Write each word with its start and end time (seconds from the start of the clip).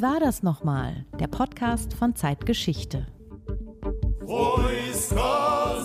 Wie 0.00 0.02
war 0.02 0.18
das 0.18 0.42
nochmal? 0.42 1.04
Der 1.18 1.26
Podcast 1.26 1.92
von 1.92 2.16
Zeitgeschichte. 2.16 3.06
Wojska 4.22 5.84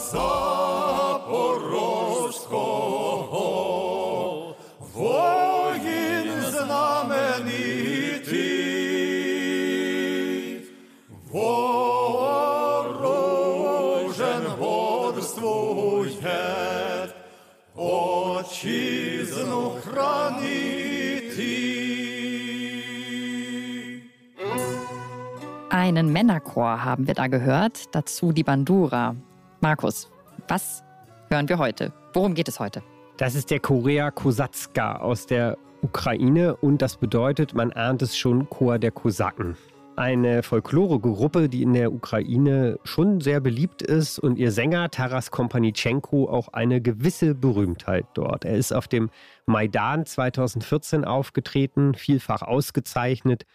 Einen 25.85 26.11
Männerchor 26.11 26.83
haben 26.83 27.05
wir 27.05 27.13
da 27.13 27.27
gehört, 27.27 27.93
dazu 27.93 28.31
die 28.31 28.41
Bandura. 28.41 29.15
Markus, 29.61 30.09
was 30.47 30.83
hören 31.29 31.47
wir 31.47 31.59
heute? 31.59 31.93
Worum 32.13 32.33
geht 32.33 32.47
es 32.47 32.59
heute? 32.59 32.81
Das 33.17 33.35
ist 33.35 33.51
der 33.51 33.59
Korea 33.59 34.09
Kosatska 34.09 34.95
aus 34.95 35.27
der 35.27 35.59
Ukraine 35.83 36.55
und 36.55 36.81
das 36.81 36.97
bedeutet, 36.97 37.53
man 37.53 37.71
ahnt 37.71 38.01
es 38.01 38.17
schon, 38.17 38.49
Chor 38.49 38.79
der 38.79 38.89
Kosaken. 38.89 39.57
Eine 39.95 40.41
Folklore-Gruppe, 40.41 41.49
die 41.49 41.61
in 41.61 41.73
der 41.73 41.93
Ukraine 41.93 42.79
schon 42.83 43.21
sehr 43.21 43.39
beliebt 43.39 43.83
ist 43.83 44.17
und 44.17 44.39
ihr 44.39 44.51
Sänger 44.51 44.89
Taras 44.89 45.29
Kompanitschenko 45.29 46.27
auch 46.27 46.47
eine 46.47 46.81
gewisse 46.81 47.35
Berühmtheit 47.35 48.07
dort. 48.15 48.43
Er 48.43 48.57
ist 48.57 48.71
auf 48.71 48.87
dem 48.87 49.11
Maidan 49.45 50.07
2014 50.07 51.05
aufgetreten, 51.05 51.93
vielfach 51.93 52.41
ausgezeichnet 52.41 53.45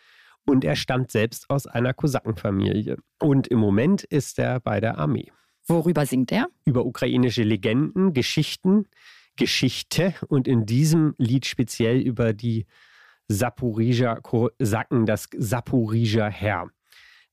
und 0.47 0.65
er 0.65 0.77
stammt 0.77 1.11
selbst 1.11 1.49
aus 1.51 1.67
einer 1.67 1.95
Kosakenfamilie. 1.95 2.97
Und 3.19 3.49
im 3.49 3.59
Moment 3.59 4.05
ist 4.05 4.39
er 4.39 4.61
bei 4.61 4.81
der 4.81 4.99
Armee. 4.99 5.31
Worüber 5.67 6.07
singt 6.07 6.33
er? 6.33 6.49
Über 6.65 6.85
ukrainische 6.85 7.43
Legenden, 7.43 8.13
Geschichten, 8.13 8.87
Geschichte 9.37 10.15
und 10.29 10.49
in 10.49 10.67
diesem 10.67 11.15
Lied 11.19 11.47
speziell 11.47 12.01
über 12.01 12.33
die 12.33 12.67
Saporizia 13.29 14.17
Kosaken, 14.17 15.07
das 15.07 15.29
Saporizia 15.37 16.27
Herr. 16.27 16.71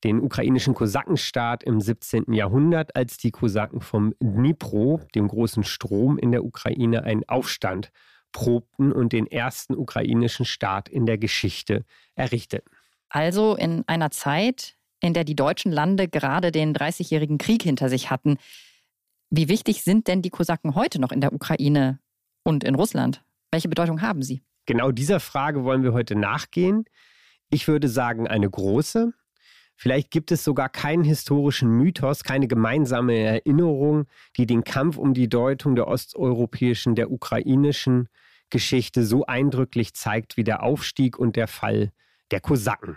Den 0.04 0.20
ukrainischen 0.20 0.74
Kosakenstaat 0.74 1.64
im 1.64 1.80
17. 1.80 2.32
Jahrhundert, 2.32 2.94
als 2.94 3.16
die 3.16 3.32
Kosaken 3.32 3.80
vom 3.80 4.14
Dnipro, 4.22 5.00
dem 5.16 5.26
großen 5.26 5.64
Strom 5.64 6.16
in 6.18 6.30
der 6.30 6.44
Ukraine, 6.44 7.02
einen 7.02 7.28
Aufstand 7.28 7.90
probten 8.30 8.92
und 8.92 9.12
den 9.12 9.26
ersten 9.26 9.74
ukrainischen 9.74 10.44
Staat 10.44 10.88
in 10.88 11.04
der 11.04 11.18
Geschichte 11.18 11.84
errichteten. 12.14 12.70
Also 13.08 13.56
in 13.56 13.84
einer 13.86 14.10
Zeit, 14.10 14.76
in 15.00 15.14
der 15.14 15.24
die 15.24 15.36
deutschen 15.36 15.72
Lande 15.72 16.08
gerade 16.08 16.52
den 16.52 16.74
30-jährigen 16.74 17.38
Krieg 17.38 17.62
hinter 17.62 17.88
sich 17.88 18.10
hatten. 18.10 18.36
Wie 19.30 19.48
wichtig 19.48 19.82
sind 19.82 20.08
denn 20.08 20.22
die 20.22 20.30
Kosaken 20.30 20.74
heute 20.74 21.00
noch 21.00 21.12
in 21.12 21.20
der 21.20 21.32
Ukraine 21.32 21.98
und 22.42 22.64
in 22.64 22.74
Russland? 22.74 23.22
Welche 23.50 23.68
Bedeutung 23.68 24.02
haben 24.02 24.22
sie? 24.22 24.42
Genau 24.66 24.90
dieser 24.90 25.20
Frage 25.20 25.64
wollen 25.64 25.82
wir 25.82 25.92
heute 25.92 26.14
nachgehen. 26.14 26.84
Ich 27.50 27.68
würde 27.68 27.88
sagen, 27.88 28.26
eine 28.26 28.48
große. 28.50 29.12
Vielleicht 29.74 30.10
gibt 30.10 30.32
es 30.32 30.44
sogar 30.44 30.68
keinen 30.68 31.04
historischen 31.04 31.70
Mythos, 31.70 32.24
keine 32.24 32.48
gemeinsame 32.48 33.16
Erinnerung, 33.16 34.06
die 34.36 34.44
den 34.44 34.64
Kampf 34.64 34.98
um 34.98 35.14
die 35.14 35.28
Deutung 35.28 35.76
der 35.76 35.86
osteuropäischen, 35.86 36.96
der 36.96 37.10
ukrainischen 37.10 38.08
Geschichte 38.50 39.04
so 39.04 39.24
eindrücklich 39.24 39.94
zeigt 39.94 40.36
wie 40.36 40.44
der 40.44 40.62
Aufstieg 40.62 41.18
und 41.18 41.36
der 41.36 41.46
Fall 41.46 41.92
der 42.30 42.40
Kosaken. 42.40 42.96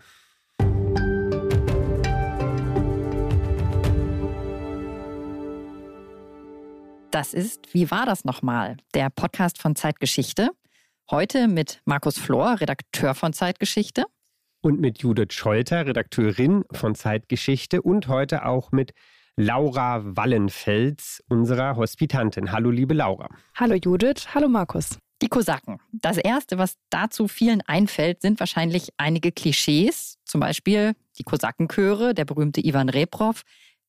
Das 7.11 7.33
ist 7.33 7.73
Wie 7.73 7.91
war 7.91 8.05
das 8.05 8.23
nochmal? 8.23 8.77
Der 8.93 9.09
Podcast 9.09 9.61
von 9.61 9.75
Zeitgeschichte. 9.75 10.49
Heute 11.09 11.49
mit 11.49 11.81
Markus 11.83 12.17
Flor, 12.17 12.61
Redakteur 12.61 13.15
von 13.15 13.33
Zeitgeschichte. 13.33 14.05
Und 14.61 14.79
mit 14.79 14.99
Judith 14.99 15.33
Scholter, 15.33 15.85
Redakteurin 15.85 16.63
von 16.71 16.95
Zeitgeschichte. 16.95 17.81
Und 17.81 18.07
heute 18.07 18.45
auch 18.45 18.71
mit 18.71 18.93
Laura 19.35 20.01
Wallenfels, 20.03 21.21
unserer 21.27 21.75
Hospitantin. 21.75 22.51
Hallo, 22.51 22.69
liebe 22.69 22.93
Laura. 22.93 23.27
Hallo, 23.55 23.75
Judith. 23.75 24.27
Hallo, 24.33 24.47
Markus. 24.47 24.97
Die 25.21 25.27
Kosaken. 25.27 25.79
Das 25.91 26.17
Erste, 26.17 26.57
was 26.57 26.77
dazu 26.89 27.27
vielen 27.27 27.61
einfällt, 27.61 28.21
sind 28.21 28.39
wahrscheinlich 28.39 28.89
einige 28.97 29.31
Klischees. 29.31 30.17
Zum 30.25 30.41
Beispiel 30.41 30.93
die 31.19 31.23
Kosakenchöre, 31.23 32.15
der 32.15 32.25
berühmte 32.25 32.65
Ivan 32.65 32.89
Reprov. 32.89 33.43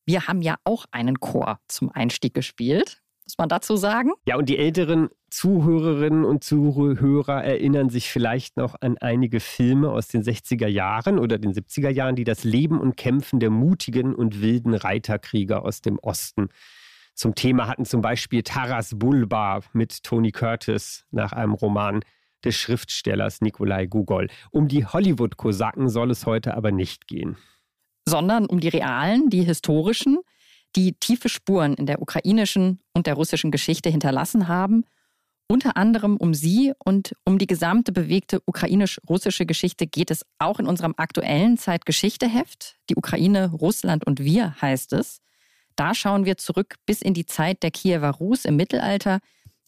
Wir 0.04 0.26
haben 0.26 0.42
ja 0.42 0.56
auch 0.64 0.84
einen 0.90 1.20
Chor 1.20 1.58
zum 1.68 1.90
Einstieg 1.90 2.34
gespielt. 2.34 3.02
Muss 3.24 3.38
man 3.38 3.48
dazu 3.48 3.76
sagen? 3.76 4.10
Ja, 4.26 4.36
und 4.36 4.48
die 4.48 4.58
älteren 4.58 5.08
Zuhörerinnen 5.30 6.24
und 6.24 6.44
Zuhörer 6.44 7.42
erinnern 7.42 7.88
sich 7.88 8.10
vielleicht 8.10 8.58
noch 8.58 8.74
an 8.80 8.98
einige 8.98 9.40
Filme 9.40 9.90
aus 9.90 10.08
den 10.08 10.22
60er 10.22 10.66
Jahren 10.66 11.18
oder 11.18 11.38
den 11.38 11.54
70er 11.54 11.88
Jahren, 11.88 12.16
die 12.16 12.24
das 12.24 12.44
Leben 12.44 12.78
und 12.78 12.96
Kämpfen 12.96 13.40
der 13.40 13.48
mutigen 13.48 14.14
und 14.14 14.42
wilden 14.42 14.74
Reiterkrieger 14.74 15.64
aus 15.64 15.80
dem 15.80 15.98
Osten 16.00 16.50
zum 17.14 17.34
Thema 17.34 17.66
hatten 17.66 17.84
zum 17.84 18.00
Beispiel 18.00 18.42
Taras 18.42 18.98
Bulba 18.98 19.60
mit 19.72 20.02
Tony 20.02 20.32
Curtis 20.32 21.04
nach 21.10 21.32
einem 21.32 21.52
Roman 21.52 22.00
des 22.44 22.56
Schriftstellers 22.56 23.40
Nikolai 23.40 23.86
Gogol. 23.86 24.28
Um 24.50 24.68
die 24.68 24.84
Hollywood-Kosaken 24.84 25.88
soll 25.88 26.10
es 26.10 26.26
heute 26.26 26.54
aber 26.54 26.72
nicht 26.72 27.06
gehen. 27.06 27.36
Sondern 28.08 28.46
um 28.46 28.60
die 28.60 28.68
realen, 28.68 29.30
die 29.30 29.44
historischen, 29.44 30.18
die 30.74 30.94
tiefe 30.94 31.28
Spuren 31.28 31.74
in 31.74 31.86
der 31.86 32.02
ukrainischen 32.02 32.80
und 32.94 33.06
der 33.06 33.14
russischen 33.14 33.50
Geschichte 33.50 33.90
hinterlassen 33.90 34.48
haben. 34.48 34.84
Unter 35.48 35.76
anderem 35.76 36.16
um 36.16 36.34
sie 36.34 36.72
und 36.82 37.14
um 37.24 37.38
die 37.38 37.46
gesamte 37.46 37.92
bewegte 37.92 38.40
ukrainisch-russische 38.46 39.44
Geschichte 39.44 39.86
geht 39.86 40.10
es 40.10 40.24
auch 40.38 40.58
in 40.58 40.66
unserem 40.66 40.94
aktuellen 40.96 41.58
Zeitgeschichte-Heft. 41.58 42.76
Die 42.88 42.96
Ukraine, 42.96 43.50
Russland 43.50 44.06
und 44.06 44.20
wir 44.20 44.60
heißt 44.60 44.94
es. 44.94 45.20
Da 45.76 45.94
schauen 45.94 46.24
wir 46.24 46.36
zurück 46.36 46.76
bis 46.86 47.02
in 47.02 47.14
die 47.14 47.26
Zeit 47.26 47.62
der 47.62 47.70
Kiewer 47.70 48.10
Rus 48.10 48.44
im 48.44 48.56
Mittelalter, 48.56 49.20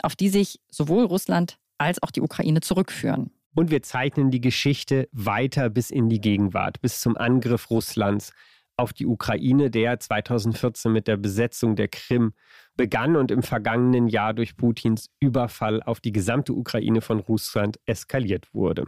auf 0.03 0.17
die 0.17 0.29
sich 0.29 0.61
sowohl 0.71 1.05
Russland 1.05 1.59
als 1.79 2.03
auch 2.03 2.11
die 2.11 2.21
Ukraine 2.21 2.61
zurückführen. 2.61 3.31
Und 3.55 3.71
wir 3.71 3.83
zeichnen 3.83 4.31
die 4.31 4.41
Geschichte 4.41 5.09
weiter 5.13 5.71
bis 5.71 5.91
in 5.91 6.09
die 6.09 6.21
Gegenwart, 6.21 6.81
bis 6.81 7.01
zum 7.01 7.17
Angriff 7.17 7.71
Russlands 7.71 8.33
auf 8.77 8.93
die 8.93 9.07
Ukraine, 9.07 9.71
der 9.71 10.01
2014 10.01 10.93
mit 10.93 11.07
der 11.07 11.17
Besetzung 11.17 11.77
der 11.77 11.89
Krim 11.89 12.35
begann 12.77 13.15
und 13.15 13.31
im 13.31 13.43
vergangenen 13.43 14.09
Jahr 14.09 14.35
durch 14.35 14.57
Putins 14.57 15.11
Überfall 15.21 15.83
auf 15.83 16.01
die 16.01 16.11
gesamte 16.11 16.53
Ukraine 16.53 17.01
von 17.01 17.21
Russland 17.21 17.79
eskaliert 17.87 18.53
wurde. 18.53 18.87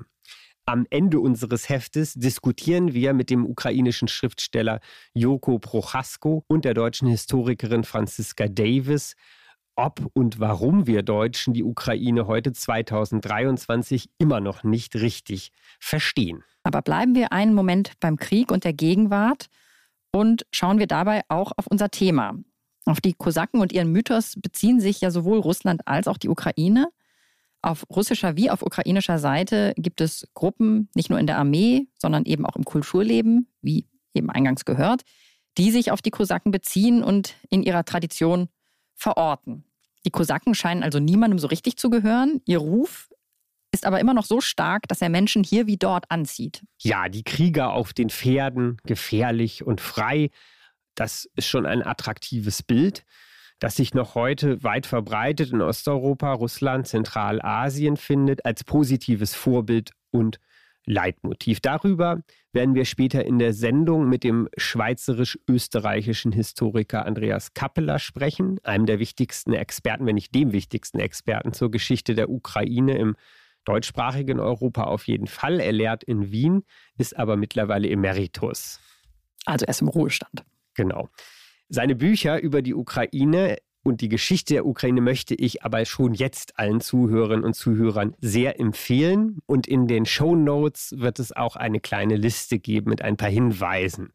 Am 0.68 0.84
Ende 0.90 1.20
unseres 1.20 1.68
Heftes 1.68 2.14
diskutieren 2.14 2.92
wir 2.92 3.14
mit 3.14 3.30
dem 3.30 3.46
ukrainischen 3.46 4.08
Schriftsteller 4.08 4.80
Joko 5.14 5.60
Prochasko 5.60 6.42
und 6.48 6.64
der 6.64 6.74
deutschen 6.74 7.06
Historikerin 7.06 7.84
Franziska 7.84 8.48
Davis, 8.48 9.14
ob 9.76 10.10
und 10.12 10.40
warum 10.40 10.88
wir 10.88 11.04
Deutschen 11.04 11.54
die 11.54 11.62
Ukraine 11.62 12.26
heute 12.26 12.52
2023 12.52 14.10
immer 14.18 14.40
noch 14.40 14.64
nicht 14.64 14.96
richtig 14.96 15.52
verstehen. 15.78 16.42
Aber 16.64 16.82
bleiben 16.82 17.14
wir 17.14 17.30
einen 17.30 17.54
Moment 17.54 17.92
beim 18.00 18.16
Krieg 18.16 18.50
und 18.50 18.64
der 18.64 18.72
Gegenwart 18.72 19.46
und 20.12 20.46
schauen 20.50 20.80
wir 20.80 20.88
dabei 20.88 21.22
auch 21.28 21.52
auf 21.56 21.68
unser 21.68 21.90
Thema. 21.92 22.34
Auf 22.86 23.00
die 23.00 23.14
Kosaken 23.14 23.60
und 23.60 23.72
ihren 23.72 23.92
Mythos 23.92 24.34
beziehen 24.34 24.80
sich 24.80 25.00
ja 25.00 25.12
sowohl 25.12 25.38
Russland 25.38 25.86
als 25.86 26.08
auch 26.08 26.18
die 26.18 26.28
Ukraine. 26.28 26.88
Auf 27.66 27.84
russischer 27.90 28.36
wie 28.36 28.48
auf 28.48 28.62
ukrainischer 28.62 29.18
Seite 29.18 29.74
gibt 29.76 30.00
es 30.00 30.28
Gruppen, 30.34 30.88
nicht 30.94 31.10
nur 31.10 31.18
in 31.18 31.26
der 31.26 31.36
Armee, 31.36 31.88
sondern 31.98 32.24
eben 32.24 32.46
auch 32.46 32.54
im 32.54 32.62
Kulturleben, 32.62 33.48
wie 33.60 33.88
eben 34.14 34.30
eingangs 34.30 34.64
gehört, 34.64 35.02
die 35.58 35.72
sich 35.72 35.90
auf 35.90 36.00
die 36.00 36.12
Kosaken 36.12 36.52
beziehen 36.52 37.02
und 37.02 37.34
in 37.50 37.64
ihrer 37.64 37.84
Tradition 37.84 38.48
verorten. 38.94 39.64
Die 40.04 40.12
Kosaken 40.12 40.54
scheinen 40.54 40.84
also 40.84 41.00
niemandem 41.00 41.40
so 41.40 41.48
richtig 41.48 41.76
zu 41.76 41.90
gehören. 41.90 42.40
Ihr 42.44 42.58
Ruf 42.58 43.10
ist 43.72 43.84
aber 43.84 43.98
immer 43.98 44.14
noch 44.14 44.26
so 44.26 44.40
stark, 44.40 44.86
dass 44.86 45.02
er 45.02 45.08
Menschen 45.08 45.42
hier 45.42 45.66
wie 45.66 45.76
dort 45.76 46.08
anzieht. 46.08 46.62
Ja, 46.80 47.08
die 47.08 47.24
Krieger 47.24 47.72
auf 47.72 47.92
den 47.92 48.10
Pferden, 48.10 48.76
gefährlich 48.84 49.66
und 49.66 49.80
frei, 49.80 50.30
das 50.94 51.28
ist 51.34 51.48
schon 51.48 51.66
ein 51.66 51.84
attraktives 51.84 52.62
Bild 52.62 53.04
das 53.58 53.76
sich 53.76 53.94
noch 53.94 54.14
heute 54.14 54.62
weit 54.62 54.86
verbreitet 54.86 55.52
in 55.52 55.62
Osteuropa, 55.62 56.32
Russland, 56.32 56.86
Zentralasien 56.86 57.96
findet, 57.96 58.44
als 58.44 58.64
positives 58.64 59.34
Vorbild 59.34 59.92
und 60.10 60.38
Leitmotiv. 60.86 61.60
Darüber 61.60 62.22
werden 62.52 62.74
wir 62.76 62.84
später 62.84 63.24
in 63.24 63.40
der 63.40 63.52
Sendung 63.52 64.08
mit 64.08 64.22
dem 64.22 64.48
schweizerisch-österreichischen 64.56 66.30
Historiker 66.30 67.04
Andreas 67.04 67.54
Kappeler 67.54 67.98
sprechen, 67.98 68.60
einem 68.62 68.86
der 68.86 69.00
wichtigsten 69.00 69.52
Experten, 69.52 70.06
wenn 70.06 70.14
nicht 70.14 70.34
dem 70.34 70.52
wichtigsten 70.52 71.00
Experten 71.00 71.52
zur 71.52 71.72
Geschichte 71.72 72.14
der 72.14 72.30
Ukraine 72.30 72.96
im 72.96 73.16
deutschsprachig 73.64 74.28
in 74.28 74.38
Europa 74.38 74.84
auf 74.84 75.08
jeden 75.08 75.26
Fall. 75.26 75.58
Er 75.58 75.72
lehrt 75.72 76.04
in 76.04 76.30
Wien, 76.30 76.62
ist 76.96 77.18
aber 77.18 77.36
mittlerweile 77.36 77.90
Emeritus. 77.90 78.78
Also 79.44 79.66
er 79.66 79.70
ist 79.70 79.82
im 79.82 79.88
Ruhestand. 79.88 80.44
Genau. 80.74 81.08
Seine 81.68 81.96
Bücher 81.96 82.40
über 82.40 82.62
die 82.62 82.74
Ukraine 82.74 83.56
und 83.82 84.00
die 84.00 84.08
Geschichte 84.08 84.54
der 84.54 84.66
Ukraine 84.66 85.00
möchte 85.00 85.34
ich 85.34 85.62
aber 85.62 85.84
schon 85.84 86.12
jetzt 86.12 86.58
allen 86.58 86.80
Zuhörerinnen 86.80 87.44
und 87.44 87.54
Zuhörern 87.54 88.16
sehr 88.20 88.58
empfehlen. 88.58 89.38
Und 89.46 89.68
in 89.68 89.86
den 89.86 90.06
Show 90.06 90.34
Notes 90.34 90.94
wird 90.98 91.20
es 91.20 91.30
auch 91.30 91.54
eine 91.54 91.78
kleine 91.80 92.16
Liste 92.16 92.58
geben 92.58 92.90
mit 92.90 93.00
ein 93.00 93.16
paar 93.16 93.30
Hinweisen, 93.30 94.12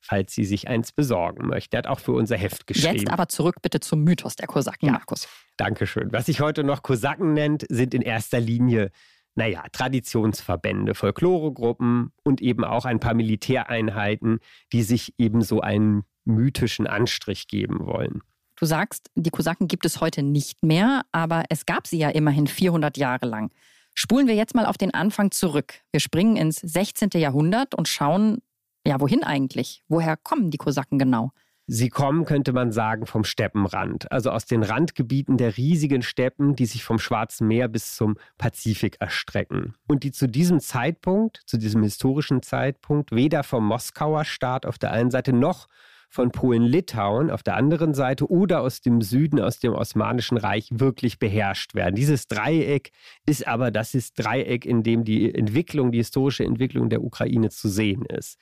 falls 0.00 0.34
Sie 0.34 0.44
sich 0.44 0.68
eins 0.68 0.92
besorgen 0.92 1.48
möchten. 1.48 1.74
Er 1.74 1.78
hat 1.78 1.86
auch 1.88 1.98
für 1.98 2.12
unser 2.12 2.36
Heft 2.36 2.68
geschrieben. 2.68 2.96
Jetzt 2.96 3.10
aber 3.10 3.28
zurück 3.28 3.56
bitte 3.60 3.80
zum 3.80 4.04
Mythos 4.04 4.36
der 4.36 4.46
Kosaken, 4.46 4.86
ja. 4.86 4.92
Markus. 4.92 5.28
Dankeschön. 5.56 6.12
Was 6.12 6.26
sich 6.26 6.40
heute 6.40 6.62
noch 6.62 6.82
Kosaken 6.82 7.32
nennt, 7.32 7.64
sind 7.68 7.94
in 7.94 8.02
erster 8.02 8.38
Linie 8.38 8.92
naja, 9.34 9.64
Traditionsverbände, 9.70 10.94
Folkloregruppen 10.94 12.12
und 12.24 12.40
eben 12.40 12.64
auch 12.64 12.84
ein 12.84 12.98
paar 12.98 13.14
Militäreinheiten, 13.14 14.40
die 14.72 14.82
sich 14.82 15.14
eben 15.16 15.42
so 15.42 15.60
einen 15.60 16.02
mythischen 16.28 16.86
Anstrich 16.86 17.48
geben 17.48 17.86
wollen. 17.86 18.22
Du 18.56 18.66
sagst, 18.66 19.10
die 19.14 19.30
Kosaken 19.30 19.68
gibt 19.68 19.84
es 19.84 20.00
heute 20.00 20.22
nicht 20.22 20.64
mehr, 20.64 21.02
aber 21.12 21.44
es 21.48 21.64
gab 21.64 21.86
sie 21.86 21.98
ja 21.98 22.10
immerhin 22.10 22.46
400 22.46 22.96
Jahre 22.96 23.26
lang. 23.26 23.52
Spulen 23.94 24.26
wir 24.26 24.34
jetzt 24.34 24.54
mal 24.54 24.66
auf 24.66 24.78
den 24.78 24.94
Anfang 24.94 25.30
zurück. 25.30 25.74
Wir 25.92 26.00
springen 26.00 26.36
ins 26.36 26.56
16. 26.56 27.10
Jahrhundert 27.14 27.74
und 27.74 27.88
schauen, 27.88 28.38
ja, 28.86 29.00
wohin 29.00 29.24
eigentlich? 29.24 29.82
Woher 29.88 30.16
kommen 30.16 30.50
die 30.50 30.58
Kosaken 30.58 30.98
genau? 30.98 31.32
Sie 31.70 31.90
kommen, 31.90 32.24
könnte 32.24 32.54
man 32.54 32.72
sagen, 32.72 33.04
vom 33.04 33.24
Steppenrand, 33.24 34.10
also 34.10 34.30
aus 34.30 34.46
den 34.46 34.62
Randgebieten 34.62 35.36
der 35.36 35.58
riesigen 35.58 36.00
Steppen, 36.00 36.56
die 36.56 36.64
sich 36.64 36.82
vom 36.82 36.98
Schwarzen 36.98 37.46
Meer 37.46 37.68
bis 37.68 37.94
zum 37.94 38.16
Pazifik 38.38 38.96
erstrecken. 39.00 39.74
Und 39.86 40.02
die 40.02 40.10
zu 40.10 40.26
diesem 40.26 40.60
Zeitpunkt, 40.60 41.42
zu 41.44 41.58
diesem 41.58 41.82
historischen 41.82 42.42
Zeitpunkt, 42.42 43.12
weder 43.12 43.42
vom 43.42 43.66
Moskauer 43.66 44.24
Staat 44.24 44.64
auf 44.64 44.78
der 44.78 44.92
einen 44.92 45.10
Seite 45.10 45.34
noch 45.34 45.68
von 46.08 46.30
Polen-Litauen 46.30 47.30
auf 47.30 47.42
der 47.42 47.56
anderen 47.56 47.94
Seite 47.94 48.30
oder 48.30 48.60
aus 48.60 48.80
dem 48.80 49.02
Süden, 49.02 49.40
aus 49.40 49.58
dem 49.58 49.72
Osmanischen 49.72 50.38
Reich 50.38 50.68
wirklich 50.72 51.18
beherrscht 51.18 51.74
werden. 51.74 51.94
Dieses 51.94 52.28
Dreieck 52.28 52.92
ist 53.26 53.46
aber 53.46 53.70
das 53.70 53.94
ist 53.94 54.18
Dreieck, 54.18 54.64
in 54.64 54.82
dem 54.82 55.04
die 55.04 55.34
Entwicklung, 55.34 55.92
die 55.92 55.98
historische 55.98 56.44
Entwicklung 56.44 56.88
der 56.88 57.02
Ukraine 57.02 57.50
zu 57.50 57.68
sehen 57.68 58.04
ist. 58.06 58.38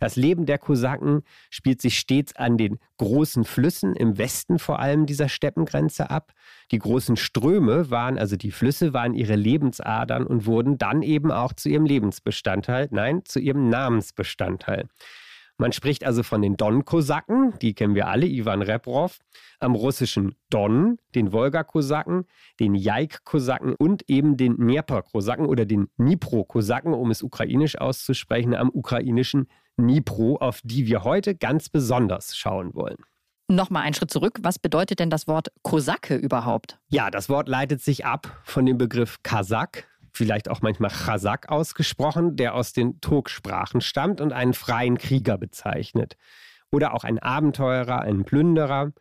Das 0.00 0.16
Leben 0.16 0.46
der 0.46 0.58
Kosaken 0.58 1.22
spielt 1.50 1.80
sich 1.80 1.98
stets 1.98 2.36
an 2.36 2.58
den 2.58 2.78
großen 2.98 3.44
Flüssen, 3.44 3.94
im 3.96 4.18
Westen 4.18 4.58
vor 4.58 4.78
allem 4.78 5.06
dieser 5.06 5.28
Steppengrenze 5.28 6.10
ab. 6.10 6.32
Die 6.70 6.78
großen 6.78 7.16
Ströme 7.16 7.90
waren, 7.90 8.18
also 8.18 8.36
die 8.36 8.50
Flüsse 8.50 8.92
waren 8.92 9.14
ihre 9.14 9.36
Lebensadern 9.36 10.26
und 10.26 10.46
wurden 10.46 10.78
dann 10.78 11.02
eben 11.02 11.30
auch 11.30 11.52
zu 11.52 11.68
ihrem 11.68 11.86
Lebensbestandteil, 11.86 12.88
nein, 12.90 13.22
zu 13.24 13.40
ihrem 13.40 13.68
Namensbestandteil. 13.68 14.88
Man 15.58 15.72
spricht 15.72 16.04
also 16.04 16.22
von 16.22 16.42
den 16.42 16.56
Don-Kosaken, 16.58 17.54
die 17.62 17.72
kennen 17.72 17.94
wir 17.94 18.08
alle, 18.08 18.26
Ivan 18.26 18.60
Reprov, 18.60 19.18
am 19.58 19.74
russischen 19.74 20.34
Don, 20.50 20.98
den 21.14 21.32
Wolga-Kosaken, 21.32 22.26
den 22.60 22.74
Jaik-Kosaken 22.74 23.74
und 23.78 24.08
eben 24.08 24.36
den 24.36 24.56
Dnieper-Kosaken 24.56 25.46
oder 25.46 25.64
den 25.64 25.88
Dnipro-Kosaken, 25.98 26.92
um 26.92 27.10
es 27.10 27.22
ukrainisch 27.22 27.78
auszusprechen, 27.78 28.54
am 28.54 28.68
ukrainischen 28.68 29.48
Dnipro, 29.78 30.36
auf 30.36 30.60
die 30.62 30.86
wir 30.86 31.04
heute 31.04 31.34
ganz 31.34 31.70
besonders 31.70 32.36
schauen 32.36 32.74
wollen. 32.74 32.96
Nochmal 33.48 33.84
einen 33.84 33.94
Schritt 33.94 34.10
zurück. 34.10 34.40
Was 34.42 34.58
bedeutet 34.58 34.98
denn 34.98 35.08
das 35.08 35.28
Wort 35.28 35.52
Kosake 35.62 36.16
überhaupt? 36.16 36.80
Ja, 36.88 37.10
das 37.10 37.28
Wort 37.28 37.48
leitet 37.48 37.80
sich 37.80 38.04
ab 38.04 38.40
von 38.42 38.66
dem 38.66 38.76
Begriff 38.76 39.22
Kasach, 39.22 39.68
vielleicht 40.16 40.48
auch 40.48 40.62
manchmal 40.62 40.90
Chazak 40.90 41.48
ausgesprochen, 41.48 42.36
der 42.36 42.54
aus 42.54 42.72
den 42.72 43.00
Turksprachen 43.00 43.80
stammt 43.80 44.20
und 44.20 44.32
einen 44.32 44.54
freien 44.54 44.98
Krieger 44.98 45.38
bezeichnet. 45.38 46.16
Oder 46.72 46.94
auch 46.94 47.04
ein 47.04 47.18
Abenteurer, 47.18 48.00
ein 48.00 48.24
Plünderer. 48.24 48.92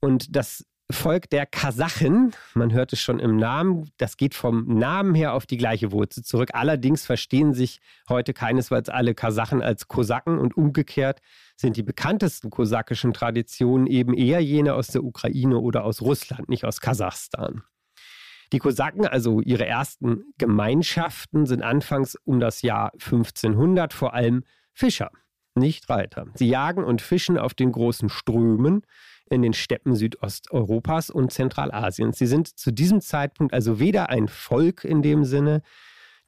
Und 0.00 0.36
das 0.36 0.64
Volk 0.90 1.30
der 1.30 1.46
Kasachen, 1.46 2.32
man 2.54 2.72
hört 2.72 2.92
es 2.92 3.00
schon 3.00 3.20
im 3.20 3.36
Namen, 3.36 3.90
das 3.96 4.16
geht 4.16 4.34
vom 4.34 4.66
Namen 4.66 5.14
her 5.14 5.34
auf 5.34 5.46
die 5.46 5.56
gleiche 5.56 5.92
Wurzel 5.92 6.24
zurück. 6.24 6.50
Allerdings 6.52 7.06
verstehen 7.06 7.54
sich 7.54 7.80
heute 8.08 8.32
keinesfalls 8.32 8.88
alle 8.88 9.14
Kasachen 9.14 9.62
als 9.62 9.88
Kosaken 9.88 10.38
und 10.38 10.56
umgekehrt 10.56 11.20
sind 11.56 11.76
die 11.76 11.82
bekanntesten 11.82 12.50
kosakischen 12.50 13.12
Traditionen 13.12 13.86
eben 13.86 14.14
eher 14.14 14.40
jene 14.40 14.74
aus 14.74 14.88
der 14.88 15.04
Ukraine 15.04 15.58
oder 15.58 15.84
aus 15.84 16.02
Russland, 16.02 16.48
nicht 16.48 16.64
aus 16.64 16.80
Kasachstan. 16.80 17.62
Die 18.52 18.58
Kosaken, 18.58 19.06
also 19.06 19.40
ihre 19.40 19.66
ersten 19.66 20.24
Gemeinschaften, 20.38 21.46
sind 21.46 21.62
anfangs 21.62 22.16
um 22.24 22.40
das 22.40 22.62
Jahr 22.62 22.92
1500 22.94 23.92
vor 23.92 24.14
allem 24.14 24.44
Fischer, 24.72 25.10
nicht 25.54 25.88
Reiter. 25.88 26.26
Sie 26.34 26.48
jagen 26.48 26.84
und 26.84 27.00
fischen 27.00 27.38
auf 27.38 27.54
den 27.54 27.72
großen 27.72 28.08
Strömen 28.08 28.82
in 29.30 29.42
den 29.42 29.52
Steppen 29.52 29.94
Südosteuropas 29.94 31.10
und 31.10 31.32
Zentralasiens. 31.32 32.18
Sie 32.18 32.26
sind 32.26 32.58
zu 32.58 32.72
diesem 32.72 33.00
Zeitpunkt 33.00 33.54
also 33.54 33.78
weder 33.78 34.10
ein 34.10 34.26
Volk 34.26 34.84
in 34.84 35.02
dem 35.02 35.24
Sinne 35.24 35.62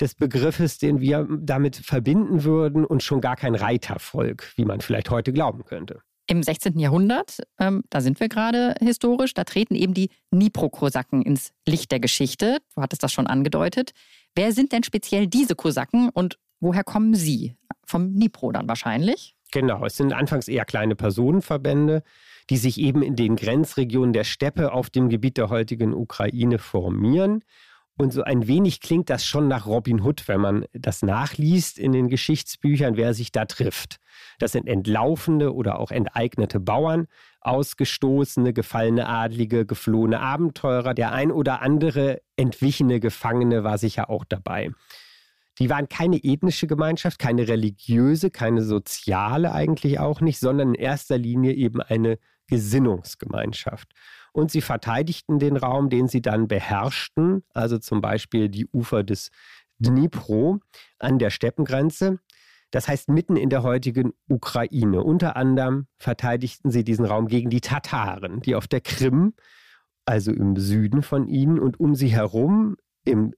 des 0.00 0.14
Begriffes, 0.14 0.78
den 0.78 1.00
wir 1.00 1.26
damit 1.40 1.76
verbinden 1.76 2.44
würden, 2.44 2.84
und 2.84 3.02
schon 3.02 3.20
gar 3.20 3.36
kein 3.36 3.54
Reitervolk, 3.54 4.52
wie 4.56 4.64
man 4.64 4.80
vielleicht 4.80 5.10
heute 5.10 5.32
glauben 5.32 5.64
könnte. 5.64 6.02
Im 6.32 6.42
16. 6.42 6.78
Jahrhundert, 6.78 7.42
ähm, 7.58 7.84
da 7.90 8.00
sind 8.00 8.18
wir 8.18 8.30
gerade 8.30 8.74
historisch, 8.80 9.34
da 9.34 9.44
treten 9.44 9.74
eben 9.74 9.92
die 9.92 10.08
Dnipro-Kosaken 10.32 11.20
ins 11.20 11.52
Licht 11.68 11.92
der 11.92 12.00
Geschichte. 12.00 12.60
Du 12.74 12.80
hattest 12.80 13.02
das 13.02 13.12
schon 13.12 13.26
angedeutet. 13.26 13.90
Wer 14.34 14.52
sind 14.52 14.72
denn 14.72 14.82
speziell 14.82 15.26
diese 15.26 15.54
Kosaken 15.54 16.08
und 16.08 16.38
woher 16.58 16.84
kommen 16.84 17.14
sie? 17.14 17.54
Vom 17.84 18.14
Dnipro 18.14 18.50
dann 18.50 18.66
wahrscheinlich? 18.66 19.36
Genau, 19.50 19.84
es 19.84 19.98
sind 19.98 20.14
anfangs 20.14 20.48
eher 20.48 20.64
kleine 20.64 20.96
Personenverbände, 20.96 22.02
die 22.48 22.56
sich 22.56 22.80
eben 22.80 23.02
in 23.02 23.14
den 23.14 23.36
Grenzregionen 23.36 24.14
der 24.14 24.24
Steppe 24.24 24.72
auf 24.72 24.88
dem 24.88 25.10
Gebiet 25.10 25.36
der 25.36 25.50
heutigen 25.50 25.92
Ukraine 25.92 26.58
formieren 26.58 27.44
und 28.02 28.12
so 28.12 28.24
ein 28.24 28.48
wenig 28.48 28.80
klingt 28.80 29.08
das 29.10 29.24
schon 29.24 29.46
nach 29.46 29.64
Robin 29.64 30.02
Hood, 30.02 30.26
wenn 30.26 30.40
man 30.40 30.64
das 30.72 31.02
nachliest 31.02 31.78
in 31.78 31.92
den 31.92 32.08
Geschichtsbüchern, 32.08 32.96
wer 32.96 33.14
sich 33.14 33.30
da 33.30 33.44
trifft. 33.44 33.98
Das 34.40 34.52
sind 34.52 34.66
entlaufende 34.66 35.54
oder 35.54 35.78
auch 35.78 35.92
enteignete 35.92 36.58
Bauern, 36.58 37.06
ausgestoßene, 37.40 38.52
gefallene 38.52 39.08
Adlige, 39.08 39.66
geflohene 39.66 40.18
Abenteurer. 40.18 40.94
Der 40.94 41.12
ein 41.12 41.30
oder 41.30 41.62
andere 41.62 42.20
entwichene 42.36 42.98
Gefangene 42.98 43.62
war 43.62 43.78
sicher 43.78 44.10
auch 44.10 44.24
dabei. 44.24 44.70
Die 45.60 45.70
waren 45.70 45.88
keine 45.88 46.16
ethnische 46.24 46.66
Gemeinschaft, 46.66 47.20
keine 47.20 47.46
religiöse, 47.46 48.30
keine 48.30 48.62
soziale 48.62 49.52
eigentlich 49.52 50.00
auch 50.00 50.20
nicht, 50.20 50.40
sondern 50.40 50.74
in 50.74 50.74
erster 50.74 51.18
Linie 51.18 51.52
eben 51.52 51.80
eine 51.80 52.18
Gesinnungsgemeinschaft 52.48 53.92
und 54.32 54.50
sie 54.50 54.60
verteidigten 54.60 55.38
den 55.38 55.56
Raum, 55.56 55.90
den 55.90 56.08
sie 56.08 56.22
dann 56.22 56.48
beherrschten, 56.48 57.44
also 57.54 57.78
zum 57.78 58.00
Beispiel 58.00 58.48
die 58.48 58.66
Ufer 58.66 59.02
des 59.02 59.30
Dnipro 59.78 60.60
an 60.98 61.18
der 61.18 61.30
Steppengrenze. 61.30 62.18
Das 62.70 62.88
heißt, 62.88 63.10
mitten 63.10 63.36
in 63.36 63.50
der 63.50 63.62
heutigen 63.62 64.14
Ukraine. 64.28 65.02
Unter 65.02 65.36
anderem 65.36 65.86
verteidigten 65.98 66.70
sie 66.70 66.84
diesen 66.84 67.04
Raum 67.04 67.28
gegen 67.28 67.50
die 67.50 67.60
Tataren, 67.60 68.40
die 68.40 68.54
auf 68.54 68.66
der 68.66 68.80
Krim, 68.80 69.34
also 70.06 70.32
im 70.32 70.56
Süden 70.56 71.02
von 71.02 71.28
ihnen 71.28 71.58
und 71.58 71.78
um 71.78 71.94
sie 71.94 72.08
herum 72.08 72.76
im 73.04 73.34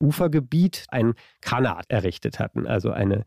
Ufergebiet 0.00 0.86
ein 0.88 1.14
Khanat 1.42 1.84
errichtet 1.88 2.38
hatten, 2.38 2.66
also 2.66 2.90
eine 2.90 3.24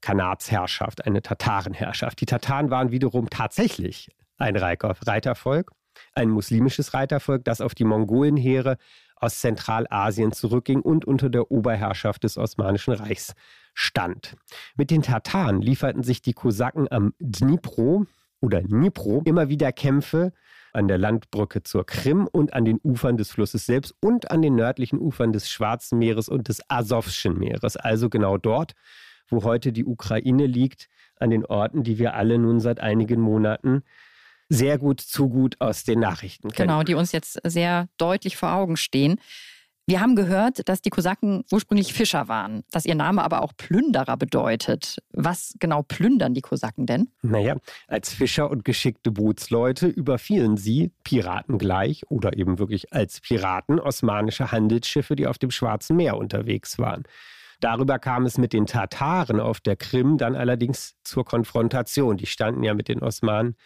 Kanatsherrschaft, 0.00 1.06
eine 1.06 1.22
Tatarenherrschaft. 1.22 2.20
Die 2.20 2.26
Tataren 2.26 2.70
waren 2.70 2.90
wiederum 2.90 3.30
tatsächlich 3.30 4.10
ein 4.36 4.56
Reitervolk 4.56 5.72
ein 6.14 6.30
muslimisches 6.30 6.94
Reitervolk, 6.94 7.44
das 7.44 7.60
auf 7.60 7.74
die 7.74 7.84
Mongolenheere 7.84 8.76
aus 9.16 9.40
Zentralasien 9.40 10.32
zurückging 10.32 10.80
und 10.80 11.04
unter 11.04 11.28
der 11.28 11.50
Oberherrschaft 11.50 12.24
des 12.24 12.38
Osmanischen 12.38 12.94
Reichs 12.94 13.34
stand. 13.74 14.36
Mit 14.76 14.90
den 14.90 15.02
Tataren 15.02 15.60
lieferten 15.60 16.02
sich 16.02 16.22
die 16.22 16.32
Kosaken 16.32 16.90
am 16.90 17.14
Dnipro 17.18 18.06
oder 18.40 18.62
Dnipro 18.62 19.22
immer 19.24 19.48
wieder 19.48 19.72
Kämpfe 19.72 20.32
an 20.72 20.88
der 20.88 20.98
Landbrücke 20.98 21.62
zur 21.62 21.86
Krim 21.86 22.28
und 22.30 22.52
an 22.52 22.64
den 22.64 22.78
Ufern 22.82 23.16
des 23.16 23.30
Flusses 23.30 23.66
selbst 23.66 23.94
und 24.00 24.30
an 24.30 24.42
den 24.42 24.54
nördlichen 24.54 24.98
Ufern 25.00 25.32
des 25.32 25.50
Schwarzen 25.50 25.98
Meeres 25.98 26.28
und 26.28 26.48
des 26.48 26.60
Asowschen 26.68 27.38
Meeres, 27.38 27.76
also 27.76 28.08
genau 28.08 28.36
dort, 28.36 28.74
wo 29.28 29.42
heute 29.42 29.72
die 29.72 29.84
Ukraine 29.84 30.46
liegt, 30.46 30.88
an 31.16 31.30
den 31.30 31.44
Orten, 31.44 31.82
die 31.82 31.98
wir 31.98 32.14
alle 32.14 32.38
nun 32.38 32.60
seit 32.60 32.80
einigen 32.80 33.20
Monaten 33.20 33.82
sehr 34.48 34.78
gut 34.78 35.00
zu 35.00 35.28
gut 35.28 35.56
aus 35.60 35.84
den 35.84 36.00
Nachrichten 36.00 36.50
kennen. 36.50 36.68
Genau, 36.68 36.82
die 36.82 36.94
uns 36.94 37.12
jetzt 37.12 37.38
sehr 37.44 37.88
deutlich 37.98 38.36
vor 38.36 38.52
Augen 38.52 38.76
stehen. 38.76 39.20
Wir 39.88 40.02
haben 40.02 40.16
gehört, 40.16 40.68
dass 40.68 40.82
die 40.82 40.90
Kosaken 40.90 41.44
ursprünglich 41.50 41.94
Fischer 41.94 42.28
waren, 42.28 42.62
dass 42.70 42.84
ihr 42.84 42.94
Name 42.94 43.24
aber 43.24 43.40
auch 43.40 43.54
Plünderer 43.56 44.18
bedeutet. 44.18 44.98
Was 45.12 45.54
genau 45.60 45.82
plündern 45.82 46.34
die 46.34 46.42
Kosaken 46.42 46.84
denn? 46.84 47.08
Naja, 47.22 47.56
als 47.86 48.12
Fischer 48.12 48.50
und 48.50 48.66
geschickte 48.66 49.10
Bootsleute 49.10 49.86
überfielen 49.86 50.58
sie, 50.58 50.92
Piraten 51.04 51.56
gleich 51.56 52.02
oder 52.10 52.36
eben 52.36 52.58
wirklich 52.58 52.92
als 52.92 53.22
Piraten, 53.22 53.80
osmanische 53.80 54.52
Handelsschiffe, 54.52 55.16
die 55.16 55.26
auf 55.26 55.38
dem 55.38 55.50
Schwarzen 55.50 55.96
Meer 55.96 56.18
unterwegs 56.18 56.78
waren. 56.78 57.04
Darüber 57.60 57.98
kam 57.98 58.26
es 58.26 58.36
mit 58.36 58.52
den 58.52 58.66
Tataren 58.66 59.40
auf 59.40 59.58
der 59.58 59.76
Krim 59.76 60.18
dann 60.18 60.36
allerdings 60.36 60.96
zur 61.02 61.24
Konfrontation. 61.24 62.18
Die 62.18 62.26
standen 62.26 62.62
ja 62.62 62.74
mit 62.74 62.88
den 62.88 63.02
Osmanen 63.02 63.56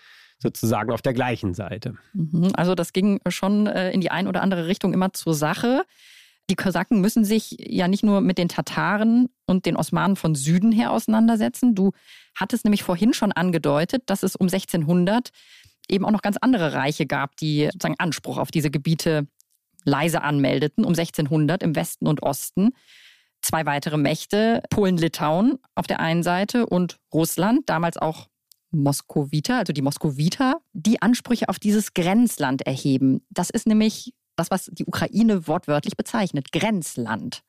sozusagen 0.42 0.92
auf 0.92 1.00
der 1.00 1.14
gleichen 1.14 1.54
Seite. 1.54 1.94
Mhm, 2.12 2.50
also 2.54 2.74
das 2.74 2.92
ging 2.92 3.20
schon 3.28 3.66
äh, 3.66 3.90
in 3.92 4.00
die 4.00 4.10
ein 4.10 4.26
oder 4.26 4.42
andere 4.42 4.66
Richtung 4.66 4.92
immer 4.92 5.12
zur 5.12 5.34
Sache. 5.34 5.84
Die 6.50 6.56
Kosaken 6.56 7.00
müssen 7.00 7.24
sich 7.24 7.56
ja 7.58 7.88
nicht 7.88 8.02
nur 8.02 8.20
mit 8.20 8.36
den 8.36 8.48
Tataren 8.48 9.28
und 9.46 9.64
den 9.64 9.76
Osmanen 9.76 10.16
von 10.16 10.34
Süden 10.34 10.72
her 10.72 10.90
auseinandersetzen. 10.90 11.74
Du 11.74 11.92
hattest 12.34 12.64
nämlich 12.64 12.82
vorhin 12.82 13.14
schon 13.14 13.32
angedeutet, 13.32 14.02
dass 14.06 14.22
es 14.22 14.36
um 14.36 14.48
1600 14.48 15.30
eben 15.88 16.04
auch 16.04 16.10
noch 16.10 16.22
ganz 16.22 16.36
andere 16.40 16.72
Reiche 16.74 17.06
gab, 17.06 17.36
die 17.36 17.68
sozusagen 17.72 17.98
Anspruch 17.98 18.38
auf 18.38 18.50
diese 18.50 18.70
Gebiete 18.70 19.26
leise 19.84 20.22
anmeldeten, 20.22 20.84
um 20.84 20.92
1600 20.92 21.62
im 21.62 21.76
Westen 21.76 22.06
und 22.06 22.22
Osten. 22.22 22.70
Zwei 23.40 23.66
weitere 23.66 23.96
Mächte, 23.96 24.62
Polen-Litauen 24.70 25.58
auf 25.74 25.86
der 25.86 26.00
einen 26.00 26.22
Seite 26.22 26.66
und 26.66 26.98
Russland, 27.12 27.68
damals 27.68 27.96
auch 27.96 28.28
Moskowiter, 28.72 29.58
also 29.58 29.72
die 29.72 29.82
Moskowiter, 29.82 30.60
die 30.72 31.00
Ansprüche 31.00 31.48
auf 31.48 31.58
dieses 31.58 31.94
Grenzland 31.94 32.62
erheben. 32.62 33.24
Das 33.30 33.50
ist 33.50 33.66
nämlich 33.66 34.14
das, 34.36 34.50
was 34.50 34.70
die 34.72 34.86
Ukraine 34.86 35.46
wortwörtlich 35.46 35.96
bezeichnet, 35.96 36.52
Grenzland. 36.52 37.42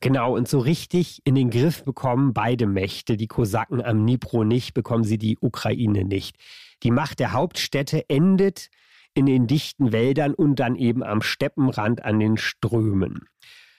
Genau, 0.00 0.34
und 0.34 0.48
so 0.48 0.58
richtig 0.58 1.20
in 1.24 1.34
den 1.34 1.50
Griff 1.50 1.84
bekommen 1.84 2.32
beide 2.32 2.66
Mächte, 2.66 3.16
die 3.16 3.26
Kosaken 3.26 3.82
am 3.82 3.98
Dnipro 3.98 4.44
nicht, 4.44 4.72
bekommen 4.72 5.04
sie 5.04 5.18
die 5.18 5.36
Ukraine 5.40 6.04
nicht. 6.04 6.36
Die 6.82 6.90
Macht 6.90 7.18
der 7.18 7.32
Hauptstädte 7.32 8.08
endet 8.08 8.70
in 9.12 9.26
den 9.26 9.46
dichten 9.46 9.92
Wäldern 9.92 10.34
und 10.34 10.56
dann 10.56 10.76
eben 10.76 11.02
am 11.02 11.20
Steppenrand 11.20 12.04
an 12.04 12.18
den 12.18 12.36
Strömen. 12.38 13.26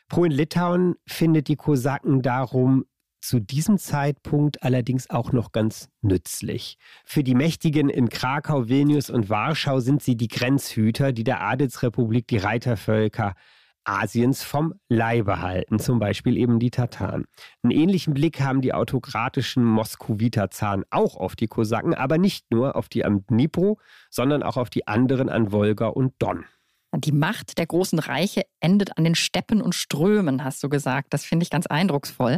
Polen-Litauen 0.10 0.96
findet 1.08 1.48
die 1.48 1.56
Kosaken 1.56 2.22
darum 2.22 2.86
zu 3.22 3.40
diesem 3.40 3.78
Zeitpunkt 3.78 4.64
allerdings 4.64 5.10
auch 5.10 5.32
noch 5.32 5.52
ganz 5.52 5.90
nützlich. 6.02 6.78
Für 7.06 7.24
die 7.24 7.36
Mächtigen 7.36 7.90
in 7.90 8.10
Krakau, 8.10 8.68
Vilnius 8.68 9.10
und 9.10 9.30
Warschau 9.30 9.80
sind 9.80 10.04
sie 10.04 10.18
die 10.18 10.28
Grenzhüter, 10.28 11.14
die 11.14 11.24
der 11.24 11.42
Adelsrepublik 11.42 12.28
die 12.28 12.38
Reitervölker 12.38 13.36
Asiens 13.84 14.44
vom 14.44 14.74
Leibe 14.90 15.42
halten, 15.42 15.80
zum 15.80 16.00
Beispiel 16.00 16.38
eben 16.38 16.60
die 16.60 16.70
Tataren. 16.70 17.26
Einen 17.64 17.72
ähnlichen 17.72 18.14
Blick 18.14 18.42
haben 18.42 18.62
die 18.62 18.74
autokratischen 18.74 19.64
Moskowiter-Zaren 19.64 20.84
auch 20.90 21.16
auf 21.18 21.36
die 21.36 21.48
Kosaken, 21.48 21.96
aber 21.96 22.18
nicht 22.18 22.52
nur 22.52 22.76
auf 22.76 22.90
die 22.90 23.04
am 23.06 23.26
Dnipro, 23.26 23.80
sondern 24.10 24.44
auch 24.44 24.58
auf 24.58 24.70
die 24.70 24.88
anderen 24.88 25.30
an 25.30 25.52
Wolga 25.52 25.88
und 25.88 26.14
Don. 26.20 26.46
Die 26.94 27.14
Macht 27.14 27.58
der 27.58 27.66
großen 27.66 28.00
Reiche 28.00 28.44
endet 28.60 28.98
an 28.98 29.06
den 29.06 29.16
Steppen 29.16 29.62
und 29.62 29.74
Strömen, 29.74 30.44
hast 30.44 30.62
du 30.62 30.70
gesagt. 30.70 31.14
Das 31.14 31.24
finde 31.24 31.44
ich 31.44 31.50
ganz 31.50 31.66
eindrucksvoll. 31.66 32.38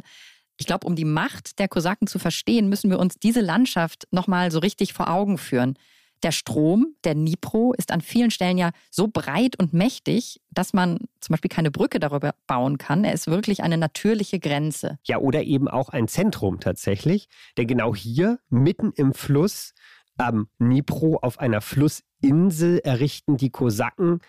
Ich 0.58 0.66
glaube, 0.68 0.88
um 0.88 0.96
die 0.96 1.06
Macht 1.06 1.60
der 1.60 1.68
Kosaken 1.68 2.08
zu 2.08 2.20
verstehen, 2.20 2.70
müssen 2.70 2.90
wir 2.90 3.00
uns 3.00 3.16
diese 3.16 3.42
Landschaft 3.42 4.08
nochmal 4.12 4.52
so 4.52 4.60
richtig 4.60 4.94
vor 4.94 5.10
Augen 5.10 5.38
führen. 5.38 5.78
Der 6.24 6.32
Strom, 6.32 6.96
der 7.04 7.16
Dnipro, 7.16 7.74
ist 7.74 7.92
an 7.92 8.00
vielen 8.00 8.32
Stellen 8.32 8.58
ja 8.58 8.72
so 8.90 9.10
breit 9.10 9.60
und 9.60 9.74
mächtig, 9.74 10.40
dass 10.52 10.72
man 10.72 11.00
zum 11.20 11.34
Beispiel 11.34 11.50
keine 11.50 11.70
Brücke 11.70 12.00
darüber 12.00 12.34
bauen 12.48 12.78
kann. 12.78 13.04
Er 13.04 13.14
ist 13.14 13.28
wirklich 13.28 13.62
eine 13.62 13.78
natürliche 13.78 14.40
Grenze. 14.40 15.00
Ja, 15.04 15.18
oder 15.18 15.44
eben 15.44 15.68
auch 15.68 15.90
ein 15.90 16.08
Zentrum 16.08 16.62
tatsächlich. 16.62 17.28
Denn 17.58 17.68
genau 17.68 17.94
hier, 17.94 18.40
mitten 18.50 18.94
im 18.96 19.14
Fluss, 19.14 19.74
am 20.18 20.48
Dnipro, 20.62 21.18
auf 21.22 21.40
einer 21.40 21.60
Flussinsel, 21.60 22.80
errichten 22.80 23.36
die 23.36 23.50
Kosaken 23.50 24.22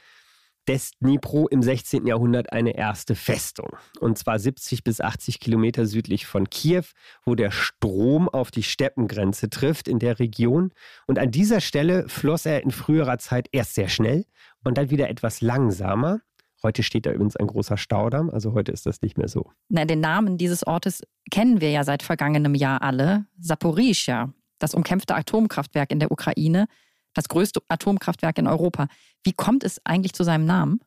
des 0.69 0.93
Dnipro 1.01 1.47
im 1.49 1.63
16. 1.63 2.07
Jahrhundert 2.07 2.53
eine 2.53 2.77
erste 2.77 3.15
Festung. 3.15 3.77
Und 4.01 4.19
zwar 4.19 4.39
70 4.39 4.85
bis 4.85 5.01
80 5.01 5.41
Kilometer 5.41 5.87
südlich 5.87 6.27
von 6.27 6.49
Kiew, 6.49 6.85
wo 7.25 7.35
der 7.35 7.51
Strom 7.51 8.29
auf 8.29 8.51
die 8.51 8.63
Steppengrenze 8.63 9.51
trifft 9.51 9.89
in 9.89 9.99
der 9.99 10.19
Region. 10.19 10.73
Und 11.07 11.19
an 11.19 11.31
dieser 11.31 11.61
Stelle 11.61 12.09
floss 12.09 12.47
er 12.47 12.63
in 12.63 12.71
früherer 12.71 13.19
Zeit 13.19 13.49
erst 13.53 13.75
sehr 13.75 13.89
schnell 13.89 14.25
und 14.63 14.79
dann 14.79 14.91
wieder 14.91 15.09
etwas 15.09 15.41
langsamer. 15.41 16.21
Heute 16.63 16.83
steht 16.83 17.05
da 17.05 17.13
übrigens 17.13 17.37
ein 17.37 17.47
großer 17.47 17.77
Staudamm, 17.77 18.31
also 18.31 18.55
heute 18.55 18.73
ist 18.73 18.87
das 18.87 19.03
nicht 19.03 19.19
mehr 19.19 19.29
so. 19.29 19.51
Na, 19.69 19.85
den 19.85 20.01
Namen 20.01 20.39
dieses 20.39 20.67
Ortes 20.67 21.03
kennen 21.31 21.61
wir 21.61 21.71
ja 21.71 21.85
seit 21.85 22.03
vergangenem 22.03 22.55
Jahr 22.55 22.81
alle. 22.81 23.27
Saporischia, 23.39 24.33
das 24.59 24.73
umkämpfte 24.73 25.15
Atomkraftwerk 25.15 25.93
in 25.93 26.01
der 26.01 26.11
Ukraine, 26.11 26.67
das 27.15 27.29
größte 27.29 27.61
Atomkraftwerk 27.69 28.39
in 28.39 28.47
Europa. 28.47 28.89
Wie 29.23 29.33
kommt 29.33 29.65
es 29.65 29.81
eigentlich 29.85 30.13
zu 30.13 30.25
seinem 30.25 30.45
Namen? 30.45 30.81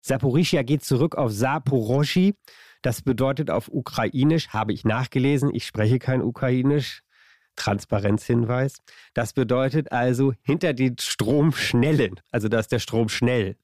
Saporischia 0.00 0.62
geht 0.62 0.84
zurück 0.84 1.16
auf 1.16 1.32
Saporoshi. 1.32 2.34
Das 2.82 3.02
bedeutet 3.02 3.50
auf 3.50 3.68
Ukrainisch, 3.68 4.48
habe 4.48 4.72
ich 4.72 4.84
nachgelesen, 4.84 5.52
ich 5.52 5.66
spreche 5.66 5.98
kein 5.98 6.22
Ukrainisch, 6.22 7.02
Transparenzhinweis. 7.56 8.78
Das 9.14 9.32
bedeutet 9.32 9.90
also 9.90 10.32
hinter 10.42 10.74
den 10.74 10.96
Stromschnellen, 10.98 12.20
also 12.30 12.48
dass 12.48 12.68
der 12.68 12.78
Strom 12.78 13.08
schnell. 13.08 13.56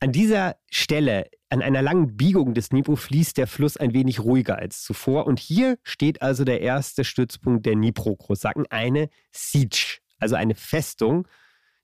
An 0.00 0.12
dieser 0.12 0.56
Stelle, 0.70 1.30
an 1.48 1.62
einer 1.62 1.80
langen 1.80 2.16
Biegung 2.16 2.52
des 2.52 2.68
Dnipro, 2.68 2.96
fließt 2.96 3.38
der 3.38 3.46
Fluss 3.46 3.76
ein 3.76 3.94
wenig 3.94 4.20
ruhiger 4.20 4.58
als 4.58 4.82
zuvor. 4.82 5.26
Und 5.26 5.38
hier 5.38 5.78
steht 5.84 6.20
also 6.20 6.44
der 6.44 6.60
erste 6.60 7.04
Stützpunkt 7.04 7.64
der 7.64 7.74
Dnipro-Kosaken, 7.74 8.66
eine 8.68 9.08
Siege 9.32 10.00
also 10.18 10.34
eine 10.34 10.54
Festung, 10.54 11.26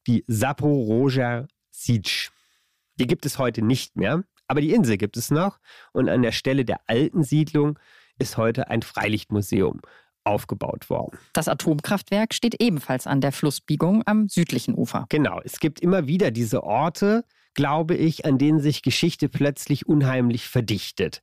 die 0.07 0.25
Saporoger 0.27 1.49
Siege. 1.71 2.31
Die 2.97 3.07
gibt 3.07 3.27
es 3.27 3.39
heute 3.39 3.62
nicht 3.62 3.97
mehr, 3.97 4.25
aber 4.49 4.61
die 4.61 4.73
Insel 4.73 4.97
gibt 4.97 5.17
es 5.17 5.31
noch 5.31 5.59
und 5.93 6.09
an 6.09 6.23
der 6.23 6.33
Stelle 6.33 6.65
der 6.65 6.81
alten 6.87 7.23
Siedlung 7.23 7.79
ist 8.19 8.37
heute 8.37 8.69
ein 8.69 8.83
Freilichtmuseum 8.83 9.81
aufgebaut 10.25 10.89
worden. 10.91 11.19
Das 11.33 11.49
Atomkraftwerk 11.49 12.35
steht 12.35 12.61
ebenfalls 12.61 13.07
an 13.07 13.21
der 13.21 13.33
Flussbiegung 13.33 14.03
am 14.07 14.29
südlichen 14.29 14.75
Ufer. 14.75 15.07
Genau, 15.09 15.41
es 15.43 15.59
gibt 15.59 15.81
immer 15.81 16.07
wieder 16.07 16.31
diese 16.31 16.62
Orte, 16.62 17.25
glaube 17.55 17.97
ich, 17.97 18.25
an 18.25 18.39
denen 18.39 18.61
sich 18.61 18.83
Geschichte 18.83 19.29
plötzlich 19.29 19.87
unheimlich 19.87 20.49
verdichtet. 20.49 21.23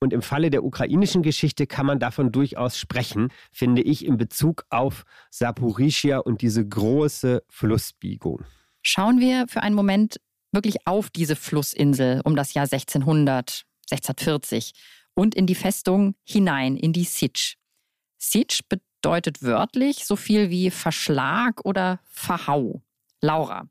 Und 0.00 0.12
im 0.12 0.20
Falle 0.22 0.50
der 0.50 0.62
ukrainischen 0.62 1.22
Geschichte 1.22 1.66
kann 1.66 1.86
man 1.86 1.98
davon 1.98 2.30
durchaus 2.30 2.78
sprechen, 2.78 3.32
finde 3.50 3.82
ich, 3.82 4.04
in 4.04 4.18
Bezug 4.18 4.64
auf 4.68 5.04
Saporischia 5.30 6.18
und 6.18 6.42
diese 6.42 6.66
große 6.66 7.42
Flussbiegung. 7.48 8.44
Schauen 8.82 9.20
wir 9.20 9.46
für 9.48 9.62
einen 9.62 9.74
Moment 9.74 10.20
wirklich 10.52 10.86
auf 10.86 11.10
diese 11.10 11.34
Flussinsel 11.34 12.20
um 12.24 12.36
das 12.36 12.54
Jahr 12.54 12.64
1600, 12.64 13.64
1640 13.90 14.72
und 15.14 15.34
in 15.34 15.46
die 15.46 15.54
Festung 15.54 16.14
hinein, 16.24 16.76
in 16.76 16.92
die 16.92 17.04
Sitsch. 17.04 17.56
Sitsch 18.18 18.60
bedeutet 18.68 19.42
wörtlich 19.42 20.04
so 20.04 20.16
viel 20.16 20.50
wie 20.50 20.70
Verschlag 20.70 21.64
oder 21.64 22.00
Verhau. 22.04 22.82
Laura, 23.22 23.68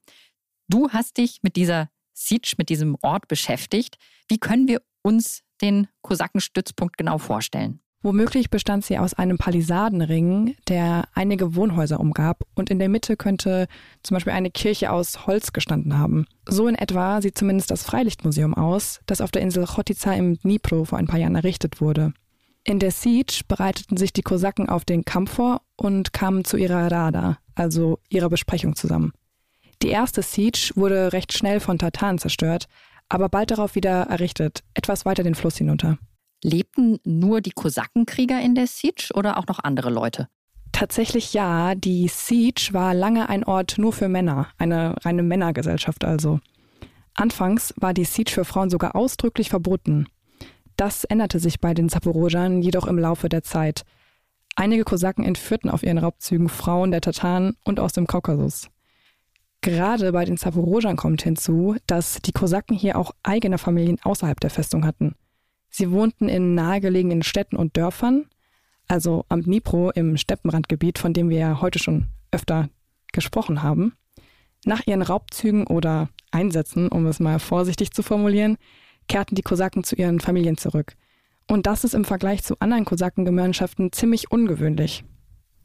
du 0.67 0.89
hast 0.89 1.17
dich 1.17 1.39
mit 1.44 1.55
dieser 1.55 1.89
Sitsch, 2.13 2.55
mit 2.58 2.70
diesem 2.70 2.98
Ort 3.01 3.27
beschäftigt. 3.27 3.98
Wie 4.27 4.39
können 4.39 4.67
wir 4.67 4.82
uns 5.01 5.45
den 5.62 5.88
Kosakenstützpunkt 6.01 6.97
genau 6.97 7.17
vorstellen? 7.17 7.79
Womöglich 8.05 8.51
bestand 8.51 8.85
sie 8.85 9.00
aus 9.00 9.15
einem 9.15 9.39
Palisadenring, 9.39 10.55
der 10.67 11.05
einige 11.15 11.55
Wohnhäuser 11.55 12.00
umgab 12.00 12.43
und 12.53 12.69
in 12.69 12.77
der 12.77 12.88
Mitte 12.88 13.17
könnte 13.17 13.65
zum 14.03 14.13
Beispiel 14.13 14.33
eine 14.33 14.51
Kirche 14.51 14.91
aus 14.91 15.25
Holz 15.25 15.53
gestanden 15.53 15.97
haben. 15.97 16.27
So 16.47 16.67
in 16.67 16.75
etwa 16.75 17.19
sieht 17.19 17.35
zumindest 17.35 17.71
das 17.71 17.81
Freilichtmuseum 17.81 18.53
aus, 18.53 19.00
das 19.07 19.21
auf 19.21 19.31
der 19.31 19.41
Insel 19.41 19.65
Chotica 19.65 20.13
im 20.13 20.38
Dnipro 20.38 20.85
vor 20.85 21.00
ein 21.00 21.07
paar 21.07 21.19
Jahren 21.19 21.33
errichtet 21.33 21.81
wurde. 21.81 22.13
In 22.63 22.77
der 22.77 22.91
Siege 22.91 23.41
bereiteten 23.47 23.97
sich 23.97 24.13
die 24.13 24.21
Kosaken 24.21 24.69
auf 24.69 24.85
den 24.85 25.03
Kampf 25.03 25.33
vor 25.33 25.62
und 25.75 26.13
kamen 26.13 26.45
zu 26.45 26.57
ihrer 26.57 26.91
Rada, 26.91 27.39
also 27.55 27.97
ihrer 28.09 28.29
Besprechung 28.29 28.75
zusammen. 28.75 29.13
Die 29.81 29.89
erste 29.89 30.21
Siege 30.21 30.71
wurde 30.75 31.12
recht 31.12 31.33
schnell 31.33 31.59
von 31.59 31.79
Tataren 31.79 32.19
zerstört, 32.19 32.67
aber 33.09 33.29
bald 33.29 33.51
darauf 33.51 33.75
wieder 33.75 34.03
errichtet, 34.03 34.63
etwas 34.74 35.05
weiter 35.05 35.24
den 35.24 35.35
Fluss 35.35 35.57
hinunter. 35.57 35.97
Lebten 36.43 37.00
nur 37.03 37.41
die 37.41 37.51
Kosakenkrieger 37.51 38.39
in 38.41 38.55
der 38.55 38.67
Siege 38.67 39.12
oder 39.13 39.38
auch 39.38 39.47
noch 39.47 39.59
andere 39.59 39.89
Leute? 39.89 40.27
Tatsächlich 40.71 41.33
ja. 41.33 41.74
Die 41.74 42.07
Siege 42.07 42.69
war 42.71 42.93
lange 42.93 43.29
ein 43.29 43.43
Ort 43.43 43.77
nur 43.77 43.93
für 43.93 44.09
Männer, 44.09 44.50
eine 44.57 44.95
reine 45.05 45.24
Männergesellschaft 45.24 46.03
also. 46.03 46.39
Anfangs 47.13 47.74
war 47.77 47.93
die 47.93 48.03
Siege 48.03 48.31
für 48.31 48.45
Frauen 48.45 48.69
sogar 48.69 48.95
ausdrücklich 48.95 49.50
verboten. 49.50 50.07
Das 50.75 51.05
änderte 51.05 51.39
sich 51.39 51.62
bei 51.62 51.74
den 51.74 51.88
Zaporojern 51.88 52.62
jedoch 52.62 52.88
im 52.88 53.00
Laufe 53.00 53.29
der 53.29 53.43
Zeit. 53.43 53.83
Einige 54.57 54.83
Kosaken 54.83 55.24
entführten 55.24 55.69
auf 55.69 55.83
ihren 55.83 55.97
Raubzügen 55.97 56.50
Frauen 56.50 56.91
der 56.91 57.01
Tataren 57.01 57.55
und 57.63 57.79
aus 57.79 57.93
dem 57.93 58.05
Kaukasus. 58.05 58.67
Gerade 59.65 60.12
bei 60.12 60.25
den 60.25 60.38
Zaporozhern 60.38 60.95
kommt 60.95 61.24
hinzu, 61.24 61.75
dass 61.88 62.22
die 62.22 62.31
Kosaken 62.31 62.77
hier 62.77 63.00
auch 63.00 63.15
eigene 63.24 63.57
Familien 63.57 63.98
außerhalb 64.03 64.39
der 64.39 64.51
Festung 64.51 64.86
hatten. 64.86 65.15
Sie 65.72 65.89
wohnten 65.89 66.29
in 66.29 66.53
nahegelegenen 66.53 67.24
Städten 67.24 67.55
und 67.55 67.75
Dörfern, 67.75 68.27
also 68.88 69.25
am 69.27 69.41
Dnipro 69.41 69.89
im 69.89 70.17
Steppenrandgebiet, 70.17 71.00
von 71.00 71.13
dem 71.13 71.31
wir 71.31 71.39
ja 71.39 71.62
heute 71.62 71.79
schon 71.79 72.10
öfter 72.29 72.69
gesprochen 73.12 73.63
haben. 73.63 73.93
Nach 74.65 74.86
ihren 74.86 75.01
Raubzügen 75.01 75.65
oder 75.65 76.10
Einsätzen, 76.29 76.88
um 76.88 77.07
es 77.07 77.19
mal 77.19 77.39
vorsichtig 77.39 77.89
zu 77.89 78.03
formulieren, 78.03 78.57
kehrten 79.07 79.34
die 79.34 79.41
Kosaken 79.41 79.84
zu 79.84 79.95
ihren 79.95 80.19
Familien 80.19 80.57
zurück. 80.57 80.93
Und 81.50 81.65
das 81.65 81.84
ist 81.84 81.95
im 81.95 82.05
Vergleich 82.05 82.43
zu 82.43 82.60
anderen 82.60 82.86
Kosakengemeinschaften 82.86 83.91
ziemlich 83.91 84.29
ungewöhnlich. 84.29 85.05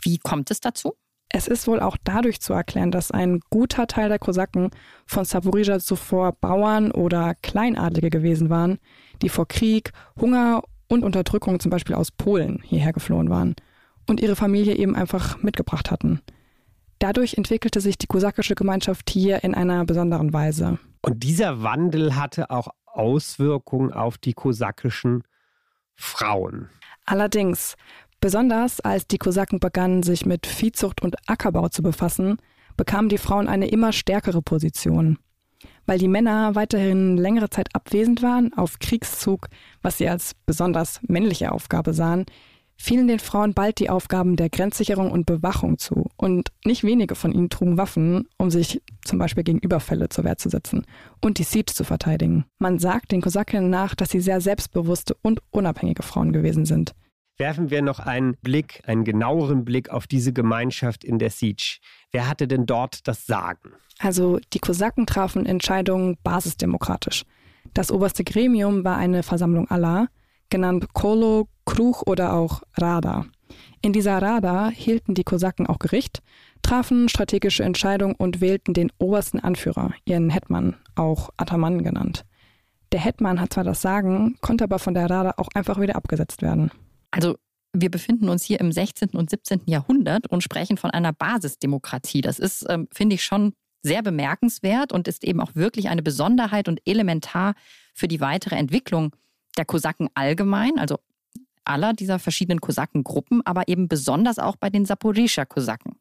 Wie 0.03 0.17
kommt 0.17 0.51
es 0.51 0.61
dazu? 0.61 0.95
Es 1.33 1.47
ist 1.47 1.69
wohl 1.69 1.79
auch 1.81 1.97
dadurch 2.03 2.41
zu 2.41 2.53
erklären, 2.53 2.91
dass 2.91 3.13
ein 3.13 3.41
guter 3.51 3.87
Teil 3.87 4.09
der 4.09 4.19
Kosaken 4.19 4.71
von 5.07 5.25
Saporija 5.25 5.79
zuvor 5.79 6.33
Bauern 6.33 6.91
oder 6.91 7.35
Kleinadlige 7.41 8.11
gewesen 8.11 8.51
waren, 8.51 8.79
die 9.23 9.29
vor 9.29 9.47
Krieg, 9.47 9.93
Hunger 10.21 10.63
und 10.89 11.05
Unterdrückung 11.05 11.61
zum 11.61 11.71
Beispiel 11.71 11.95
aus 11.95 12.11
Polen 12.11 12.61
hierher 12.65 12.93
geflohen 12.93 13.31
waren 13.31 13.55
und 14.09 14.21
ihre 14.21 14.35
Familie 14.35 14.75
eben 14.75 14.97
einfach 14.97 15.41
mitgebracht 15.41 15.93
hatten. 15.93 16.21
Dadurch 16.99 17.35
entwickelte 17.35 17.81
sich 17.81 17.97
die 17.97 18.09
kosakische 18.09 18.57
Gemeinschaft 18.57 19.09
hier 19.09 19.45
in 19.45 19.55
einer 19.55 19.85
besonderen 19.85 20.33
Weise. 20.33 20.79
Und 21.01 21.23
dieser 21.23 21.63
Wandel 21.63 22.17
hatte 22.17 22.51
auch 22.51 22.69
Auswirkungen 22.87 23.93
auf 23.93 24.19
die 24.19 24.35
kosakischen 24.35 25.23
Frauen. 25.95 26.69
Allerdings, 27.07 27.77
besonders 28.21 28.81
als 28.81 29.07
die 29.07 29.19
Kosaken 29.19 29.61
begannen, 29.61 30.03
sich 30.03 30.27
mit 30.27 30.47
Viehzucht 30.47 31.03
und 31.03 31.17
Ackerbau 31.29 31.69
zu 31.69 31.83
befassen, 31.83 32.37
bekamen 32.77 33.09
die 33.09 33.19
Frauen 33.19 33.49
eine 33.49 33.69
immer 33.69 33.93
stärkere 33.93 34.43
Position. 34.43 35.19
Weil 35.87 35.99
die 35.99 36.09
Männer 36.09 36.55
weiterhin 36.55 37.17
längere 37.17 37.51
Zeit 37.51 37.69
abwesend 37.75 38.23
waren, 38.23 38.53
auf 38.55 38.79
Kriegszug, 38.79 39.49
was 39.83 39.99
sie 39.99 40.09
als 40.09 40.33
besonders 40.47 41.01
männliche 41.03 41.53
Aufgabe 41.53 41.93
sahen, 41.93 42.25
fielen 42.77 43.09
den 43.09 43.19
Frauen 43.19 43.53
bald 43.53 43.79
die 43.79 43.91
Aufgaben 43.91 44.37
der 44.37 44.49
Grenzsicherung 44.49 45.11
und 45.11 45.27
Bewachung 45.27 45.77
zu. 45.77 46.09
Und 46.17 46.49
nicht 46.65 46.83
wenige 46.83 47.15
von 47.15 47.33
ihnen 47.33 47.51
trugen 47.51 47.77
Waffen, 47.77 48.29
um 48.39 48.51
sich 48.51 48.81
zum 49.05 49.19
Beispiel 49.19 49.45
gegen 49.45 49.59
Überfälle 49.59 50.09
zur 50.09 50.25
Wehr 50.25 50.39
zu 50.39 50.49
setzen 50.49 50.87
und 51.21 51.39
die 51.39 51.43
Siege 51.45 51.75
zu 51.75 51.85
verteidigen. 51.85 52.47
Man 52.59 52.79
sagt 52.79 53.13
den 53.13 53.21
Kosaken 53.21 53.69
nach, 53.69 53.95
dass 53.95 54.11
sie 54.11 54.21
sehr 54.21 54.41
selbstbewusste 54.41 55.15
und 55.21 55.41
unabhängige 55.51 56.03
Frauen 56.03 56.33
gewesen 56.33 56.65
sind. 56.65 56.95
Werfen 57.41 57.71
wir 57.71 57.81
noch 57.81 58.01
einen 58.01 58.37
Blick, 58.43 58.83
einen 58.85 59.03
genaueren 59.03 59.65
Blick 59.65 59.89
auf 59.89 60.07
diese 60.07 60.31
Gemeinschaft 60.31 61.05
in 61.05 61.19
der 61.19 61.31
Siege. 61.31 61.79
Wer 62.13 62.29
hatte 62.29 62.47
denn 62.47 62.67
dort 62.67 63.09
das 63.09 63.25
Sagen? 63.25 63.73
Also 63.99 64.39
die 64.53 64.59
Kosaken 64.59 65.07
trafen 65.07 65.47
Entscheidungen 65.47 66.19
basisdemokratisch. 66.23 67.25
Das 67.73 67.91
oberste 67.91 68.25
Gremium 68.25 68.85
war 68.85 68.99
eine 68.99 69.23
Versammlung 69.23 69.71
aller, 69.71 70.09
genannt 70.51 70.93
Kolo, 70.93 71.49
Kruch 71.65 72.03
oder 72.05 72.35
auch 72.35 72.61
Rada. 72.75 73.25
In 73.81 73.95
dieser 73.95 74.21
Rada 74.21 74.69
hielten 74.69 75.15
die 75.15 75.25
Kosaken 75.25 75.67
auch 75.67 75.79
Gericht, 75.79 76.21
trafen 76.61 77.09
strategische 77.09 77.65
Entscheidungen 77.65 78.17
und 78.17 78.43
wählten 78.43 78.75
den 78.75 78.93
obersten 78.99 79.41
Anführer, 79.41 79.95
ihren 80.05 80.29
Hetman, 80.29 80.77
auch 80.95 81.31
Ataman 81.39 81.83
genannt. 81.83 82.27
Der 82.93 83.01
Hetman 83.01 83.41
hat 83.41 83.55
zwar 83.55 83.65
das 83.65 83.81
Sagen, 83.81 84.37
konnte 84.43 84.65
aber 84.65 84.79
von 84.79 84.93
der 84.93 85.09
Rada 85.09 85.33
auch 85.39 85.49
einfach 85.55 85.81
wieder 85.81 85.97
abgesetzt 85.97 86.43
werden. 86.43 86.71
Also 87.11 87.37
wir 87.73 87.91
befinden 87.91 88.29
uns 88.29 88.45
hier 88.45 88.61
im 88.61 88.73
16. 88.73 89.11
und 89.11 89.31
17. 89.31 89.63
Jahrhundert 89.67 90.27
und 90.27 90.43
sprechen 90.43 90.77
von 90.77 90.91
einer 90.91 91.13
Basisdemokratie. 91.13 92.21
Das 92.21 92.39
ist, 92.39 92.67
ähm, 92.69 92.89
finde 92.93 93.15
ich, 93.15 93.25
schon 93.25 93.53
sehr 93.83 94.03
bemerkenswert 94.03 94.93
und 94.93 95.09
ist 95.09 95.25
eben 95.25 95.41
auch 95.41 95.55
wirklich 95.55 95.89
eine 95.89 96.03
Besonderheit 96.03 96.69
und 96.69 96.81
elementar 96.85 97.55
für 97.95 98.09
die 98.09 98.21
weitere 98.21 98.57
Entwicklung 98.57 99.15
der 99.57 99.65
Kosaken 99.65 100.09
allgemein, 100.15 100.79
also 100.79 100.99
aller 101.65 101.93
dieser 101.93 102.19
verschiedenen 102.19 102.61
Kosakengruppen, 102.61 103.45
aber 103.47 103.69
eben 103.69 103.89
besonders 103.89 104.39
auch 104.39 104.57
bei 104.57 104.71
den 104.71 104.85
Saporischer 104.85 105.47
Kosaken. 105.47 105.97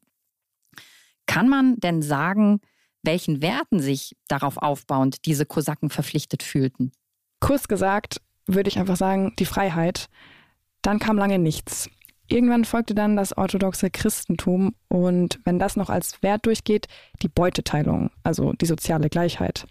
Kann 1.25 1.47
man 1.47 1.77
denn 1.77 2.01
sagen, 2.01 2.59
welchen 3.03 3.41
Werten 3.41 3.79
sich 3.79 4.15
darauf 4.27 4.57
aufbauend 4.57 5.25
diese 5.25 5.45
Kosaken 5.45 5.89
verpflichtet 5.89 6.43
fühlten? 6.43 6.91
Kurz 7.39 7.67
gesagt 7.67 8.21
würde 8.47 8.67
ich 8.67 8.79
einfach 8.79 8.97
sagen, 8.97 9.33
die 9.37 9.45
Freiheit. 9.45 10.09
Dann 10.81 10.99
kam 10.99 11.17
lange 11.17 11.39
nichts. 11.39 11.89
Irgendwann 12.27 12.63
folgte 12.63 12.93
dann 12.93 13.15
das 13.15 13.35
orthodoxe 13.35 13.89
Christentum 13.89 14.75
und 14.87 15.39
wenn 15.45 15.57
das 15.57 15.75
noch 15.75 15.89
als 15.89 16.21
Wert 16.21 16.45
durchgeht, 16.45 16.87
die 17.23 17.27
Beuteteilung, 17.27 18.11
also 18.23 18.53
die 18.53 18.67
soziale 18.67 19.09
Gleichheit. 19.09 19.65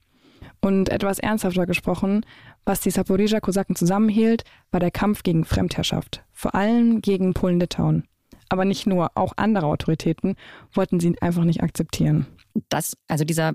Und 0.61 0.89
etwas 0.89 1.21
ernsthafter 1.21 1.67
gesprochen, 1.67 2.27
was 2.65 2.81
die 2.81 2.91
Saporizia 2.91 3.39
Kosaken 3.39 3.77
zusammenhielt, 3.77 4.43
war 4.73 4.81
der 4.81 4.91
Kampf 4.91 5.23
gegen 5.23 5.45
Fremdherrschaft, 5.45 6.25
vor 6.33 6.55
allem 6.57 7.01
gegen 7.01 7.33
Polen-Litauen. 7.33 8.09
Aber 8.49 8.65
nicht 8.65 8.87
nur, 8.87 9.11
auch 9.15 9.35
andere 9.37 9.67
Autoritäten 9.67 10.35
wollten 10.73 11.01
sie 11.01 11.15
einfach 11.21 11.45
nicht 11.45 11.63
akzeptieren. 11.63 12.27
Das, 12.71 12.97
also 13.07 13.25
dieser, 13.25 13.53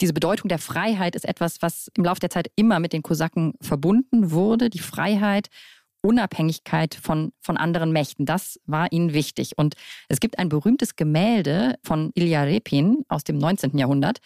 diese 0.00 0.14
Bedeutung 0.14 0.48
der 0.48 0.58
Freiheit 0.58 1.16
ist 1.16 1.28
etwas, 1.28 1.60
was 1.60 1.90
im 1.96 2.04
Laufe 2.04 2.20
der 2.20 2.30
Zeit 2.30 2.50
immer 2.56 2.80
mit 2.80 2.92
den 2.92 3.02
Kosaken 3.02 3.54
verbunden 3.60 4.30
wurde. 4.30 4.70
Die 4.70 4.78
Freiheit, 4.78 5.48
Unabhängigkeit 6.02 6.94
von, 6.94 7.32
von 7.40 7.56
anderen 7.56 7.92
Mächten, 7.92 8.26
das 8.26 8.60
war 8.66 8.92
ihnen 8.92 9.12
wichtig. 9.12 9.58
Und 9.58 9.74
es 10.08 10.20
gibt 10.20 10.38
ein 10.38 10.48
berühmtes 10.48 10.96
Gemälde 10.96 11.78
von 11.82 12.12
Ilya 12.14 12.42
Repin 12.42 13.04
aus 13.08 13.24
dem 13.24 13.38
19. 13.38 13.76
Jahrhundert, 13.76 14.20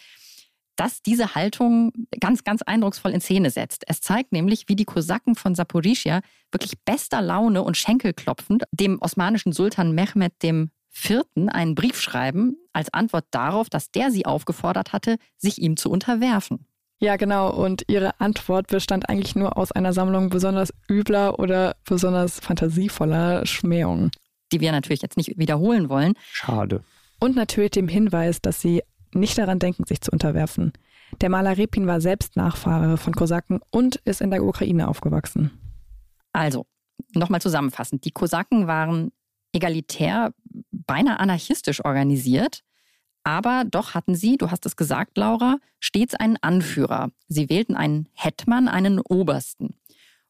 das 0.77 1.03
diese 1.03 1.35
Haltung 1.35 1.93
ganz, 2.21 2.45
ganz 2.45 2.63
eindrucksvoll 2.63 3.13
in 3.13 3.21
Szene 3.21 3.51
setzt. 3.51 3.85
Es 3.87 4.01
zeigt 4.01 4.33
nämlich, 4.33 4.69
wie 4.69 4.77
die 4.77 4.85
Kosaken 4.85 5.35
von 5.35 5.55
Saporischia 5.55 6.21
wirklich 6.51 6.81
bester 6.85 7.21
Laune 7.21 7.63
und 7.63 7.77
schenkelklopfend 7.77 8.65
dem 8.73 9.01
osmanischen 9.01 9.53
Sultan 9.53 9.93
Mehmed 9.93 10.43
IV. 10.43 11.25
einen 11.49 11.75
Brief 11.75 12.01
schreiben, 12.01 12.57
als 12.73 12.93
Antwort 12.93 13.27
darauf, 13.31 13.69
dass 13.71 13.91
der 13.91 14.11
sie 14.11 14.27
aufgefordert 14.27 14.93
hatte, 14.93 15.17
sich 15.37 15.61
ihm 15.61 15.77
zu 15.77 15.91
unterwerfen. 15.91 16.67
Ja, 17.03 17.17
genau. 17.17 17.51
Und 17.51 17.83
ihre 17.89 18.21
Antwort 18.21 18.69
bestand 18.69 19.09
eigentlich 19.09 19.35
nur 19.35 19.59
aus 19.59 19.73
einer 19.73 19.93
Sammlung 19.93 20.31
besonders 20.31 20.73
übler 20.89 21.41
oder 21.41 21.75
besonders 21.85 22.39
fantasievoller 22.39 23.45
Schmähungen. 23.45 24.13
Die 24.53 24.61
wir 24.61 24.71
natürlich 24.71 25.03
jetzt 25.03 25.17
nicht 25.17 25.37
wiederholen 25.37 25.89
wollen. 25.89 26.15
Schade. 26.31 26.85
Und 27.19 27.35
natürlich 27.35 27.73
dem 27.73 27.89
Hinweis, 27.89 28.41
dass 28.41 28.61
sie 28.61 28.83
nicht 29.13 29.37
daran 29.37 29.59
denken, 29.59 29.85
sich 29.85 30.01
zu 30.01 30.13
unterwerfen. 30.13 30.73
Der 31.21 31.29
Maler 31.29 31.59
Repin 31.59 31.89
war 31.89 32.01
selbst 32.01 32.37
Nachfahre 32.37 32.97
von 32.97 33.15
Kosaken 33.15 33.59
und 33.73 33.97
ist 34.05 34.21
in 34.21 34.31
der 34.31 34.45
Ukraine 34.45 34.87
aufgewachsen. 34.87 35.51
Also, 36.33 36.67
nochmal 37.15 37.41
zusammenfassend. 37.41 38.05
Die 38.05 38.13
Kosaken 38.13 38.69
waren 38.69 39.11
egalitär, 39.53 40.33
beinahe 40.71 41.19
anarchistisch 41.19 41.85
organisiert. 41.85 42.63
Aber 43.25 43.65
doch 43.65 43.95
hatten 43.95 44.15
sie, 44.15 44.37
du 44.37 44.51
hast 44.51 44.67
es 44.67 44.77
gesagt, 44.77 45.17
Laura, 45.17 45.59
stets 45.79 46.15
einen 46.15 46.39
Anführer. 46.41 47.11
Sie 47.29 47.49
wählten 47.49 47.77
einen 47.77 48.09
Hetman, 48.15 48.69
einen 48.69 48.99
Obersten. 49.01 49.75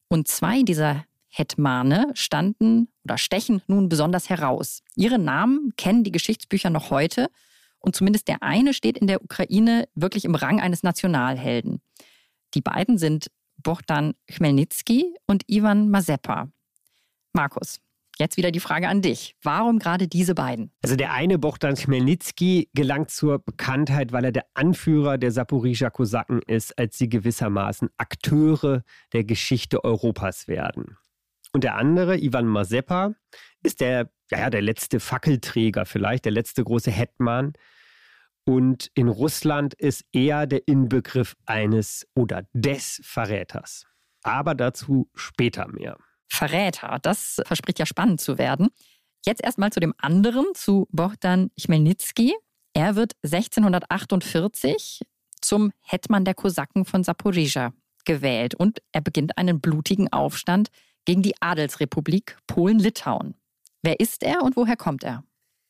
Und 0.09 0.29
zwei 0.29 0.63
dieser 0.63 1.05
Hetmane 1.29 2.11
standen 2.15 2.89
oder 3.05 3.17
stechen 3.17 3.63
nun 3.67 3.89
besonders 3.89 4.29
heraus. 4.29 4.83
Ihre 4.95 5.19
Namen 5.19 5.73
kennen 5.79 6.05
die 6.05 6.13
Geschichtsbücher 6.13 6.69
noch 6.69 6.91
heute 6.91 7.31
und 7.79 7.97
zumindest 7.97 8.29
der 8.29 8.43
eine 8.43 8.75
steht 8.75 8.99
in 8.99 9.07
der 9.07 9.23
Ukraine 9.23 9.89
wirklich 9.95 10.27
im 10.27 10.35
Rang 10.35 10.61
eines 10.61 10.83
Nationalhelden. 10.83 11.81
Die 12.53 12.61
beiden 12.61 12.99
sind 12.99 13.31
Bogdan 13.57 14.15
Chmelnytsky 14.31 15.15
und 15.27 15.45
Ivan 15.47 15.89
Mazepa. 15.89 16.49
Markus, 17.33 17.81
jetzt 18.19 18.37
wieder 18.37 18.51
die 18.51 18.61
Frage 18.61 18.89
an 18.89 19.03
dich. 19.03 19.37
Warum 19.43 19.79
gerade 19.79 20.09
diese 20.09 20.35
beiden? 20.35 20.71
Also 20.83 20.97
der 20.97 21.13
eine 21.13 21.39
Bogdan 21.39 21.77
Chmelnytsky 21.77 22.71
gelangt 22.75 23.11
zur 23.11 23.39
Bekanntheit, 23.39 24.13
weil 24.13 24.25
er 24.25 24.33
der 24.33 24.47
Anführer 24.55 25.19
der 25.19 25.33
Saporizia 25.33 25.91
Kosaken 25.91 26.43
ist, 26.47 26.79
als 26.79 26.99
sie 26.99 27.09
gewissermaßen 27.09 27.91
Akteure 27.97 28.83
der 29.13 29.25
Geschichte 29.25 29.85
Europas 29.85 30.49
werden. 30.49 30.97
Und 31.53 31.65
der 31.65 31.77
andere, 31.77 32.19
Ivan 32.19 32.47
Mazepa, 32.47 33.15
ist 33.63 33.81
der, 33.81 34.11
ja, 34.31 34.49
der 34.51 34.63
letzte 34.63 35.01
Fackelträger 35.01 35.85
vielleicht, 35.85 36.25
der 36.25 36.33
letzte 36.33 36.65
große 36.65 36.91
Hetman. 36.91 37.53
Und 38.45 38.91
in 38.95 39.09
Russland 39.09 39.75
ist 39.75 40.05
er 40.13 40.47
der 40.47 40.67
Inbegriff 40.67 41.37
eines 41.47 42.09
oder 42.15 42.45
des 42.53 43.01
Verräters. 43.05 43.87
Aber 44.23 44.55
dazu 44.55 45.11
später 45.15 45.69
mehr. 45.69 45.97
Verräter, 46.33 46.99
das 47.03 47.43
verspricht 47.45 47.79
ja 47.79 47.85
spannend 47.85 48.21
zu 48.21 48.39
werden. 48.39 48.69
Jetzt 49.27 49.45
erstmal 49.45 49.71
zu 49.71 49.81
dem 49.81 49.93
anderen, 49.99 50.47
zu 50.55 50.89
Bogdan 50.91 51.51
Chmelnytsky. 51.61 52.35
Er 52.73 52.97
wird 52.97 53.13
1648 53.23 55.03
zum 55.43 55.73
Hetman 55.83 56.25
der 56.25 56.35
Kosaken 56.35 56.87
von 56.87 57.05
Saporizia 57.05 57.75
gewählt 58.07 58.55
und 58.55 58.81
er 58.93 59.03
beginnt 59.03 59.37
einen 59.37 59.61
blutigen 59.61 60.11
Aufstand 60.11 60.71
gegen 61.05 61.23
die 61.23 61.35
Adelsrepublik 61.41 62.39
Polen-Litauen. 62.47 63.35
Wer 63.83 64.01
ist 64.01 64.23
er 64.23 64.43
und 64.43 64.57
woher 64.57 64.77
kommt 64.77 65.05
er? 65.05 65.25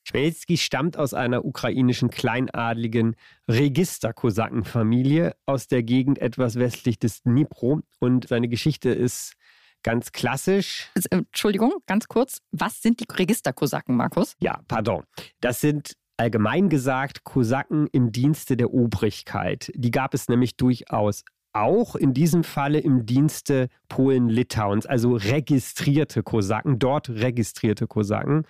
Chmielnicki 0.06 0.56
stammt 0.56 0.96
aus 0.96 1.12
einer 1.12 1.44
ukrainischen 1.44 2.10
kleinadligen 2.10 3.16
Registerkosakenfamilie 3.48 5.34
aus 5.44 5.66
der 5.66 5.82
Gegend 5.82 6.18
etwas 6.18 6.56
westlich 6.56 6.98
des 6.98 7.22
Dnipro 7.22 7.80
und 7.98 8.28
seine 8.28 8.48
Geschichte 8.48 8.90
ist 8.90 9.34
ganz 9.82 10.12
klassisch. 10.12 10.90
Äh, 10.94 11.16
Entschuldigung, 11.16 11.72
ganz 11.86 12.08
kurz. 12.08 12.38
Was 12.50 12.82
sind 12.82 13.00
die 13.00 13.06
Registerkosaken, 13.10 13.96
Markus? 13.96 14.36
Ja, 14.40 14.60
pardon. 14.68 15.04
Das 15.40 15.60
sind 15.60 15.94
allgemein 16.16 16.68
gesagt 16.68 17.24
Kosaken 17.24 17.88
im 17.92 18.12
Dienste 18.12 18.56
der 18.56 18.72
Obrigkeit. 18.72 19.72
Die 19.74 19.90
gab 19.90 20.14
es 20.14 20.28
nämlich 20.28 20.56
durchaus 20.56 21.24
auch 21.52 21.96
in 21.96 22.14
diesem 22.14 22.44
Falle 22.44 22.78
im 22.78 23.04
Dienste 23.04 23.68
Polen-Litauens, 23.88 24.86
also 24.86 25.14
registrierte 25.16 26.22
Kosaken, 26.22 26.78
dort 26.78 27.10
registrierte 27.10 27.86
Kosaken. 27.86 28.46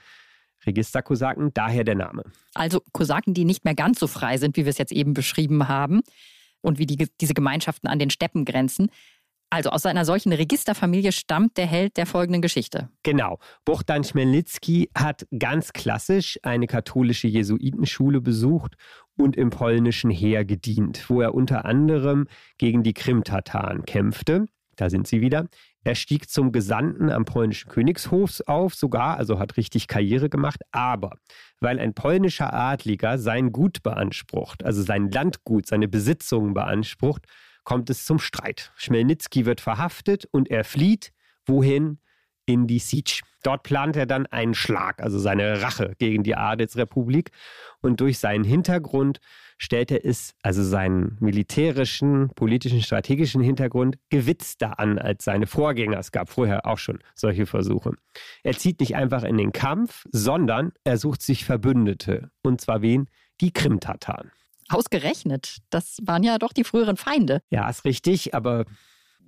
Registerkosaken, 0.64 1.52
daher 1.54 1.82
der 1.82 1.96
Name. 1.96 2.22
Also 2.54 2.82
Kosaken, 2.92 3.34
die 3.34 3.44
nicht 3.44 3.64
mehr 3.64 3.74
ganz 3.74 3.98
so 3.98 4.06
frei 4.06 4.36
sind, 4.38 4.56
wie 4.56 4.64
wir 4.64 4.70
es 4.70 4.78
jetzt 4.78 4.92
eben 4.92 5.12
beschrieben 5.12 5.66
haben 5.66 6.02
und 6.60 6.78
wie 6.78 6.86
die, 6.86 7.08
diese 7.20 7.34
Gemeinschaften 7.34 7.88
an 7.88 7.98
den 7.98 8.10
Steppen 8.10 8.44
grenzen. 8.44 8.88
Also 9.52 9.68
aus 9.68 9.84
einer 9.84 10.06
solchen 10.06 10.32
Registerfamilie 10.32 11.12
stammt 11.12 11.58
der 11.58 11.66
Held 11.66 11.98
der 11.98 12.06
folgenden 12.06 12.40
Geschichte. 12.40 12.88
Genau. 13.02 13.38
Bohdan 13.66 14.02
Chmelnicki 14.02 14.88
hat 14.96 15.26
ganz 15.38 15.74
klassisch 15.74 16.38
eine 16.42 16.66
katholische 16.66 17.28
Jesuitenschule 17.28 18.22
besucht 18.22 18.76
und 19.14 19.36
im 19.36 19.50
polnischen 19.50 20.10
Heer 20.10 20.46
gedient, 20.46 21.04
wo 21.10 21.20
er 21.20 21.34
unter 21.34 21.66
anderem 21.66 22.28
gegen 22.56 22.82
die 22.82 22.94
Krim-Tataren 22.94 23.84
kämpfte. 23.84 24.46
Da 24.76 24.88
sind 24.88 25.06
sie 25.06 25.20
wieder. 25.20 25.48
Er 25.84 25.96
stieg 25.96 26.30
zum 26.30 26.50
Gesandten 26.50 27.10
am 27.10 27.26
polnischen 27.26 27.68
Königshof 27.68 28.40
auf, 28.46 28.74
sogar, 28.74 29.18
also 29.18 29.38
hat 29.38 29.58
richtig 29.58 29.86
Karriere 29.86 30.30
gemacht. 30.30 30.62
Aber 30.70 31.18
weil 31.60 31.78
ein 31.78 31.92
polnischer 31.92 32.54
Adliger 32.54 33.18
sein 33.18 33.52
Gut 33.52 33.82
beansprucht, 33.82 34.64
also 34.64 34.80
sein 34.80 35.10
Landgut, 35.10 35.66
seine 35.66 35.88
Besitzungen 35.88 36.54
beansprucht, 36.54 37.26
kommt 37.64 37.90
es 37.90 38.04
zum 38.04 38.18
Streit. 38.18 38.72
Schmelnitzki 38.76 39.46
wird 39.46 39.60
verhaftet 39.60 40.26
und 40.30 40.50
er 40.50 40.64
flieht. 40.64 41.12
Wohin? 41.46 41.98
In 42.44 42.66
die 42.66 42.80
Siege. 42.80 43.22
Dort 43.42 43.62
plant 43.62 43.96
er 43.96 44.06
dann 44.06 44.26
einen 44.26 44.54
Schlag, 44.54 45.00
also 45.00 45.18
seine 45.18 45.62
Rache 45.62 45.94
gegen 45.98 46.22
die 46.22 46.36
Adelsrepublik. 46.36 47.30
Und 47.80 48.00
durch 48.00 48.18
seinen 48.18 48.44
Hintergrund 48.44 49.20
stellt 49.58 49.90
er 49.92 50.04
es, 50.04 50.34
also 50.42 50.62
seinen 50.62 51.16
militärischen, 51.20 52.30
politischen, 52.34 52.82
strategischen 52.82 53.42
Hintergrund, 53.42 53.96
gewitzter 54.10 54.78
an 54.80 54.98
als 54.98 55.24
seine 55.24 55.46
Vorgänger. 55.46 55.98
Es 55.98 56.10
gab 56.10 56.28
vorher 56.28 56.66
auch 56.66 56.78
schon 56.78 56.98
solche 57.14 57.46
Versuche. 57.46 57.92
Er 58.42 58.56
zieht 58.56 58.80
nicht 58.80 58.96
einfach 58.96 59.22
in 59.22 59.38
den 59.38 59.52
Kampf, 59.52 60.04
sondern 60.10 60.72
er 60.84 60.98
sucht 60.98 61.22
sich 61.22 61.44
Verbündete. 61.44 62.30
Und 62.42 62.60
zwar 62.60 62.82
wen? 62.82 63.08
Die 63.40 63.52
Krim-Tataren. 63.52 64.32
Ausgerechnet. 64.72 65.58
Das 65.70 65.98
waren 66.02 66.22
ja 66.22 66.38
doch 66.38 66.52
die 66.52 66.64
früheren 66.64 66.96
Feinde. 66.96 67.42
Ja, 67.50 67.68
ist 67.68 67.84
richtig, 67.84 68.34
aber 68.34 68.64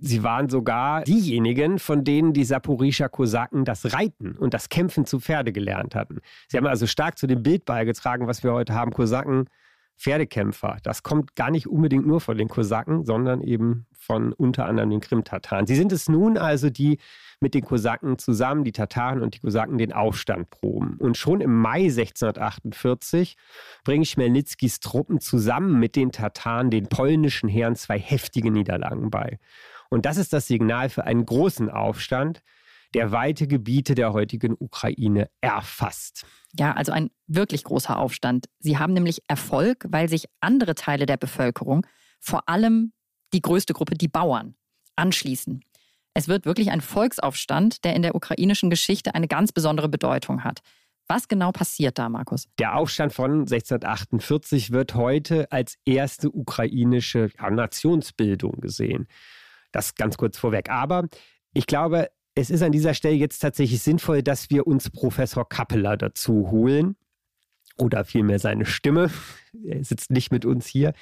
sie 0.01 0.23
waren 0.23 0.49
sogar 0.49 1.05
diejenigen, 1.05 1.79
von 1.79 2.05
denen 2.05 2.33
die 2.33 2.45
Saporischer 2.45 3.09
Kosaken 3.09 3.65
das 3.65 3.93
Reiten 3.93 4.33
und 4.33 4.55
das 4.55 4.69
Kämpfen 4.69 5.07
zu 5.07 5.21
Pferde 5.21 5.53
gelernt 5.53 5.95
hatten. 5.95 6.21
Sie 6.49 6.57
haben 6.57 6.67
also 6.67 6.87
stark 6.87 7.19
zu 7.19 7.27
dem 7.27 7.43
Bild 7.43 7.65
beigetragen, 7.65 8.27
was 8.27 8.43
wir 8.43 8.53
heute 8.53 8.75
haben, 8.75 8.93
Kosaken 8.93 9.49
Pferdekämpfer. 9.99 10.79
Das 10.83 11.03
kommt 11.03 11.37
gar 11.37 11.51
nicht 11.51 11.67
unbedingt 11.67 12.07
nur 12.07 12.21
von 12.21 12.37
den 12.37 12.49
Kosaken, 12.49 13.05
sondern 13.05 13.41
eben 13.41 13.87
von 13.93 14.33
unter 14.33 14.67
anderem 14.67 14.91
den 14.91 15.01
Krim-Tataren. 15.01 15.67
Sie 15.67 15.77
sind 15.77 15.93
es 15.93 16.09
nun 16.09 16.37
also, 16.37 16.71
die 16.71 16.99
mit 17.41 17.55
den 17.55 17.65
Kosaken 17.65 18.19
zusammen, 18.19 18.65
die 18.65 18.73
Tataren 18.73 19.23
und 19.23 19.35
die 19.35 19.41
Kosaken, 19.41 19.79
den 19.79 19.93
Aufstand 19.93 20.51
proben. 20.51 20.97
Und 20.99 21.17
schon 21.17 21.41
im 21.41 21.55
Mai 21.55 21.85
1648 21.85 23.37
bringen 23.85 24.05
Schmelnitzkis 24.05 24.81
Truppen 24.81 25.21
zusammen 25.21 25.79
mit 25.79 25.97
den 25.97 26.13
Tataren 26.13 26.71
den 26.71 26.89
polnischen 26.89 27.49
Heeren 27.49 27.77
zwei 27.77 27.99
heftige 27.99 28.51
Niederlagen 28.51 29.11
bei. 29.11 29.39
Und 29.91 30.07
das 30.07 30.17
ist 30.17 30.33
das 30.33 30.47
Signal 30.47 30.89
für 30.89 31.05
einen 31.05 31.25
großen 31.25 31.71
Aufstand, 31.71 32.43
der 32.95 33.13
weite 33.13 33.47
Gebiete 33.47 33.95
der 33.95 34.13
heutigen 34.13 34.55
Ukraine 34.59 35.29
erfasst. 35.41 36.25
Ja, 36.53 36.73
also 36.73 36.93
ein 36.93 37.11
wirklich 37.27 37.65
großer 37.65 37.99
Aufstand. 37.99 38.47
Sie 38.61 38.79
haben 38.79 38.93
nämlich 38.93 39.23
Erfolg, 39.29 39.85
weil 39.89 40.09
sich 40.09 40.27
andere 40.41 40.75
Teile 40.75 41.07
der 41.07 41.17
Bevölkerung, 41.17 41.87
vor 42.21 42.49
allem 42.49 42.93
die 43.33 43.43
größte 43.43 43.75
Gruppe, 43.75 43.97
die 43.97 44.09
Bauern, 44.09 44.55
anschließen. 44.97 45.65
Es 46.15 46.29
wird 46.29 46.47
wirklich 46.47 46.71
ein 46.71 46.81
Volksaufstand, 46.81 47.85
der 47.85 47.97
in 47.97 48.03
der 48.03 48.15
ukrainischen 48.15 48.71
Geschichte 48.71 49.15
eine 49.17 49.27
ganz 49.27 49.51
besondere 49.51 49.89
Bedeutung 49.89 50.45
hat. 50.45 50.61
Was 51.09 51.29
genau 51.29 51.53
passiert 51.53 51.99
da, 51.99 52.09
Markus? 52.09 52.49
Der 52.59 52.77
Aufstand 52.77 53.13
von 53.13 53.41
1648 53.41 54.71
wird 54.71 54.95
heute 54.95 55.51
als 55.53 55.77
erste 55.85 56.31
ukrainische 56.31 57.31
Nationsbildung 57.39 58.61
gesehen. 58.61 59.07
Das 59.73 59.97
ganz 59.97 60.17
kurz 60.17 60.39
vorweg. 60.39 60.71
Aber 60.71 61.09
ich 61.53 61.67
glaube, 61.67 62.09
es 62.35 62.51
ist 62.51 62.63
an 62.63 62.73
dieser 62.73 62.95
Stelle 62.95 63.15
jetzt 63.15 63.39
tatsächlich 63.39 63.83
sinnvoll, 63.83 64.23
dass 64.23 64.51
wir 64.51 64.67
uns 64.67 64.91
Professor 64.91 65.49
Kappeler 65.49 65.97
dazu 65.97 66.51
holen. 66.51 66.97
Oder 67.77 68.05
vielmehr 68.05 68.39
seine 68.39 68.67
Stimme. 68.67 69.11
Er 69.65 69.85
sitzt 69.85 70.11
nicht 70.11 70.31
mit 70.31 70.45
uns 70.45 70.67
hier. 70.67 70.93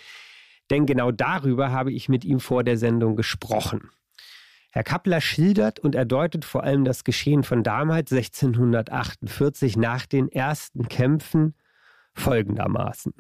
Denn 0.71 0.87
genau 0.87 1.11
darüber 1.11 1.71
habe 1.71 1.93
ich 1.93 2.09
mit 2.09 2.25
ihm 2.25 2.41
vor 2.41 2.65
der 2.65 2.79
Sendung 2.79 3.17
gesprochen. 3.17 3.91
Herr 4.71 4.85
Kappler 4.85 5.21
schildert 5.21 5.81
und 5.81 5.95
erdeutet 5.95 6.47
vor 6.47 6.65
allem 6.65 6.85
das 6.85 7.05
Geschehen 7.05 7.43
von 7.43 7.63
damals 7.63 8.11
1648 8.11 9.77
nach 9.77 10.07
den 10.07 10.31
ersten 10.31 10.89
Kämpfen 10.89 11.55
folgendermaßen. 12.15 13.13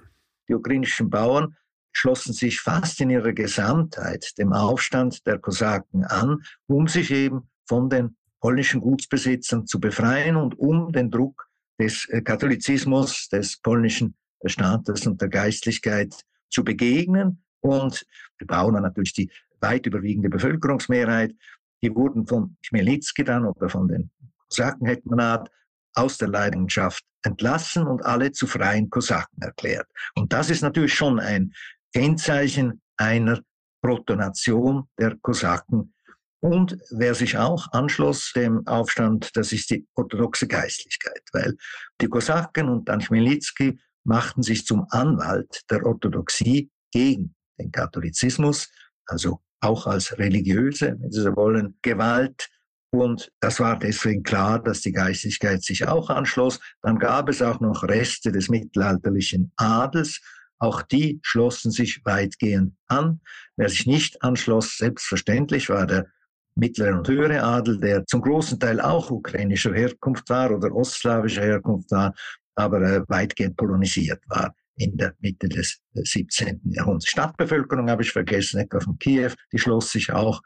Die 0.48 0.54
ukrainischen 0.54 1.10
Bauern 1.10 1.56
schlossen 1.92 2.32
sich 2.32 2.60
fast 2.60 3.02
in 3.02 3.10
ihrer 3.10 3.34
Gesamtheit 3.34 4.38
dem 4.38 4.54
Aufstand 4.54 5.26
der 5.26 5.38
Kosaken 5.38 6.04
an, 6.04 6.42
um 6.66 6.88
sich 6.88 7.10
eben 7.10 7.50
von 7.72 7.88
den 7.88 8.14
polnischen 8.38 8.82
Gutsbesitzern 8.82 9.66
zu 9.66 9.80
befreien 9.80 10.36
und 10.36 10.58
um 10.58 10.92
den 10.92 11.10
Druck 11.10 11.48
des 11.80 12.06
äh, 12.10 12.20
Katholizismus, 12.20 13.30
des 13.30 13.56
polnischen 13.62 14.14
Staates 14.44 15.06
und 15.06 15.22
der 15.22 15.30
Geistlichkeit 15.30 16.14
zu 16.50 16.64
begegnen. 16.64 17.42
Und 17.60 18.04
die 18.38 18.44
Bauern 18.44 18.82
natürlich 18.82 19.14
die 19.14 19.30
weit 19.60 19.86
überwiegende 19.86 20.28
Bevölkerungsmehrheit, 20.28 21.34
die 21.82 21.94
wurden 21.94 22.26
von 22.26 22.58
Chmielnicki 22.62 23.24
dann 23.24 23.46
oder 23.46 23.70
von 23.70 23.88
den 23.88 24.10
Kosakenhetmanat 24.50 25.50
aus 25.94 26.18
der 26.18 26.28
Leidenschaft 26.28 27.02
entlassen 27.22 27.86
und 27.86 28.04
alle 28.04 28.32
zu 28.32 28.46
freien 28.46 28.90
Kosaken 28.90 29.40
erklärt. 29.40 29.88
Und 30.14 30.30
das 30.34 30.50
ist 30.50 30.60
natürlich 30.60 30.92
schon 30.92 31.18
ein 31.20 31.54
Kennzeichen 31.94 32.82
einer 32.98 33.40
Protonation 33.80 34.88
der 34.98 35.16
Kosaken 35.22 35.94
und 36.42 36.76
wer 36.90 37.14
sich 37.14 37.38
auch 37.38 37.68
anschloss 37.70 38.32
dem 38.34 38.66
Aufstand, 38.66 39.30
das 39.36 39.52
ist 39.52 39.70
die 39.70 39.86
orthodoxe 39.94 40.48
Geistlichkeit, 40.48 41.22
weil 41.32 41.56
die 42.00 42.08
Kosaken 42.08 42.68
und 42.68 42.88
dann 42.88 43.00
Chmielnicki 43.00 43.78
machten 44.02 44.42
sich 44.42 44.66
zum 44.66 44.84
Anwalt 44.90 45.62
der 45.70 45.86
Orthodoxie 45.86 46.68
gegen 46.90 47.36
den 47.60 47.70
Katholizismus, 47.70 48.68
also 49.06 49.40
auch 49.60 49.86
als 49.86 50.18
religiöse, 50.18 50.96
wenn 50.98 51.12
Sie 51.12 51.22
so 51.22 51.36
wollen, 51.36 51.78
Gewalt. 51.80 52.50
Und 52.90 53.30
das 53.38 53.60
war 53.60 53.78
deswegen 53.78 54.24
klar, 54.24 54.60
dass 54.60 54.80
die 54.80 54.92
Geistlichkeit 54.92 55.62
sich 55.62 55.86
auch 55.86 56.10
anschloss. 56.10 56.58
Dann 56.82 56.98
gab 56.98 57.28
es 57.28 57.40
auch 57.40 57.60
noch 57.60 57.84
Reste 57.84 58.32
des 58.32 58.48
mittelalterlichen 58.48 59.52
Adels. 59.54 60.20
Auch 60.58 60.82
die 60.82 61.20
schlossen 61.22 61.70
sich 61.70 62.00
weitgehend 62.04 62.74
an. 62.88 63.20
Wer 63.56 63.68
sich 63.68 63.86
nicht 63.86 64.24
anschloss, 64.24 64.76
selbstverständlich 64.76 65.68
war 65.68 65.86
der 65.86 66.08
mittlere 66.54 66.96
und 66.96 67.08
höhere 67.08 67.42
Adel, 67.42 67.78
der 67.78 68.06
zum 68.06 68.20
großen 68.20 68.58
Teil 68.58 68.80
auch 68.80 69.10
ukrainischer 69.10 69.74
Herkunft 69.74 70.28
war 70.30 70.50
oder 70.50 70.74
ostslawischer 70.74 71.42
Herkunft 71.42 71.90
war, 71.90 72.14
aber 72.54 72.80
äh, 72.82 73.02
weitgehend 73.08 73.56
polonisiert 73.56 74.22
war 74.28 74.54
in 74.76 74.96
der 74.96 75.14
Mitte 75.20 75.48
des 75.48 75.80
17. 75.94 76.48
Äh, 76.48 76.76
Jahrhunderts. 76.76 77.08
Stadtbevölkerung 77.08 77.90
habe 77.90 78.02
ich 78.02 78.12
vergessen, 78.12 78.60
etwa 78.60 78.80
von 78.80 78.98
Kiew, 78.98 79.32
die 79.52 79.58
schloss 79.58 79.90
sich 79.90 80.12
auch 80.12 80.40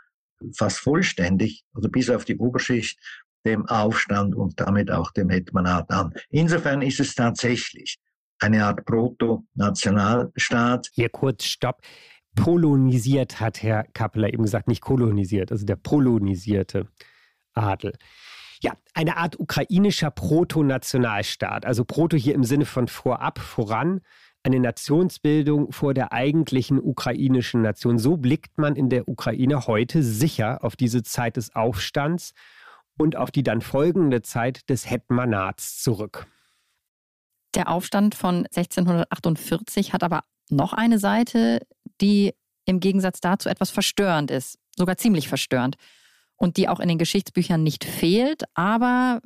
fast 0.54 0.78
vollständig, 0.78 1.64
oder 1.74 1.88
bis 1.88 2.10
auf 2.10 2.24
die 2.24 2.36
Oberschicht, 2.36 2.98
dem 3.44 3.66
Aufstand 3.66 4.34
und 4.34 4.60
damit 4.60 4.90
auch 4.90 5.12
dem 5.12 5.30
Hetmanat 5.30 5.90
an. 5.90 6.12
Insofern 6.30 6.82
ist 6.82 7.00
es 7.00 7.14
tatsächlich 7.14 7.98
eine 8.40 8.64
Art 8.64 8.84
Proto-Nationalstaat. 8.84 10.88
Hier 10.92 11.08
kurz 11.08 11.44
Stopp 11.44 11.80
polonisiert, 12.36 13.40
hat 13.40 13.62
Herr 13.62 13.84
Kappeler 13.92 14.32
eben 14.32 14.44
gesagt, 14.44 14.68
nicht 14.68 14.82
kolonisiert, 14.82 15.50
also 15.50 15.66
der 15.66 15.76
polonisierte 15.76 16.86
Adel. 17.54 17.94
Ja, 18.62 18.72
eine 18.94 19.16
Art 19.16 19.38
ukrainischer 19.38 20.10
Proto-Nationalstaat, 20.10 21.66
also 21.66 21.84
Proto 21.84 22.16
hier 22.16 22.34
im 22.34 22.44
Sinne 22.44 22.64
von 22.64 22.86
vorab, 22.86 23.38
voran, 23.38 24.00
eine 24.44 24.60
Nationsbildung 24.60 25.72
vor 25.72 25.92
der 25.92 26.12
eigentlichen 26.12 26.80
ukrainischen 26.80 27.62
Nation. 27.62 27.98
So 27.98 28.16
blickt 28.16 28.58
man 28.58 28.76
in 28.76 28.88
der 28.88 29.08
Ukraine 29.08 29.66
heute 29.66 30.02
sicher 30.02 30.62
auf 30.62 30.76
diese 30.76 31.02
Zeit 31.02 31.36
des 31.36 31.54
Aufstands 31.56 32.32
und 32.96 33.16
auf 33.16 33.30
die 33.30 33.42
dann 33.42 33.60
folgende 33.60 34.22
Zeit 34.22 34.68
des 34.70 34.88
Hetmanats 34.88 35.82
zurück. 35.82 36.26
Der 37.54 37.68
Aufstand 37.68 38.14
von 38.14 38.46
1648 38.54 39.92
hat 39.92 40.02
aber 40.02 40.22
noch 40.50 40.72
eine 40.72 40.98
Seite, 40.98 41.60
die 42.00 42.34
im 42.64 42.80
Gegensatz 42.80 43.20
dazu 43.20 43.48
etwas 43.48 43.70
verstörend 43.70 44.30
ist, 44.30 44.58
sogar 44.76 44.96
ziemlich 44.96 45.28
verstörend 45.28 45.76
und 46.36 46.56
die 46.56 46.68
auch 46.68 46.80
in 46.80 46.88
den 46.88 46.98
Geschichtsbüchern 46.98 47.62
nicht 47.62 47.84
fehlt, 47.84 48.44
aber 48.54 49.20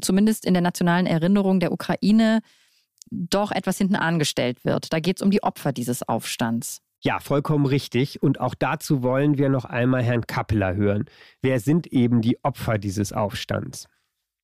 zumindest 0.00 0.44
in 0.44 0.54
der 0.54 0.62
nationalen 0.62 1.06
Erinnerung 1.06 1.60
der 1.60 1.72
Ukraine 1.72 2.40
doch 3.10 3.52
etwas 3.52 3.78
hinten 3.78 3.96
angestellt 3.96 4.64
wird. 4.64 4.92
Da 4.92 4.98
geht 4.98 5.18
es 5.18 5.22
um 5.22 5.30
die 5.30 5.42
Opfer 5.42 5.72
dieses 5.72 6.02
Aufstands. 6.02 6.80
Ja, 7.02 7.20
vollkommen 7.20 7.66
richtig. 7.66 8.22
Und 8.22 8.40
auch 8.40 8.54
dazu 8.54 9.02
wollen 9.02 9.38
wir 9.38 9.48
noch 9.48 9.64
einmal 9.64 10.02
Herrn 10.02 10.26
Kappeler 10.26 10.74
hören. 10.74 11.04
Wer 11.40 11.60
sind 11.60 11.86
eben 11.86 12.20
die 12.20 12.42
Opfer 12.42 12.78
dieses 12.78 13.12
Aufstands? 13.12 13.86